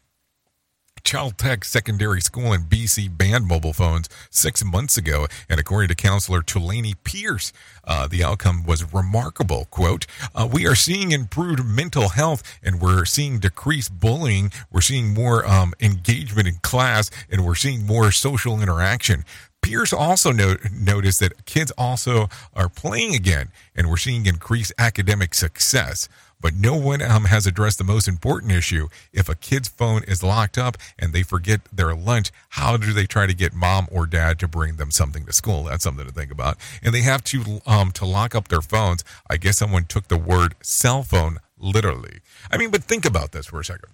Chatelech 1.03 1.63
Secondary 1.63 2.21
School 2.21 2.53
in 2.53 2.63
BC 2.63 3.17
banned 3.17 3.47
mobile 3.47 3.73
phones 3.73 4.09
six 4.29 4.63
months 4.63 4.97
ago, 4.97 5.27
and 5.49 5.59
according 5.59 5.89
to 5.89 5.95
counselor 5.95 6.41
Tulani 6.41 6.95
Pierce, 7.03 7.53
uh, 7.83 8.07
the 8.07 8.23
outcome 8.23 8.63
was 8.63 8.93
remarkable. 8.93 9.65
"Quote: 9.65 10.05
uh, 10.35 10.47
We 10.51 10.67
are 10.67 10.75
seeing 10.75 11.11
improved 11.11 11.65
mental 11.65 12.09
health, 12.09 12.43
and 12.63 12.79
we're 12.79 13.05
seeing 13.05 13.39
decreased 13.39 13.99
bullying. 13.99 14.51
We're 14.71 14.81
seeing 14.81 15.13
more 15.13 15.45
um, 15.47 15.73
engagement 15.79 16.47
in 16.47 16.55
class, 16.57 17.09
and 17.29 17.45
we're 17.45 17.55
seeing 17.55 17.85
more 17.85 18.11
social 18.11 18.61
interaction." 18.61 19.25
Pierce 19.61 19.91
also 19.91 20.31
noticed 20.31 21.19
that 21.19 21.45
kids 21.45 21.71
also 21.77 22.29
are 22.53 22.69
playing 22.69 23.13
again, 23.15 23.49
and 23.75 23.89
we're 23.89 23.97
seeing 23.97 24.25
increased 24.25 24.71
academic 24.77 25.33
success. 25.33 26.07
But 26.39 26.53
no 26.53 26.75
one 26.75 27.01
um, 27.01 27.25
has 27.25 27.47
addressed 27.47 27.79
the 27.79 27.83
most 27.83 28.07
important 28.07 28.51
issue. 28.51 28.89
If 29.11 29.27
a 29.27 29.35
kid's 29.35 29.67
phone 29.67 30.03
is 30.03 30.21
locked 30.21 30.57
up 30.57 30.77
and 30.99 31.11
they 31.11 31.23
forget 31.23 31.61
their 31.73 31.95
lunch, 31.95 32.31
how 32.49 32.77
do 32.77 32.93
they 32.93 33.05
try 33.05 33.25
to 33.25 33.33
get 33.33 33.53
mom 33.53 33.87
or 33.91 34.05
dad 34.05 34.39
to 34.39 34.47
bring 34.47 34.75
them 34.75 34.91
something 34.91 35.25
to 35.25 35.33
school? 35.33 35.63
That's 35.63 35.83
something 35.83 36.05
to 36.05 36.11
think 36.11 36.31
about. 36.31 36.57
And 36.83 36.93
they 36.93 37.01
have 37.01 37.23
to 37.25 37.61
um, 37.65 37.91
to 37.93 38.05
lock 38.05 38.35
up 38.35 38.49
their 38.49 38.61
phones. 38.61 39.03
I 39.29 39.37
guess 39.37 39.57
someone 39.57 39.85
took 39.85 40.09
the 40.09 40.17
word 40.17 40.55
cell 40.61 41.01
phone 41.01 41.39
literally. 41.57 42.19
I 42.51 42.57
mean, 42.57 42.69
but 42.69 42.83
think 42.83 43.05
about 43.05 43.31
this 43.31 43.47
for 43.47 43.59
a 43.59 43.65
second. 43.65 43.89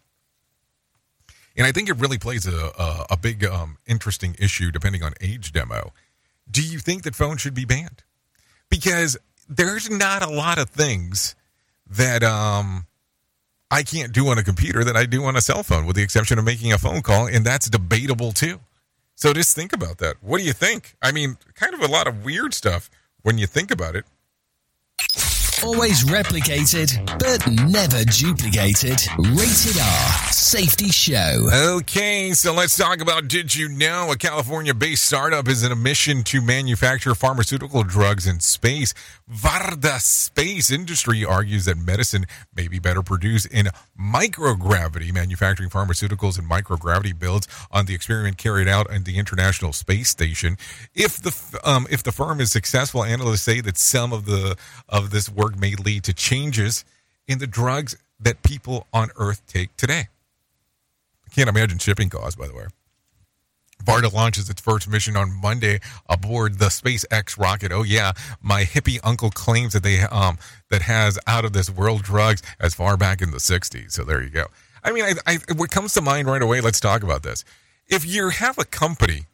And 1.56 1.68
I 1.68 1.72
think 1.72 1.88
it 1.88 1.98
really 1.98 2.18
plays 2.18 2.48
a, 2.48 2.72
a, 2.78 3.06
a 3.12 3.18
big, 3.18 3.46
um, 3.46 3.78
interesting 3.86 4.36
issue 4.40 4.72
depending 4.72 5.04
on 5.04 5.14
age 5.22 5.52
demo. 5.52 5.94
Do 6.50 6.62
you 6.62 6.80
think 6.80 7.04
that 7.04 7.16
phones 7.16 7.42
should 7.42 7.54
be 7.54 7.66
banned? 7.66 8.04
Because 8.70 9.18
there's 9.48 9.90
not 9.90 10.24
a 10.24 10.30
lot 10.30 10.58
of 10.58 10.70
things 10.70 11.36
that 11.90 12.24
um, 12.24 12.86
I 13.70 13.84
can't 13.84 14.12
do 14.12 14.28
on 14.28 14.38
a 14.38 14.44
computer 14.44 14.84
that 14.84 14.96
I 14.96 15.06
do 15.06 15.24
on 15.26 15.36
a 15.36 15.42
cell 15.42 15.64
phone, 15.64 15.86
with 15.86 15.96
the 15.96 16.04
exception 16.04 16.38
of 16.40 16.46
making 16.46 16.74
a 16.74 16.78
phone 16.78 17.02
call, 17.02 17.28
and 17.28 17.46
that's 17.46 17.70
debatable 17.70 18.32
too. 18.32 18.60
So 19.16 19.34
just 19.34 19.56
think 19.56 19.74
about 19.74 20.00
that. 20.00 20.16
What 20.22 20.40
do 20.40 20.44
you 20.44 20.54
think? 20.54 20.96
I 21.02 21.12
mean, 21.12 21.38
kind 21.56 21.74
of 21.74 21.82
a 21.82 21.88
lot 21.88 22.08
of 22.08 22.26
weird 22.26 22.54
stuff 22.54 22.90
when 23.22 23.38
you 23.38 23.48
think 23.48 23.72
about 23.72 23.96
it. 23.96 24.06
Always 25.64 26.04
replicated, 26.04 27.06
but 27.20 27.48
never 27.72 28.04
duplicated. 28.06 29.00
Rated 29.18 29.80
R 29.80 30.33
Safety 30.44 30.90
Show. 30.90 31.50
Okay, 31.78 32.34
so 32.34 32.54
let's 32.54 32.76
talk 32.76 33.00
about 33.00 33.30
Did 33.30 33.56
You 33.56 33.70
Know? 33.70 34.12
A 34.12 34.18
California 34.18 34.74
based 34.74 35.06
startup 35.06 35.48
is 35.48 35.64
in 35.64 35.72
a 35.72 35.76
mission 35.76 36.22
to 36.26 36.42
manufacture 36.42 37.16
pharmaceutical 37.16 37.84
drugs 37.84 38.28
in 38.28 38.42
space. 38.42 38.94
Varda 39.32 40.02
Space 40.02 40.70
Industry 40.70 41.24
argues 41.24 41.64
that 41.64 41.78
medicine 41.78 42.26
may 42.54 42.68
be 42.68 42.78
better 42.78 43.02
produced 43.02 43.48
in 43.48 43.70
microgravity. 43.98 45.14
Manufacturing 45.14 45.70
pharmaceuticals 45.70 46.38
in 46.38 46.46
microgravity 46.46 47.18
builds 47.18 47.48
on 47.72 47.86
the 47.86 47.96
experiment 47.96 48.38
carried 48.38 48.68
out 48.68 48.92
at 48.92 49.06
the 49.06 49.18
International 49.18 49.72
Space 49.72 50.10
Station. 50.10 50.58
If 50.94 51.22
the 51.22 51.60
um, 51.64 51.88
if 51.90 52.04
the 52.04 52.12
firm 52.12 52.42
is 52.42 52.52
successful, 52.52 53.06
analysts 53.06 53.44
say 53.44 53.62
that 53.62 53.78
some 53.78 54.12
of 54.12 54.26
the 54.26 54.58
of 54.90 55.12
this 55.12 55.30
work 55.30 55.58
may 55.58 55.76
lead 55.76 56.04
to 56.04 56.14
changes 56.14 56.84
in 57.30 57.40
the 57.40 57.48
drugs 57.48 57.96
that 58.20 58.44
people 58.44 58.88
on 58.92 59.10
Earth 59.16 59.42
take 59.48 59.76
today. 59.78 60.10
Can't 61.34 61.50
imagine 61.50 61.80
shipping 61.80 62.10
costs, 62.10 62.36
by 62.36 62.48
the 62.48 62.56
way. 62.56 62.66
Varda 63.84 64.14
launches 64.14 64.50
its 64.50 64.62
first 64.62 64.88
mission 64.88 65.18
on 65.18 65.34
Monday 65.42 65.80
aboard 66.08 66.60
the 66.60 66.68
SpaceX 66.68 67.38
rocket. 67.38 67.72
Oh 67.72 67.84
yeah, 67.84 68.14
my 68.42 68.64
hippie 68.64 69.00
uncle 69.04 69.30
claims 69.30 69.74
that 69.74 69.84
they 69.84 70.00
um 70.00 70.38
that 70.70 70.84
has 70.84 71.20
out 71.28 71.44
of 71.44 71.54
this 71.54 71.70
world 71.70 72.04
drugs 72.04 72.42
as 72.60 72.74
far 72.74 72.96
back 72.98 73.22
in 73.22 73.32
the 73.32 73.38
'60s. 73.38 73.92
So 73.92 74.04
there 74.04 74.22
you 74.22 74.30
go. 74.30 74.46
I 74.84 74.92
mean, 74.92 75.06
I, 75.06 75.14
I, 75.26 75.54
what 75.56 75.70
comes 75.70 75.94
to 75.94 76.02
mind 76.02 76.28
right 76.28 76.42
away? 76.42 76.62
Let's 76.62 76.80
talk 76.80 77.04
about 77.04 77.24
this. 77.24 77.44
If 77.88 78.06
you 78.06 78.30
have 78.30 78.58
a 78.58 78.66
company 78.66 79.26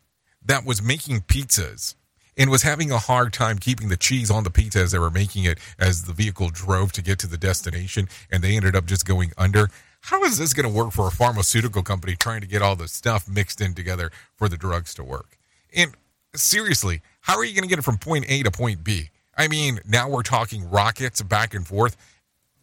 that 0.46 0.66
was 0.66 0.82
making 0.82 1.22
pizzas 1.22 1.96
and 2.38 2.50
was 2.50 2.64
having 2.64 2.92
a 2.92 2.98
hard 2.98 3.34
time 3.34 3.58
keeping 3.58 3.90
the 3.90 3.98
cheese 3.98 4.32
on 4.32 4.44
the 4.44 4.50
pizza 4.50 4.80
as 4.80 4.92
they 4.92 5.00
were 5.00 5.10
making 5.10 5.44
it 5.44 5.60
as 5.78 6.04
the 6.04 6.14
vehicle 6.14 6.50
drove 6.50 6.92
to 6.94 7.02
get 7.02 7.20
to 7.20 7.28
the 7.28 7.38
destination, 7.38 8.08
and 8.32 8.44
they 8.44 8.56
ended 8.56 8.76
up 8.76 8.86
just 8.86 9.06
going 9.06 9.32
under 9.38 9.70
how 10.02 10.24
is 10.24 10.38
this 10.38 10.54
going 10.54 10.68
to 10.68 10.76
work 10.76 10.92
for 10.92 11.08
a 11.08 11.12
pharmaceutical 11.12 11.84
company 11.84 12.16
trying 12.16 12.42
to 12.42 12.48
get 12.48 12.62
all 12.62 12.76
the 12.76 12.88
stuff 12.88 13.28
mixed 13.28 13.62
in 13.62 13.74
together 13.74 14.12
for 14.36 14.50
the 14.50 14.58
drugs 14.58 14.94
to 14.96 15.04
work? 15.04 15.38
And 15.76 15.94
seriously, 16.36 17.02
how 17.22 17.38
are 17.38 17.46
you 17.46 17.54
going 17.54 17.64
to 17.64 17.70
get 17.70 17.80
it 17.80 17.84
from 17.84 17.98
point 17.98 18.26
A 18.30 18.44
to 18.44 18.52
point 18.52 18.84
B? 18.84 19.10
I 19.38 19.48
mean, 19.48 19.80
now 19.88 20.10
we're 20.10 20.24
talking 20.24 20.70
rockets 20.70 21.22
back 21.22 21.54
and 21.54 21.66
forth. 21.66 21.96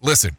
Listen, 0.03 0.37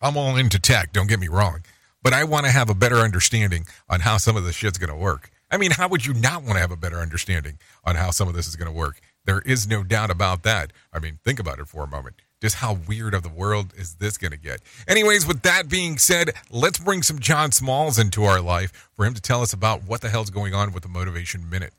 I'm 0.00 0.16
all 0.16 0.36
into 0.36 0.58
tech, 0.58 0.92
don't 0.92 1.08
get 1.08 1.20
me 1.20 1.28
wrong, 1.28 1.62
but 2.02 2.12
I 2.12 2.24
want 2.24 2.46
to 2.46 2.52
have 2.52 2.70
a 2.70 2.74
better 2.74 2.96
understanding 2.96 3.66
on 3.88 4.00
how 4.00 4.16
some 4.16 4.36
of 4.36 4.44
this 4.44 4.56
shit's 4.56 4.78
going 4.78 4.90
to 4.90 4.96
work. 4.96 5.30
I 5.50 5.58
mean, 5.58 5.72
how 5.72 5.88
would 5.88 6.06
you 6.06 6.14
not 6.14 6.42
want 6.42 6.54
to 6.54 6.60
have 6.60 6.70
a 6.70 6.76
better 6.76 6.98
understanding 6.98 7.58
on 7.84 7.96
how 7.96 8.10
some 8.10 8.26
of 8.26 8.34
this 8.34 8.48
is 8.48 8.56
going 8.56 8.70
to 8.70 8.76
work? 8.76 9.00
There 9.24 9.40
is 9.42 9.68
no 9.68 9.84
doubt 9.84 10.10
about 10.10 10.42
that. 10.44 10.72
I 10.92 10.98
mean, 10.98 11.18
think 11.24 11.38
about 11.38 11.58
it 11.58 11.68
for 11.68 11.84
a 11.84 11.88
moment. 11.88 12.16
Just 12.42 12.56
how 12.56 12.80
weird 12.88 13.14
of 13.14 13.22
the 13.22 13.28
world 13.28 13.72
is 13.76 13.94
this 13.94 14.18
going 14.18 14.32
to 14.32 14.36
get? 14.36 14.60
Anyways, 14.88 15.28
with 15.28 15.42
that 15.42 15.68
being 15.68 15.96
said, 15.96 16.32
let's 16.50 16.76
bring 16.76 17.04
some 17.04 17.20
John 17.20 17.52
Smalls 17.52 18.00
into 18.00 18.24
our 18.24 18.40
life 18.40 18.90
for 18.96 19.06
him 19.06 19.14
to 19.14 19.22
tell 19.22 19.42
us 19.42 19.52
about 19.52 19.84
what 19.84 20.00
the 20.00 20.08
hell's 20.08 20.30
going 20.30 20.52
on 20.52 20.72
with 20.72 20.82
the 20.82 20.88
Motivation 20.88 21.48
Minute. 21.48 21.72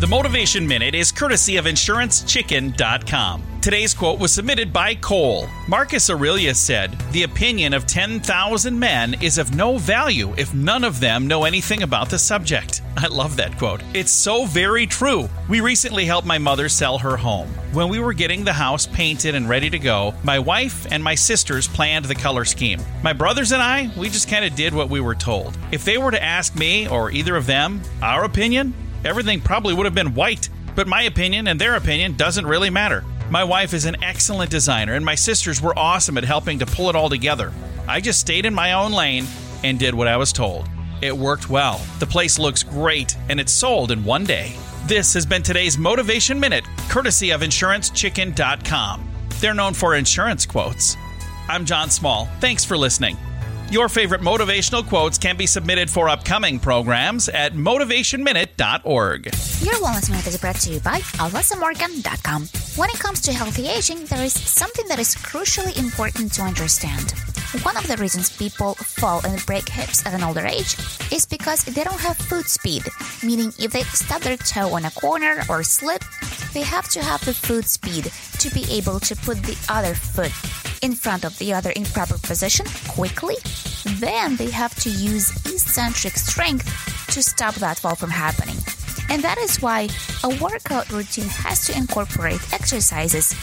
The 0.00 0.06
Motivation 0.06 0.64
Minute 0.64 0.94
is 0.94 1.10
courtesy 1.10 1.56
of 1.56 1.64
InsuranceChicken.com. 1.64 3.42
Today's 3.60 3.92
quote 3.92 4.20
was 4.20 4.32
submitted 4.32 4.72
by 4.72 4.94
Cole. 4.94 5.48
Marcus 5.66 6.08
Aurelius 6.08 6.60
said, 6.60 6.96
The 7.10 7.24
opinion 7.24 7.74
of 7.74 7.84
10,000 7.84 8.78
men 8.78 9.20
is 9.20 9.38
of 9.38 9.56
no 9.56 9.76
value 9.76 10.32
if 10.38 10.54
none 10.54 10.84
of 10.84 11.00
them 11.00 11.26
know 11.26 11.42
anything 11.42 11.82
about 11.82 12.10
the 12.10 12.18
subject. 12.18 12.80
I 12.96 13.08
love 13.08 13.36
that 13.38 13.58
quote. 13.58 13.82
It's 13.92 14.12
so 14.12 14.44
very 14.44 14.86
true. 14.86 15.28
We 15.48 15.60
recently 15.60 16.04
helped 16.04 16.28
my 16.28 16.38
mother 16.38 16.68
sell 16.68 16.98
her 16.98 17.16
home. 17.16 17.48
When 17.72 17.88
we 17.88 17.98
were 17.98 18.12
getting 18.12 18.44
the 18.44 18.52
house 18.52 18.86
painted 18.86 19.34
and 19.34 19.48
ready 19.48 19.68
to 19.68 19.80
go, 19.80 20.14
my 20.22 20.38
wife 20.38 20.86
and 20.92 21.02
my 21.02 21.16
sisters 21.16 21.66
planned 21.66 22.04
the 22.04 22.14
color 22.14 22.44
scheme. 22.44 22.80
My 23.02 23.12
brothers 23.12 23.50
and 23.50 23.60
I, 23.60 23.90
we 23.96 24.08
just 24.10 24.30
kind 24.30 24.44
of 24.44 24.54
did 24.54 24.72
what 24.72 24.90
we 24.90 25.00
were 25.00 25.16
told. 25.16 25.58
If 25.72 25.84
they 25.84 25.98
were 25.98 26.12
to 26.12 26.22
ask 26.22 26.54
me 26.54 26.88
or 26.88 27.10
either 27.10 27.34
of 27.34 27.46
them 27.46 27.82
our 28.00 28.22
opinion, 28.22 28.72
everything 29.04 29.40
probably 29.40 29.74
would 29.74 29.86
have 29.86 29.94
been 29.94 30.14
white. 30.14 30.48
But 30.74 30.86
my 30.86 31.02
opinion 31.02 31.48
and 31.48 31.60
their 31.60 31.76
opinion 31.76 32.16
doesn't 32.16 32.46
really 32.46 32.70
matter. 32.70 33.04
My 33.30 33.44
wife 33.44 33.74
is 33.74 33.84
an 33.84 34.02
excellent 34.02 34.50
designer, 34.50 34.94
and 34.94 35.04
my 35.04 35.14
sisters 35.14 35.60
were 35.60 35.78
awesome 35.78 36.16
at 36.16 36.24
helping 36.24 36.58
to 36.60 36.66
pull 36.66 36.88
it 36.88 36.96
all 36.96 37.08
together. 37.08 37.52
I 37.86 38.00
just 38.00 38.20
stayed 38.20 38.46
in 38.46 38.54
my 38.54 38.72
own 38.72 38.92
lane 38.92 39.26
and 39.64 39.78
did 39.78 39.94
what 39.94 40.08
I 40.08 40.16
was 40.16 40.32
told. 40.32 40.68
It 41.02 41.16
worked 41.16 41.50
well. 41.50 41.80
The 41.98 42.06
place 42.06 42.38
looks 42.38 42.62
great, 42.62 43.16
and 43.28 43.38
it's 43.38 43.52
sold 43.52 43.90
in 43.90 44.04
one 44.04 44.24
day. 44.24 44.54
This 44.86 45.12
has 45.14 45.26
been 45.26 45.42
today's 45.42 45.76
Motivation 45.76 46.40
Minute, 46.40 46.64
courtesy 46.88 47.30
of 47.30 47.42
InsuranceChicken.com. 47.42 49.08
They're 49.40 49.54
known 49.54 49.74
for 49.74 49.94
insurance 49.94 50.46
quotes. 50.46 50.96
I'm 51.48 51.64
John 51.64 51.90
Small. 51.90 52.26
Thanks 52.40 52.64
for 52.64 52.76
listening. 52.76 53.16
Your 53.70 53.90
favorite 53.90 54.22
motivational 54.22 54.86
quotes 54.86 55.18
can 55.18 55.36
be 55.36 55.46
submitted 55.46 55.90
for 55.90 56.08
upcoming 56.08 56.58
programs 56.58 57.28
at 57.28 57.52
motivationminute.org. 57.52 59.26
Your 59.26 59.74
Wellness 59.74 60.08
Minute 60.08 60.26
is 60.26 60.38
brought 60.38 60.56
to 60.56 60.72
you 60.72 60.80
by 60.80 61.00
AlysaMorgan.com. 61.00 62.46
When 62.76 62.88
it 62.88 62.98
comes 62.98 63.20
to 63.20 63.32
healthy 63.34 63.68
aging, 63.68 64.06
there 64.06 64.24
is 64.24 64.32
something 64.32 64.88
that 64.88 64.98
is 64.98 65.14
crucially 65.16 65.78
important 65.78 66.32
to 66.34 66.42
understand. 66.42 67.12
One 67.62 67.76
of 67.76 67.86
the 67.86 67.98
reasons 67.98 68.34
people 68.34 68.72
fall 68.74 69.20
and 69.26 69.44
break 69.44 69.68
hips 69.68 70.06
at 70.06 70.14
an 70.14 70.22
older 70.22 70.46
age 70.46 70.74
is 71.12 71.26
because 71.26 71.64
they 71.64 71.84
don't 71.84 72.00
have 72.00 72.16
foot 72.16 72.46
speed, 72.46 72.84
meaning 73.22 73.52
if 73.58 73.72
they 73.72 73.82
stub 73.82 74.22
their 74.22 74.38
toe 74.38 74.72
on 74.72 74.86
a 74.86 74.90
corner 74.92 75.42
or 75.50 75.62
slip, 75.62 76.02
they 76.54 76.62
have 76.62 76.88
to 76.90 77.02
have 77.02 77.22
the 77.26 77.34
foot 77.34 77.66
speed 77.66 78.10
to 78.38 78.50
be 78.54 78.64
able 78.70 78.98
to 79.00 79.14
put 79.16 79.42
the 79.42 79.58
other 79.68 79.94
foot 79.94 80.32
in 80.82 80.94
front 80.94 81.24
of 81.24 81.36
the 81.38 81.52
other 81.52 81.70
in 81.70 81.84
proper 81.84 82.18
position 82.18 82.66
quickly. 82.88 83.36
Then 83.98 84.36
they 84.36 84.50
have 84.50 84.74
to 84.76 84.90
use 84.90 85.30
eccentric 85.46 86.14
strength 86.14 86.66
to 87.12 87.22
stop 87.22 87.54
that 87.56 87.78
fall 87.78 87.94
from 87.94 88.10
happening. 88.10 88.56
And 89.10 89.22
that 89.22 89.38
is 89.38 89.62
why 89.62 89.88
a 90.24 90.28
workout 90.42 90.90
routine 90.90 91.28
has 91.28 91.66
to 91.66 91.76
incorporate 91.76 92.40
exercises 92.52 93.34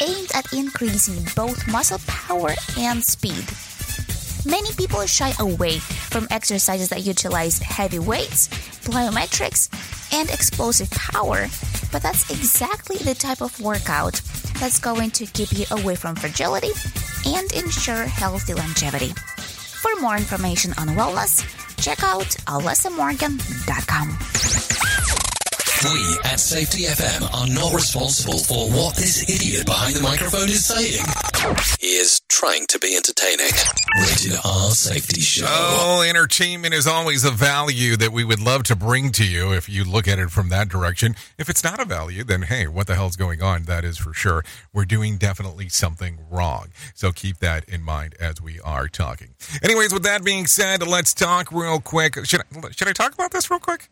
aimed 0.00 0.30
at 0.34 0.52
increasing 0.52 1.24
both 1.34 1.66
muscle 1.68 2.00
power 2.06 2.50
and 2.78 3.02
speed. 3.02 3.44
Many 4.46 4.72
people 4.74 5.06
shy 5.06 5.32
away 5.40 5.78
from 5.78 6.28
exercises 6.30 6.90
that 6.90 7.04
utilize 7.04 7.58
heavy 7.60 7.98
weights, 7.98 8.48
plyometrics, 8.84 9.70
and 10.12 10.28
explosive 10.28 10.90
power, 10.90 11.46
but 11.90 12.02
that's 12.02 12.30
exactly 12.30 12.96
the 12.98 13.14
type 13.14 13.40
of 13.40 13.58
workout 13.60 14.20
that's 14.58 14.78
going 14.78 15.10
to 15.12 15.26
keep 15.26 15.52
you 15.52 15.64
away 15.70 15.94
from 15.94 16.16
fragility 16.16 16.70
and 17.26 17.52
ensure 17.52 18.04
healthy 18.04 18.54
longevity. 18.54 19.12
For 19.82 20.00
more 20.00 20.16
information 20.16 20.72
on 20.78 20.88
wellness, 20.88 21.44
check 21.76 22.02
out 22.02 22.26
alessamorgan.com. 22.46 24.08
We 25.84 26.18
at 26.24 26.40
Safety 26.40 26.84
FM 26.84 27.34
are 27.34 27.46
not 27.48 27.74
responsible 27.74 28.38
for 28.38 28.70
what 28.70 28.96
this 28.96 29.28
idiot 29.28 29.66
behind 29.66 29.96
the 29.96 30.02
microphone 30.02 30.48
is 30.48 30.64
saying. 30.64 31.04
He 31.78 31.96
is 31.96 32.20
trying 32.28 32.66
to 32.68 32.78
be 32.78 32.96
entertaining. 32.96 33.50
Rated 34.00 34.38
R 34.44 34.70
Safety 34.70 35.20
Show. 35.20 35.46
Oh, 35.46 36.02
entertainment 36.08 36.72
is 36.72 36.86
always 36.86 37.24
a 37.24 37.30
value 37.30 37.96
that 37.96 38.12
we 38.12 38.24
would 38.24 38.40
love 38.40 38.62
to 38.64 38.76
bring 38.76 39.12
to 39.12 39.26
you 39.26 39.52
if 39.52 39.68
you 39.68 39.84
look 39.84 40.08
at 40.08 40.18
it 40.18 40.30
from 40.30 40.48
that 40.48 40.68
direction. 40.68 41.14
If 41.38 41.50
it's 41.50 41.62
not 41.62 41.80
a 41.80 41.84
value, 41.84 42.24
then 42.24 42.42
hey, 42.42 42.66
what 42.66 42.86
the 42.86 42.94
hell's 42.94 43.16
going 43.16 43.42
on? 43.42 43.64
That 43.64 43.84
is 43.84 43.98
for 43.98 44.14
sure. 44.14 44.42
We're 44.72 44.86
doing 44.86 45.18
definitely 45.18 45.68
something 45.68 46.18
wrong. 46.30 46.68
So 46.94 47.12
keep 47.12 47.38
that 47.38 47.68
in 47.68 47.82
mind 47.82 48.14
as 48.18 48.40
we 48.40 48.60
are 48.60 48.88
talking. 48.88 49.34
Anyways, 49.62 49.92
with 49.92 50.04
that 50.04 50.24
being 50.24 50.46
said, 50.46 50.86
let's 50.86 51.12
talk 51.12 51.52
real 51.52 51.80
quick. 51.80 52.24
Should 52.24 52.40
I, 52.40 52.70
should 52.70 52.88
I 52.88 52.92
talk 52.92 53.12
about 53.12 53.32
this 53.32 53.50
real 53.50 53.60
quick? 53.60 53.90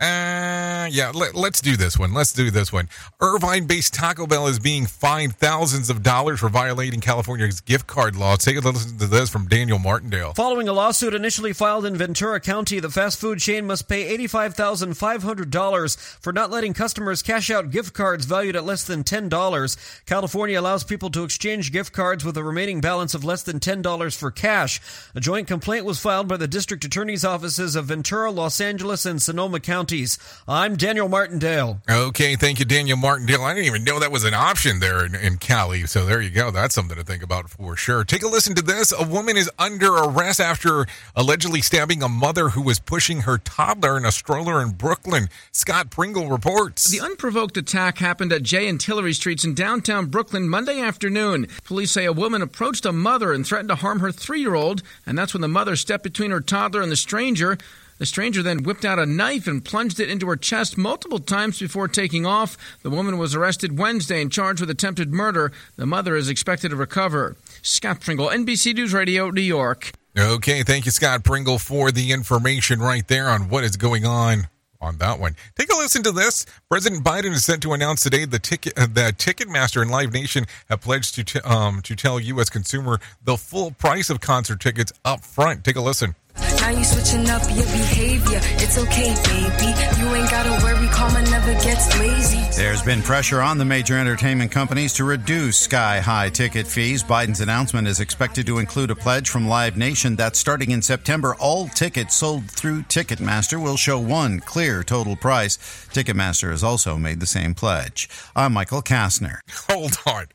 Uh, 0.00 0.88
yeah, 0.90 1.12
let, 1.14 1.36
us 1.36 1.60
do 1.60 1.76
this 1.76 1.96
one. 1.96 2.12
Let's 2.12 2.32
do 2.32 2.50
this 2.50 2.72
one. 2.72 2.88
Irvine 3.20 3.66
based 3.66 3.94
Taco 3.94 4.26
Bell 4.26 4.48
is 4.48 4.58
being 4.58 4.86
fined 4.86 5.36
thousands 5.36 5.88
of 5.88 6.02
dollars 6.02 6.40
for 6.40 6.48
violating 6.48 6.98
California's 6.98 7.60
gift 7.60 7.86
card 7.86 8.16
law. 8.16 8.34
Take 8.34 8.56
a 8.56 8.60
listen 8.60 8.98
to 8.98 9.06
this 9.06 9.30
from 9.30 9.46
Daniel 9.46 9.78
Martindale. 9.78 10.34
Following 10.34 10.68
a 10.68 10.72
lawsuit 10.72 11.14
initially 11.14 11.52
filed 11.52 11.86
in 11.86 11.96
Ventura 11.96 12.40
County, 12.40 12.80
the 12.80 12.90
fast 12.90 13.20
food 13.20 13.38
chain 13.38 13.68
must 13.68 13.88
pay 13.88 14.18
$85,500 14.18 16.18
for 16.20 16.32
not 16.32 16.50
letting 16.50 16.74
customers 16.74 17.22
cash 17.22 17.48
out 17.48 17.70
gift 17.70 17.94
cards 17.94 18.24
valued 18.24 18.56
at 18.56 18.64
less 18.64 18.82
than 18.82 19.04
$10. 19.04 20.04
California 20.06 20.58
allows 20.58 20.82
people 20.82 21.10
to 21.10 21.22
exchange 21.22 21.70
gift 21.70 21.92
cards 21.92 22.24
with 22.24 22.36
a 22.36 22.42
remaining 22.42 22.80
balance 22.80 23.14
of 23.14 23.22
less 23.22 23.44
than 23.44 23.60
$10 23.60 24.16
for 24.16 24.32
cash. 24.32 24.80
A 25.14 25.20
joint 25.20 25.46
complaint 25.46 25.84
was 25.84 26.00
filed 26.00 26.26
by 26.26 26.36
the 26.36 26.48
district 26.48 26.84
attorney's 26.84 27.24
offices 27.24 27.76
of 27.76 27.86
Ventura, 27.86 28.32
Los 28.32 28.60
Angeles, 28.60 29.06
and 29.06 29.22
Sonoma 29.22 29.60
County 29.60 29.83
counties. 29.84 30.18
I'm 30.48 30.76
Daniel 30.76 31.10
Martindale. 31.10 31.82
Okay, 31.90 32.36
thank 32.36 32.58
you, 32.58 32.64
Daniel 32.64 32.96
Martindale. 32.96 33.42
I 33.42 33.52
didn't 33.52 33.66
even 33.66 33.84
know 33.84 34.00
that 34.00 34.10
was 34.10 34.24
an 34.24 34.32
option 34.32 34.80
there 34.80 35.04
in, 35.04 35.14
in 35.14 35.36
Cali. 35.36 35.84
So 35.84 36.06
there 36.06 36.22
you 36.22 36.30
go. 36.30 36.50
That's 36.50 36.74
something 36.74 36.96
to 36.96 37.04
think 37.04 37.22
about 37.22 37.50
for 37.50 37.76
sure. 37.76 38.02
Take 38.02 38.22
a 38.22 38.28
listen 38.28 38.54
to 38.54 38.62
this. 38.62 38.94
A 38.98 39.06
woman 39.06 39.36
is 39.36 39.50
under 39.58 39.92
arrest 39.92 40.40
after 40.40 40.86
allegedly 41.14 41.60
stabbing 41.60 42.02
a 42.02 42.08
mother 42.08 42.48
who 42.48 42.62
was 42.62 42.78
pushing 42.78 43.22
her 43.22 43.36
toddler 43.36 43.98
in 43.98 44.06
a 44.06 44.12
stroller 44.12 44.62
in 44.62 44.70
Brooklyn. 44.70 45.28
Scott 45.52 45.90
Pringle 45.90 46.30
reports. 46.30 46.90
The 46.90 47.04
unprovoked 47.04 47.58
attack 47.58 47.98
happened 47.98 48.32
at 48.32 48.42
Jay 48.42 48.66
and 48.68 48.80
Tillery 48.80 49.12
Streets 49.12 49.44
in 49.44 49.52
downtown 49.52 50.06
Brooklyn 50.06 50.48
Monday 50.48 50.80
afternoon. 50.80 51.46
Police 51.64 51.92
say 51.92 52.06
a 52.06 52.12
woman 52.12 52.40
approached 52.40 52.86
a 52.86 52.92
mother 52.92 53.34
and 53.34 53.46
threatened 53.46 53.68
to 53.68 53.74
harm 53.74 54.00
her 54.00 54.10
three 54.10 54.40
year 54.40 54.54
old, 54.54 54.82
and 55.04 55.18
that's 55.18 55.34
when 55.34 55.42
the 55.42 55.48
mother 55.48 55.76
stepped 55.76 56.04
between 56.04 56.30
her 56.30 56.40
toddler 56.40 56.80
and 56.80 56.90
the 56.90 56.96
stranger. 56.96 57.58
The 58.04 58.08
stranger 58.08 58.42
then 58.42 58.64
whipped 58.64 58.84
out 58.84 58.98
a 58.98 59.06
knife 59.06 59.46
and 59.46 59.64
plunged 59.64 59.98
it 59.98 60.10
into 60.10 60.26
her 60.26 60.36
chest 60.36 60.76
multiple 60.76 61.18
times 61.18 61.58
before 61.58 61.88
taking 61.88 62.26
off. 62.26 62.58
The 62.82 62.90
woman 62.90 63.16
was 63.16 63.34
arrested 63.34 63.78
Wednesday 63.78 64.20
and 64.20 64.30
charged 64.30 64.60
with 64.60 64.68
attempted 64.68 65.10
murder. 65.10 65.52
The 65.76 65.86
mother 65.86 66.14
is 66.14 66.28
expected 66.28 66.68
to 66.68 66.76
recover. 66.76 67.38
Scott 67.62 68.02
Pringle, 68.02 68.28
NBC 68.28 68.74
News 68.74 68.92
Radio, 68.92 69.30
New 69.30 69.40
York. 69.40 69.92
Okay, 70.18 70.62
thank 70.62 70.84
you, 70.84 70.90
Scott 70.90 71.24
Pringle, 71.24 71.58
for 71.58 71.90
the 71.90 72.12
information 72.12 72.78
right 72.78 73.08
there 73.08 73.30
on 73.30 73.48
what 73.48 73.64
is 73.64 73.78
going 73.78 74.04
on 74.04 74.48
on 74.82 74.98
that 74.98 75.18
one. 75.18 75.34
Take 75.56 75.72
a 75.72 75.76
listen 75.76 76.02
to 76.02 76.12
this. 76.12 76.44
President 76.68 77.02
Biden 77.02 77.32
is 77.32 77.42
set 77.42 77.62
to 77.62 77.72
announce 77.72 78.02
today 78.02 78.26
the 78.26 78.38
ticket 78.38 78.78
uh, 78.78 78.86
that 78.90 79.16
Ticketmaster 79.16 79.80
and 79.80 79.90
Live 79.90 80.12
Nation 80.12 80.44
have 80.68 80.82
pledged 80.82 81.14
to 81.14 81.24
t- 81.24 81.40
um, 81.40 81.80
to 81.80 81.96
tell 81.96 82.20
U.S. 82.20 82.50
consumer 82.50 83.00
the 83.22 83.38
full 83.38 83.70
price 83.70 84.10
of 84.10 84.20
concert 84.20 84.60
tickets 84.60 84.92
up 85.06 85.24
front. 85.24 85.64
Take 85.64 85.76
a 85.76 85.80
listen. 85.80 86.14
Now 86.36 86.70
you 86.70 86.84
switching 86.84 87.28
up 87.30 87.42
your 87.54 87.66
behavior. 87.66 88.40
It's 88.56 88.78
okay, 88.78 89.14
baby. 89.14 90.00
You 90.00 90.14
ain't 90.14 90.30
gotta 90.30 90.64
worry. 90.64 90.88
Karma 90.88 91.22
never 91.30 91.52
gets 91.62 91.98
lazy. 91.98 92.40
There's 92.56 92.82
been 92.82 93.02
pressure 93.02 93.40
on 93.40 93.58
the 93.58 93.64
major 93.64 93.98
entertainment 93.98 94.50
companies 94.50 94.92
to 94.94 95.04
reduce 95.04 95.58
sky 95.58 96.00
high 96.00 96.30
ticket 96.30 96.66
fees. 96.66 97.02
Biden's 97.04 97.40
announcement 97.40 97.86
is 97.86 98.00
expected 98.00 98.46
to 98.46 98.58
include 98.58 98.90
a 98.90 98.96
pledge 98.96 99.28
from 99.28 99.46
Live 99.46 99.76
Nation 99.76 100.16
that 100.16 100.36
starting 100.36 100.70
in 100.70 100.82
September, 100.82 101.34
all 101.36 101.68
tickets 101.68 102.14
sold 102.16 102.50
through 102.50 102.82
Ticketmaster 102.84 103.62
will 103.62 103.76
show 103.76 103.98
one 103.98 104.40
clear 104.40 104.82
total 104.82 105.16
price. 105.16 105.56
Ticketmaster 105.92 106.50
has 106.50 106.64
also 106.64 106.96
made 106.96 107.20
the 107.20 107.26
same 107.26 107.54
pledge. 107.54 108.08
I'm 108.34 108.52
Michael 108.52 108.82
Kastner. 108.82 109.38
Hold 109.68 109.98
on. 110.06 110.26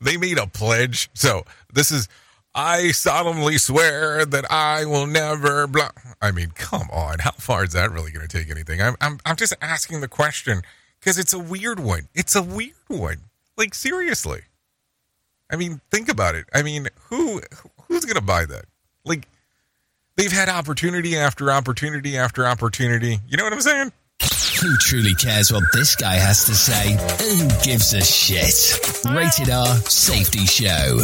They 0.00 0.16
made 0.16 0.38
a 0.38 0.46
pledge. 0.46 1.10
So 1.14 1.44
this 1.72 1.90
is. 1.90 2.08
I 2.54 2.90
solemnly 2.90 3.58
swear 3.58 4.24
that 4.24 4.50
I 4.50 4.84
will 4.84 5.06
never 5.06 5.66
blah. 5.66 5.90
I 6.20 6.32
mean, 6.32 6.50
come 6.54 6.88
on. 6.92 7.20
How 7.20 7.30
far 7.32 7.64
is 7.64 7.72
that 7.72 7.92
really 7.92 8.10
going 8.10 8.26
to 8.26 8.38
take 8.38 8.50
anything? 8.50 8.82
I'm, 8.82 8.96
I'm, 9.00 9.18
I'm 9.24 9.36
just 9.36 9.54
asking 9.60 10.00
the 10.00 10.08
question 10.08 10.62
because 10.98 11.18
it's 11.18 11.32
a 11.32 11.38
weird 11.38 11.78
one. 11.78 12.08
It's 12.14 12.34
a 12.34 12.42
weird 12.42 12.74
one. 12.88 13.18
Like, 13.56 13.74
seriously. 13.74 14.42
I 15.50 15.56
mean, 15.56 15.80
think 15.90 16.08
about 16.08 16.34
it. 16.34 16.46
I 16.52 16.62
mean, 16.62 16.88
who 17.08 17.40
who's 17.86 18.04
going 18.04 18.16
to 18.16 18.22
buy 18.22 18.44
that? 18.46 18.66
Like, 19.04 19.26
they've 20.16 20.32
had 20.32 20.48
opportunity 20.48 21.16
after 21.16 21.50
opportunity 21.50 22.18
after 22.18 22.46
opportunity. 22.46 23.18
You 23.28 23.36
know 23.36 23.44
what 23.44 23.52
I'm 23.52 23.60
saying? 23.60 23.92
Who 24.60 24.76
truly 24.78 25.14
cares 25.14 25.52
what 25.52 25.62
this 25.72 25.94
guy 25.94 26.14
has 26.14 26.44
to 26.46 26.54
say? 26.54 26.92
Who 26.92 27.48
gives 27.64 27.94
a 27.94 28.02
shit? 28.02 29.04
Rated 29.06 29.50
R 29.50 29.76
Safety 29.86 30.44
Show. 30.44 31.00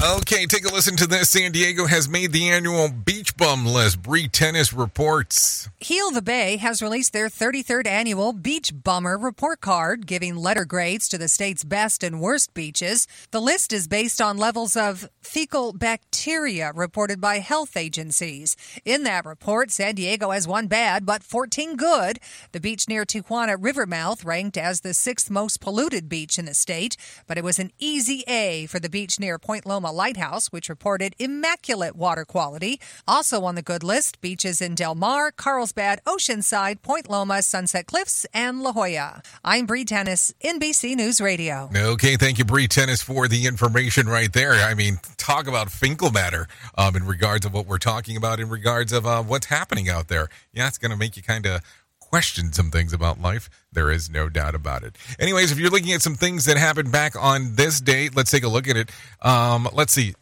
Okay, 0.00 0.46
take 0.46 0.64
a 0.64 0.72
listen 0.72 0.94
to 0.96 1.08
this. 1.08 1.30
San 1.30 1.50
Diego 1.50 1.86
has 1.86 2.08
made 2.08 2.30
the 2.30 2.50
annual 2.50 2.88
beach 2.88 3.36
bum 3.36 3.66
list. 3.66 4.00
Bree 4.00 4.28
Tennis 4.28 4.72
reports. 4.72 5.68
Heal 5.78 6.12
the 6.12 6.22
Bay 6.22 6.56
has 6.58 6.80
released 6.80 7.12
their 7.12 7.28
33rd 7.28 7.88
annual 7.88 8.32
Beach 8.32 8.70
Bummer 8.72 9.18
report 9.18 9.60
card, 9.60 10.06
giving 10.06 10.36
letter 10.36 10.64
grades 10.64 11.08
to 11.08 11.18
the 11.18 11.26
state's 11.26 11.64
best 11.64 12.04
and 12.04 12.20
worst 12.20 12.54
beaches. 12.54 13.08
The 13.32 13.40
list 13.40 13.72
is 13.72 13.88
based 13.88 14.20
on 14.20 14.38
levels 14.38 14.76
of 14.76 15.08
fecal 15.20 15.72
bacteria 15.72 16.70
reported 16.72 17.20
by 17.20 17.40
health 17.40 17.76
agencies. 17.76 18.56
In 18.84 19.02
that 19.02 19.24
report, 19.26 19.72
San 19.72 19.96
Diego 19.96 20.30
has 20.30 20.46
one 20.46 20.68
bad 20.68 21.06
but 21.06 21.24
14 21.24 21.74
good. 21.74 22.20
The 22.52 22.60
beach 22.60 22.88
near 22.88 23.04
Tijuana 23.04 23.56
Rivermouth 23.58 24.24
ranked 24.24 24.56
as 24.56 24.82
the 24.82 24.94
sixth 24.94 25.28
most 25.28 25.60
polluted 25.60 26.08
beach 26.08 26.38
in 26.38 26.44
the 26.44 26.54
state, 26.54 26.96
but 27.26 27.36
it 27.36 27.42
was 27.42 27.58
an 27.58 27.72
easy 27.80 28.22
A 28.28 28.66
for 28.66 28.78
the 28.78 28.88
beach 28.88 29.18
near 29.18 29.40
Point 29.40 29.66
Loma 29.66 29.77
Lighthouse, 29.86 30.48
which 30.48 30.68
reported 30.68 31.14
immaculate 31.18 31.94
water 31.94 32.24
quality. 32.24 32.80
Also 33.06 33.44
on 33.44 33.54
the 33.54 33.62
good 33.62 33.84
list, 33.84 34.20
beaches 34.20 34.60
in 34.60 34.74
Del 34.74 34.94
Mar, 34.94 35.30
Carlsbad, 35.30 36.00
Oceanside, 36.04 36.82
Point 36.82 37.08
Loma, 37.08 37.42
Sunset 37.42 37.86
Cliffs, 37.86 38.26
and 38.34 38.62
La 38.62 38.72
Jolla. 38.72 39.22
I'm 39.44 39.66
Bree 39.66 39.84
Tennis, 39.84 40.34
NBC 40.44 40.96
News 40.96 41.20
Radio. 41.20 41.70
Okay, 41.74 42.16
thank 42.16 42.38
you, 42.38 42.44
Bree 42.44 42.68
Tennis, 42.68 43.00
for 43.00 43.28
the 43.28 43.46
information 43.46 44.08
right 44.08 44.32
there. 44.32 44.54
I 44.54 44.74
mean, 44.74 44.98
talk 45.16 45.46
about 45.46 45.70
Finkel 45.70 46.10
matter 46.10 46.48
um, 46.76 46.96
in 46.96 47.06
regards 47.06 47.46
of 47.46 47.54
what 47.54 47.66
we're 47.66 47.78
talking 47.78 48.16
about 48.16 48.40
in 48.40 48.48
regards 48.48 48.92
of 48.92 49.06
uh, 49.06 49.22
what's 49.22 49.46
happening 49.46 49.88
out 49.88 50.08
there. 50.08 50.28
Yeah, 50.52 50.66
it's 50.66 50.78
going 50.78 50.90
to 50.90 50.96
make 50.96 51.16
you 51.16 51.22
kind 51.22 51.46
of 51.46 51.62
question 52.08 52.52
some 52.52 52.70
things 52.70 52.92
about 52.92 53.20
life. 53.20 53.50
There 53.72 53.90
is 53.90 54.08
no 54.10 54.28
doubt 54.28 54.54
about 54.54 54.82
it. 54.82 54.96
Anyways, 55.18 55.52
if 55.52 55.58
you're 55.58 55.70
looking 55.70 55.92
at 55.92 56.02
some 56.02 56.14
things 56.14 56.46
that 56.46 56.56
happened 56.56 56.90
back 56.90 57.14
on 57.20 57.54
this 57.56 57.80
date, 57.80 58.16
let's 58.16 58.30
take 58.30 58.44
a 58.44 58.48
look 58.48 58.66
at 58.68 58.76
it. 58.76 58.90
Um, 59.22 59.68
let's 59.72 59.92
see. 59.92 60.14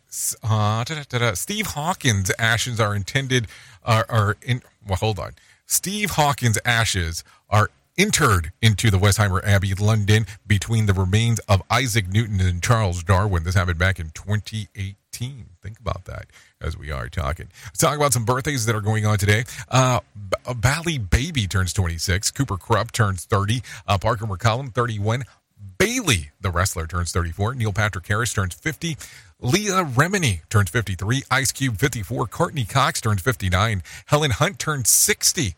Uh, 0.43 0.84
Steve 1.34 1.66
Hawkins' 1.68 2.32
ashes 2.39 2.80
are 2.80 2.95
intended 2.95 3.49
are, 3.87 4.05
are 4.09 4.37
in. 4.43 4.62
Well, 4.87 4.97
hold 4.97 5.18
on. 5.18 5.32
Steve 5.66 6.12
Hawkins' 6.12 6.59
ashes 6.64 7.24
are 7.49 7.70
interred 7.97 8.53
into 8.61 8.90
the 8.90 8.99
Westminster 8.99 9.44
Abbey, 9.44 9.74
London, 9.74 10.26
between 10.47 10.86
the 10.86 10.92
remains 10.92 11.38
of 11.40 11.62
Isaac 11.70 12.09
Newton 12.09 12.40
and 12.40 12.62
Charles 12.62 13.03
Darwin. 13.03 13.44
This 13.44 13.55
happened 13.55 13.78
back 13.78 13.99
in 13.99 14.11
2018. 14.11 15.47
Think 15.62 15.80
about 15.80 16.05
that 16.05 16.26
as 16.61 16.76
we 16.76 16.90
are 16.90 17.09
talking. 17.09 17.49
Let's 17.64 17.78
talk 17.78 17.97
about 17.97 18.12
some 18.12 18.24
birthdays 18.24 18.66
that 18.66 18.74
are 18.76 18.80
going 18.82 19.07
on 19.07 19.18
today. 19.18 19.44
Uh, 19.68 20.01
B- 20.14 20.55
Bali 20.55 20.99
Baby 20.99 21.47
turns 21.47 21.72
26. 21.72 22.30
Cooper 22.32 22.59
Kupp 22.59 22.92
turns 22.92 23.24
30. 23.24 23.62
Uh, 23.86 23.99
Parker 23.99 24.26
McCollum, 24.26 24.74
31. 24.74 25.24
Bayley, 25.78 26.30
the 26.40 26.51
wrestler, 26.51 26.86
turns 26.86 27.12
34. 27.12 27.55
Neil 27.55 27.72
Patrick 27.72 28.07
Harris 28.07 28.32
turns 28.32 28.55
50. 28.55 28.97
Leah 29.40 29.84
Remini 29.84 30.40
turns 30.49 30.70
53. 30.70 31.22
Ice 31.30 31.53
Cube, 31.53 31.76
54. 31.78 32.26
Courteney 32.26 32.64
Cox 32.64 33.01
turns 33.01 33.22
59. 33.22 33.82
Helen 34.07 34.30
Hunt 34.32 34.59
turns 34.59 34.88
60. 34.90 35.55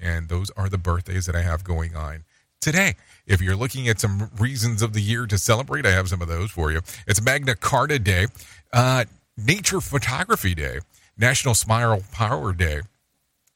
And 0.00 0.28
those 0.28 0.50
are 0.50 0.68
the 0.68 0.78
birthdays 0.78 1.26
that 1.26 1.36
I 1.36 1.42
have 1.42 1.64
going 1.64 1.94
on 1.94 2.24
today. 2.60 2.94
If 3.26 3.40
you're 3.40 3.56
looking 3.56 3.88
at 3.88 4.00
some 4.00 4.30
reasons 4.38 4.82
of 4.82 4.92
the 4.92 5.00
year 5.00 5.26
to 5.26 5.38
celebrate, 5.38 5.86
I 5.86 5.90
have 5.90 6.08
some 6.08 6.22
of 6.22 6.28
those 6.28 6.50
for 6.50 6.70
you. 6.72 6.80
It's 7.06 7.22
Magna 7.22 7.54
Carta 7.54 7.98
Day, 7.98 8.26
uh, 8.72 9.04
Nature 9.36 9.80
Photography 9.80 10.54
Day, 10.54 10.80
National 11.16 11.54
Smile 11.54 12.02
Power 12.12 12.52
Day, 12.52 12.80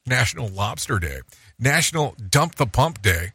National 0.05 0.47
Lobster 0.47 0.99
Day, 0.99 1.19
National 1.59 2.15
Dump 2.29 2.55
the 2.55 2.65
Pump 2.65 3.01
Day, 3.01 3.33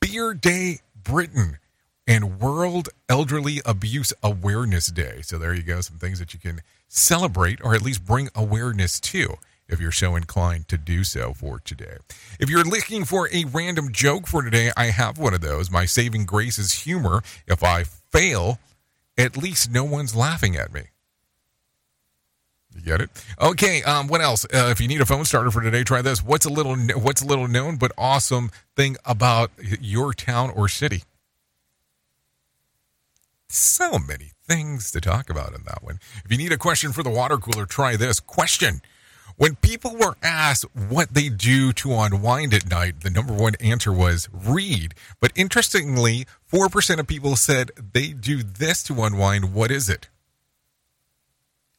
Beer 0.00 0.34
Day 0.34 0.80
Britain, 1.02 1.58
and 2.06 2.40
World 2.40 2.88
Elderly 3.08 3.60
Abuse 3.64 4.12
Awareness 4.22 4.86
Day. 4.88 5.20
So 5.22 5.38
there 5.38 5.54
you 5.54 5.62
go, 5.62 5.80
some 5.80 5.98
things 5.98 6.18
that 6.18 6.32
you 6.32 6.40
can 6.40 6.60
celebrate 6.88 7.60
or 7.62 7.74
at 7.74 7.82
least 7.82 8.04
bring 8.04 8.28
awareness 8.34 9.00
to 9.00 9.36
if 9.68 9.80
you're 9.80 9.92
so 9.92 10.16
inclined 10.16 10.68
to 10.68 10.78
do 10.78 11.04
so 11.04 11.32
for 11.32 11.58
today. 11.58 11.96
If 12.38 12.48
you're 12.48 12.64
looking 12.64 13.04
for 13.04 13.28
a 13.32 13.44
random 13.44 13.92
joke 13.92 14.26
for 14.26 14.42
today, 14.42 14.70
I 14.76 14.86
have 14.86 15.18
one 15.18 15.34
of 15.34 15.40
those. 15.40 15.70
My 15.70 15.84
saving 15.84 16.24
grace 16.24 16.58
is 16.58 16.72
humor. 16.72 17.22
If 17.46 17.62
I 17.62 17.84
fail, 17.84 18.58
at 19.18 19.36
least 19.36 19.70
no 19.70 19.84
one's 19.84 20.14
laughing 20.14 20.56
at 20.56 20.72
me. 20.72 20.82
You 22.74 22.82
get 22.82 23.00
it? 23.00 23.10
Okay. 23.40 23.82
Um, 23.82 24.06
what 24.06 24.20
else? 24.20 24.44
Uh, 24.44 24.68
if 24.70 24.80
you 24.80 24.88
need 24.88 25.00
a 25.00 25.06
phone 25.06 25.24
starter 25.24 25.50
for 25.50 25.62
today, 25.62 25.82
try 25.82 26.02
this. 26.02 26.22
What's 26.22 26.44
a 26.44 26.50
little 26.50 26.76
What's 26.76 27.22
a 27.22 27.26
little 27.26 27.48
known 27.48 27.76
but 27.76 27.92
awesome 27.96 28.50
thing 28.76 28.96
about 29.04 29.50
your 29.80 30.12
town 30.12 30.50
or 30.50 30.68
city? 30.68 31.02
So 33.48 33.98
many 33.98 34.32
things 34.46 34.90
to 34.92 35.00
talk 35.00 35.30
about 35.30 35.54
in 35.54 35.62
that 35.64 35.82
one. 35.82 35.98
If 36.24 36.30
you 36.30 36.36
need 36.36 36.52
a 36.52 36.58
question 36.58 36.92
for 36.92 37.02
the 37.02 37.10
water 37.10 37.38
cooler, 37.38 37.64
try 37.64 37.96
this 37.96 38.20
question. 38.20 38.82
When 39.36 39.56
people 39.56 39.94
were 39.96 40.16
asked 40.22 40.64
what 40.74 41.12
they 41.12 41.28
do 41.28 41.72
to 41.74 41.92
unwind 41.92 42.54
at 42.54 42.70
night, 42.70 43.00
the 43.00 43.10
number 43.10 43.34
one 43.34 43.54
answer 43.60 43.92
was 43.92 44.30
read. 44.32 44.94
But 45.20 45.32
interestingly, 45.36 46.26
4% 46.50 46.98
of 46.98 47.06
people 47.06 47.36
said 47.36 47.70
they 47.92 48.08
do 48.08 48.42
this 48.42 48.82
to 48.84 49.02
unwind. 49.02 49.52
What 49.52 49.70
is 49.70 49.90
it? 49.90 50.08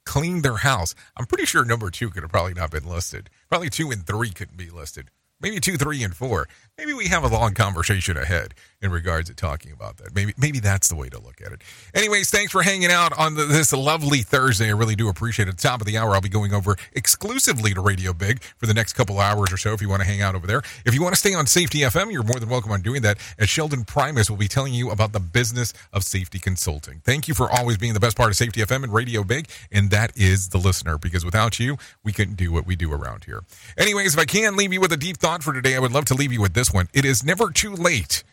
Clean 0.06 0.42
their 0.44 0.58
house. 0.58 0.94
I'm 1.18 1.26
pretty 1.26 1.46
sure 1.46 1.66
number 1.66 1.90
two 1.90 2.10
could 2.12 2.24
have 2.24 2.32
probably 2.32 2.54
not 2.54 2.72
been 2.72 2.86
listed. 2.88 3.30
Probably 3.50 3.70
two 3.70 3.90
and 3.90 4.06
three 4.06 4.30
couldn't 4.30 4.58
be 4.58 4.70
listed. 4.70 5.10
maybe 5.40 5.60
two, 5.60 5.78
three, 5.78 6.04
and 6.04 6.16
four. 6.16 6.48
Maybe 6.78 6.94
we 6.94 7.08
have 7.08 7.24
a 7.24 7.28
long 7.28 7.54
conversation 7.54 8.18
ahead 8.18 8.54
in 8.82 8.92
regards 8.92 9.28
to 9.30 9.36
talking 9.36 9.72
about 9.72 9.98
that. 9.98 10.14
Maybe 10.14 10.34
maybe 10.38 10.60
that's 10.60 10.88
the 10.88 10.96
way 10.96 11.10
to 11.10 11.20
look 11.20 11.42
at 11.44 11.52
it. 11.52 11.62
Anyways, 11.96 12.30
thanks 12.30 12.52
for 12.52 12.62
hanging 12.62 12.92
out 12.92 13.18
on 13.18 13.34
the, 13.36 13.46
this 13.46 13.74
lovely 13.74 14.20
Thursday. 14.20 14.68
I 14.68 14.74
really 14.74 14.96
do 14.96 15.10
appreciate 15.10 15.48
it. 15.48 15.52
At 15.52 15.58
the 15.58 15.68
top 15.68 15.82
of 15.82 15.88
the 15.88 15.98
hour, 15.98 16.14
I'll 16.14 16.22
be 16.22 16.30
going 16.30 16.54
over 16.54 16.76
exclusively 16.94 17.74
to 17.74 17.82
Radio 17.82 18.14
Big 18.14 18.44
for 18.58 18.68
the 18.68 18.74
next 18.74 18.94
couple 18.94 19.20
hours 19.20 19.52
or 19.52 19.58
so 19.58 19.74
if 19.74 19.82
you 19.82 19.90
want 19.90 20.02
to 20.02 20.08
hang 20.08 20.22
out 20.22 20.36
over 20.36 20.46
there. 20.46 20.62
If 20.86 20.94
you 20.94 21.02
want 21.02 21.16
to 21.16 21.20
stay 21.20 21.34
on 21.34 21.48
Safety 21.48 21.80
FM, 21.80 22.12
you're 22.12 22.24
more 22.24 22.40
than 22.40 22.50
welcome 22.50 22.72
on 22.72 22.82
doing 22.82 23.02
that, 23.02 23.18
as 23.40 23.50
Sheldon 23.50 23.84
Primus 23.84 24.30
will 24.30 24.38
be 24.38 24.48
telling 24.48 24.74
you 24.74 24.92
about 24.92 25.12
the 25.12 25.20
business 25.20 25.74
of 25.92 26.04
safety 26.04 26.38
consulting. 26.38 27.02
Thank 27.04 27.28
you 27.28 27.34
for 27.34 27.50
always 27.50 27.78
being 27.78 27.94
the 27.94 28.00
best 28.00 28.16
part 28.16 28.30
of 28.30 28.36
Safety 28.36 28.62
FM 28.62 28.84
and 28.84 28.94
Radio 28.94 29.24
Big, 29.24 29.48
and 29.72 29.90
that 29.90 30.16
is 30.16 30.50
the 30.50 30.60
listener, 30.60 30.98
because 30.98 31.26
without 31.26 31.60
you, 31.60 31.78
we 32.04 32.12
couldn't 32.12 32.36
do 32.36 32.52
what 32.52 32.68
we 32.68 32.76
do 32.76 32.94
around 32.94 33.24
here. 33.24 33.42
Anyways, 33.78 34.14
if 34.14 34.20
I 34.20 34.26
can 34.26 34.56
leave 34.56 34.72
you 34.72 34.82
with 34.82 34.92
a 34.92 34.98
deep 34.98 35.18
thought 35.18 35.42
for 35.42 35.54
today, 35.54 35.76
I 35.76 35.80
would 35.80 35.92
love 35.92 36.06
to 36.06 36.14
leave 36.14 36.32
you 36.32 36.42
with 36.42 36.54
this 36.54 36.72
one. 36.72 36.88
It 36.94 37.06
is 37.06 37.24
never 37.24 37.50
too 37.50 37.74
late 37.74 38.24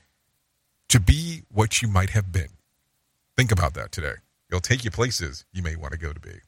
to 0.89 1.01
be 1.01 1.43
what 1.51 1.83
you 1.83 1.89
might 1.89 2.11
have 2.11 2.33
been. 2.33 2.49
Think 3.37 3.51
about 3.51 3.75
that 3.75 3.93
today. 3.93 4.15
It'll 4.49 4.61
take 4.61 4.85
you 4.85 4.91
places 4.91 5.45
you 5.53 5.63
may 5.63 5.77
want 5.77 5.93
to 5.93 5.99
go 5.99 6.13
to 6.13 6.21
be. 6.21 6.41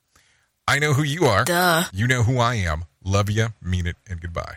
I 0.68 0.78
know 0.78 0.93
who 0.93 1.03
you 1.03 1.24
are. 1.24 1.45
Duh. 1.45 1.84
You 1.93 2.07
know 2.07 2.22
who 2.22 2.39
I 2.39 2.55
am. 2.57 2.84
Love 3.05 3.30
you, 3.30 3.49
mean 3.62 3.87
it, 3.87 3.97
and 4.09 4.20
goodbye. 4.20 4.57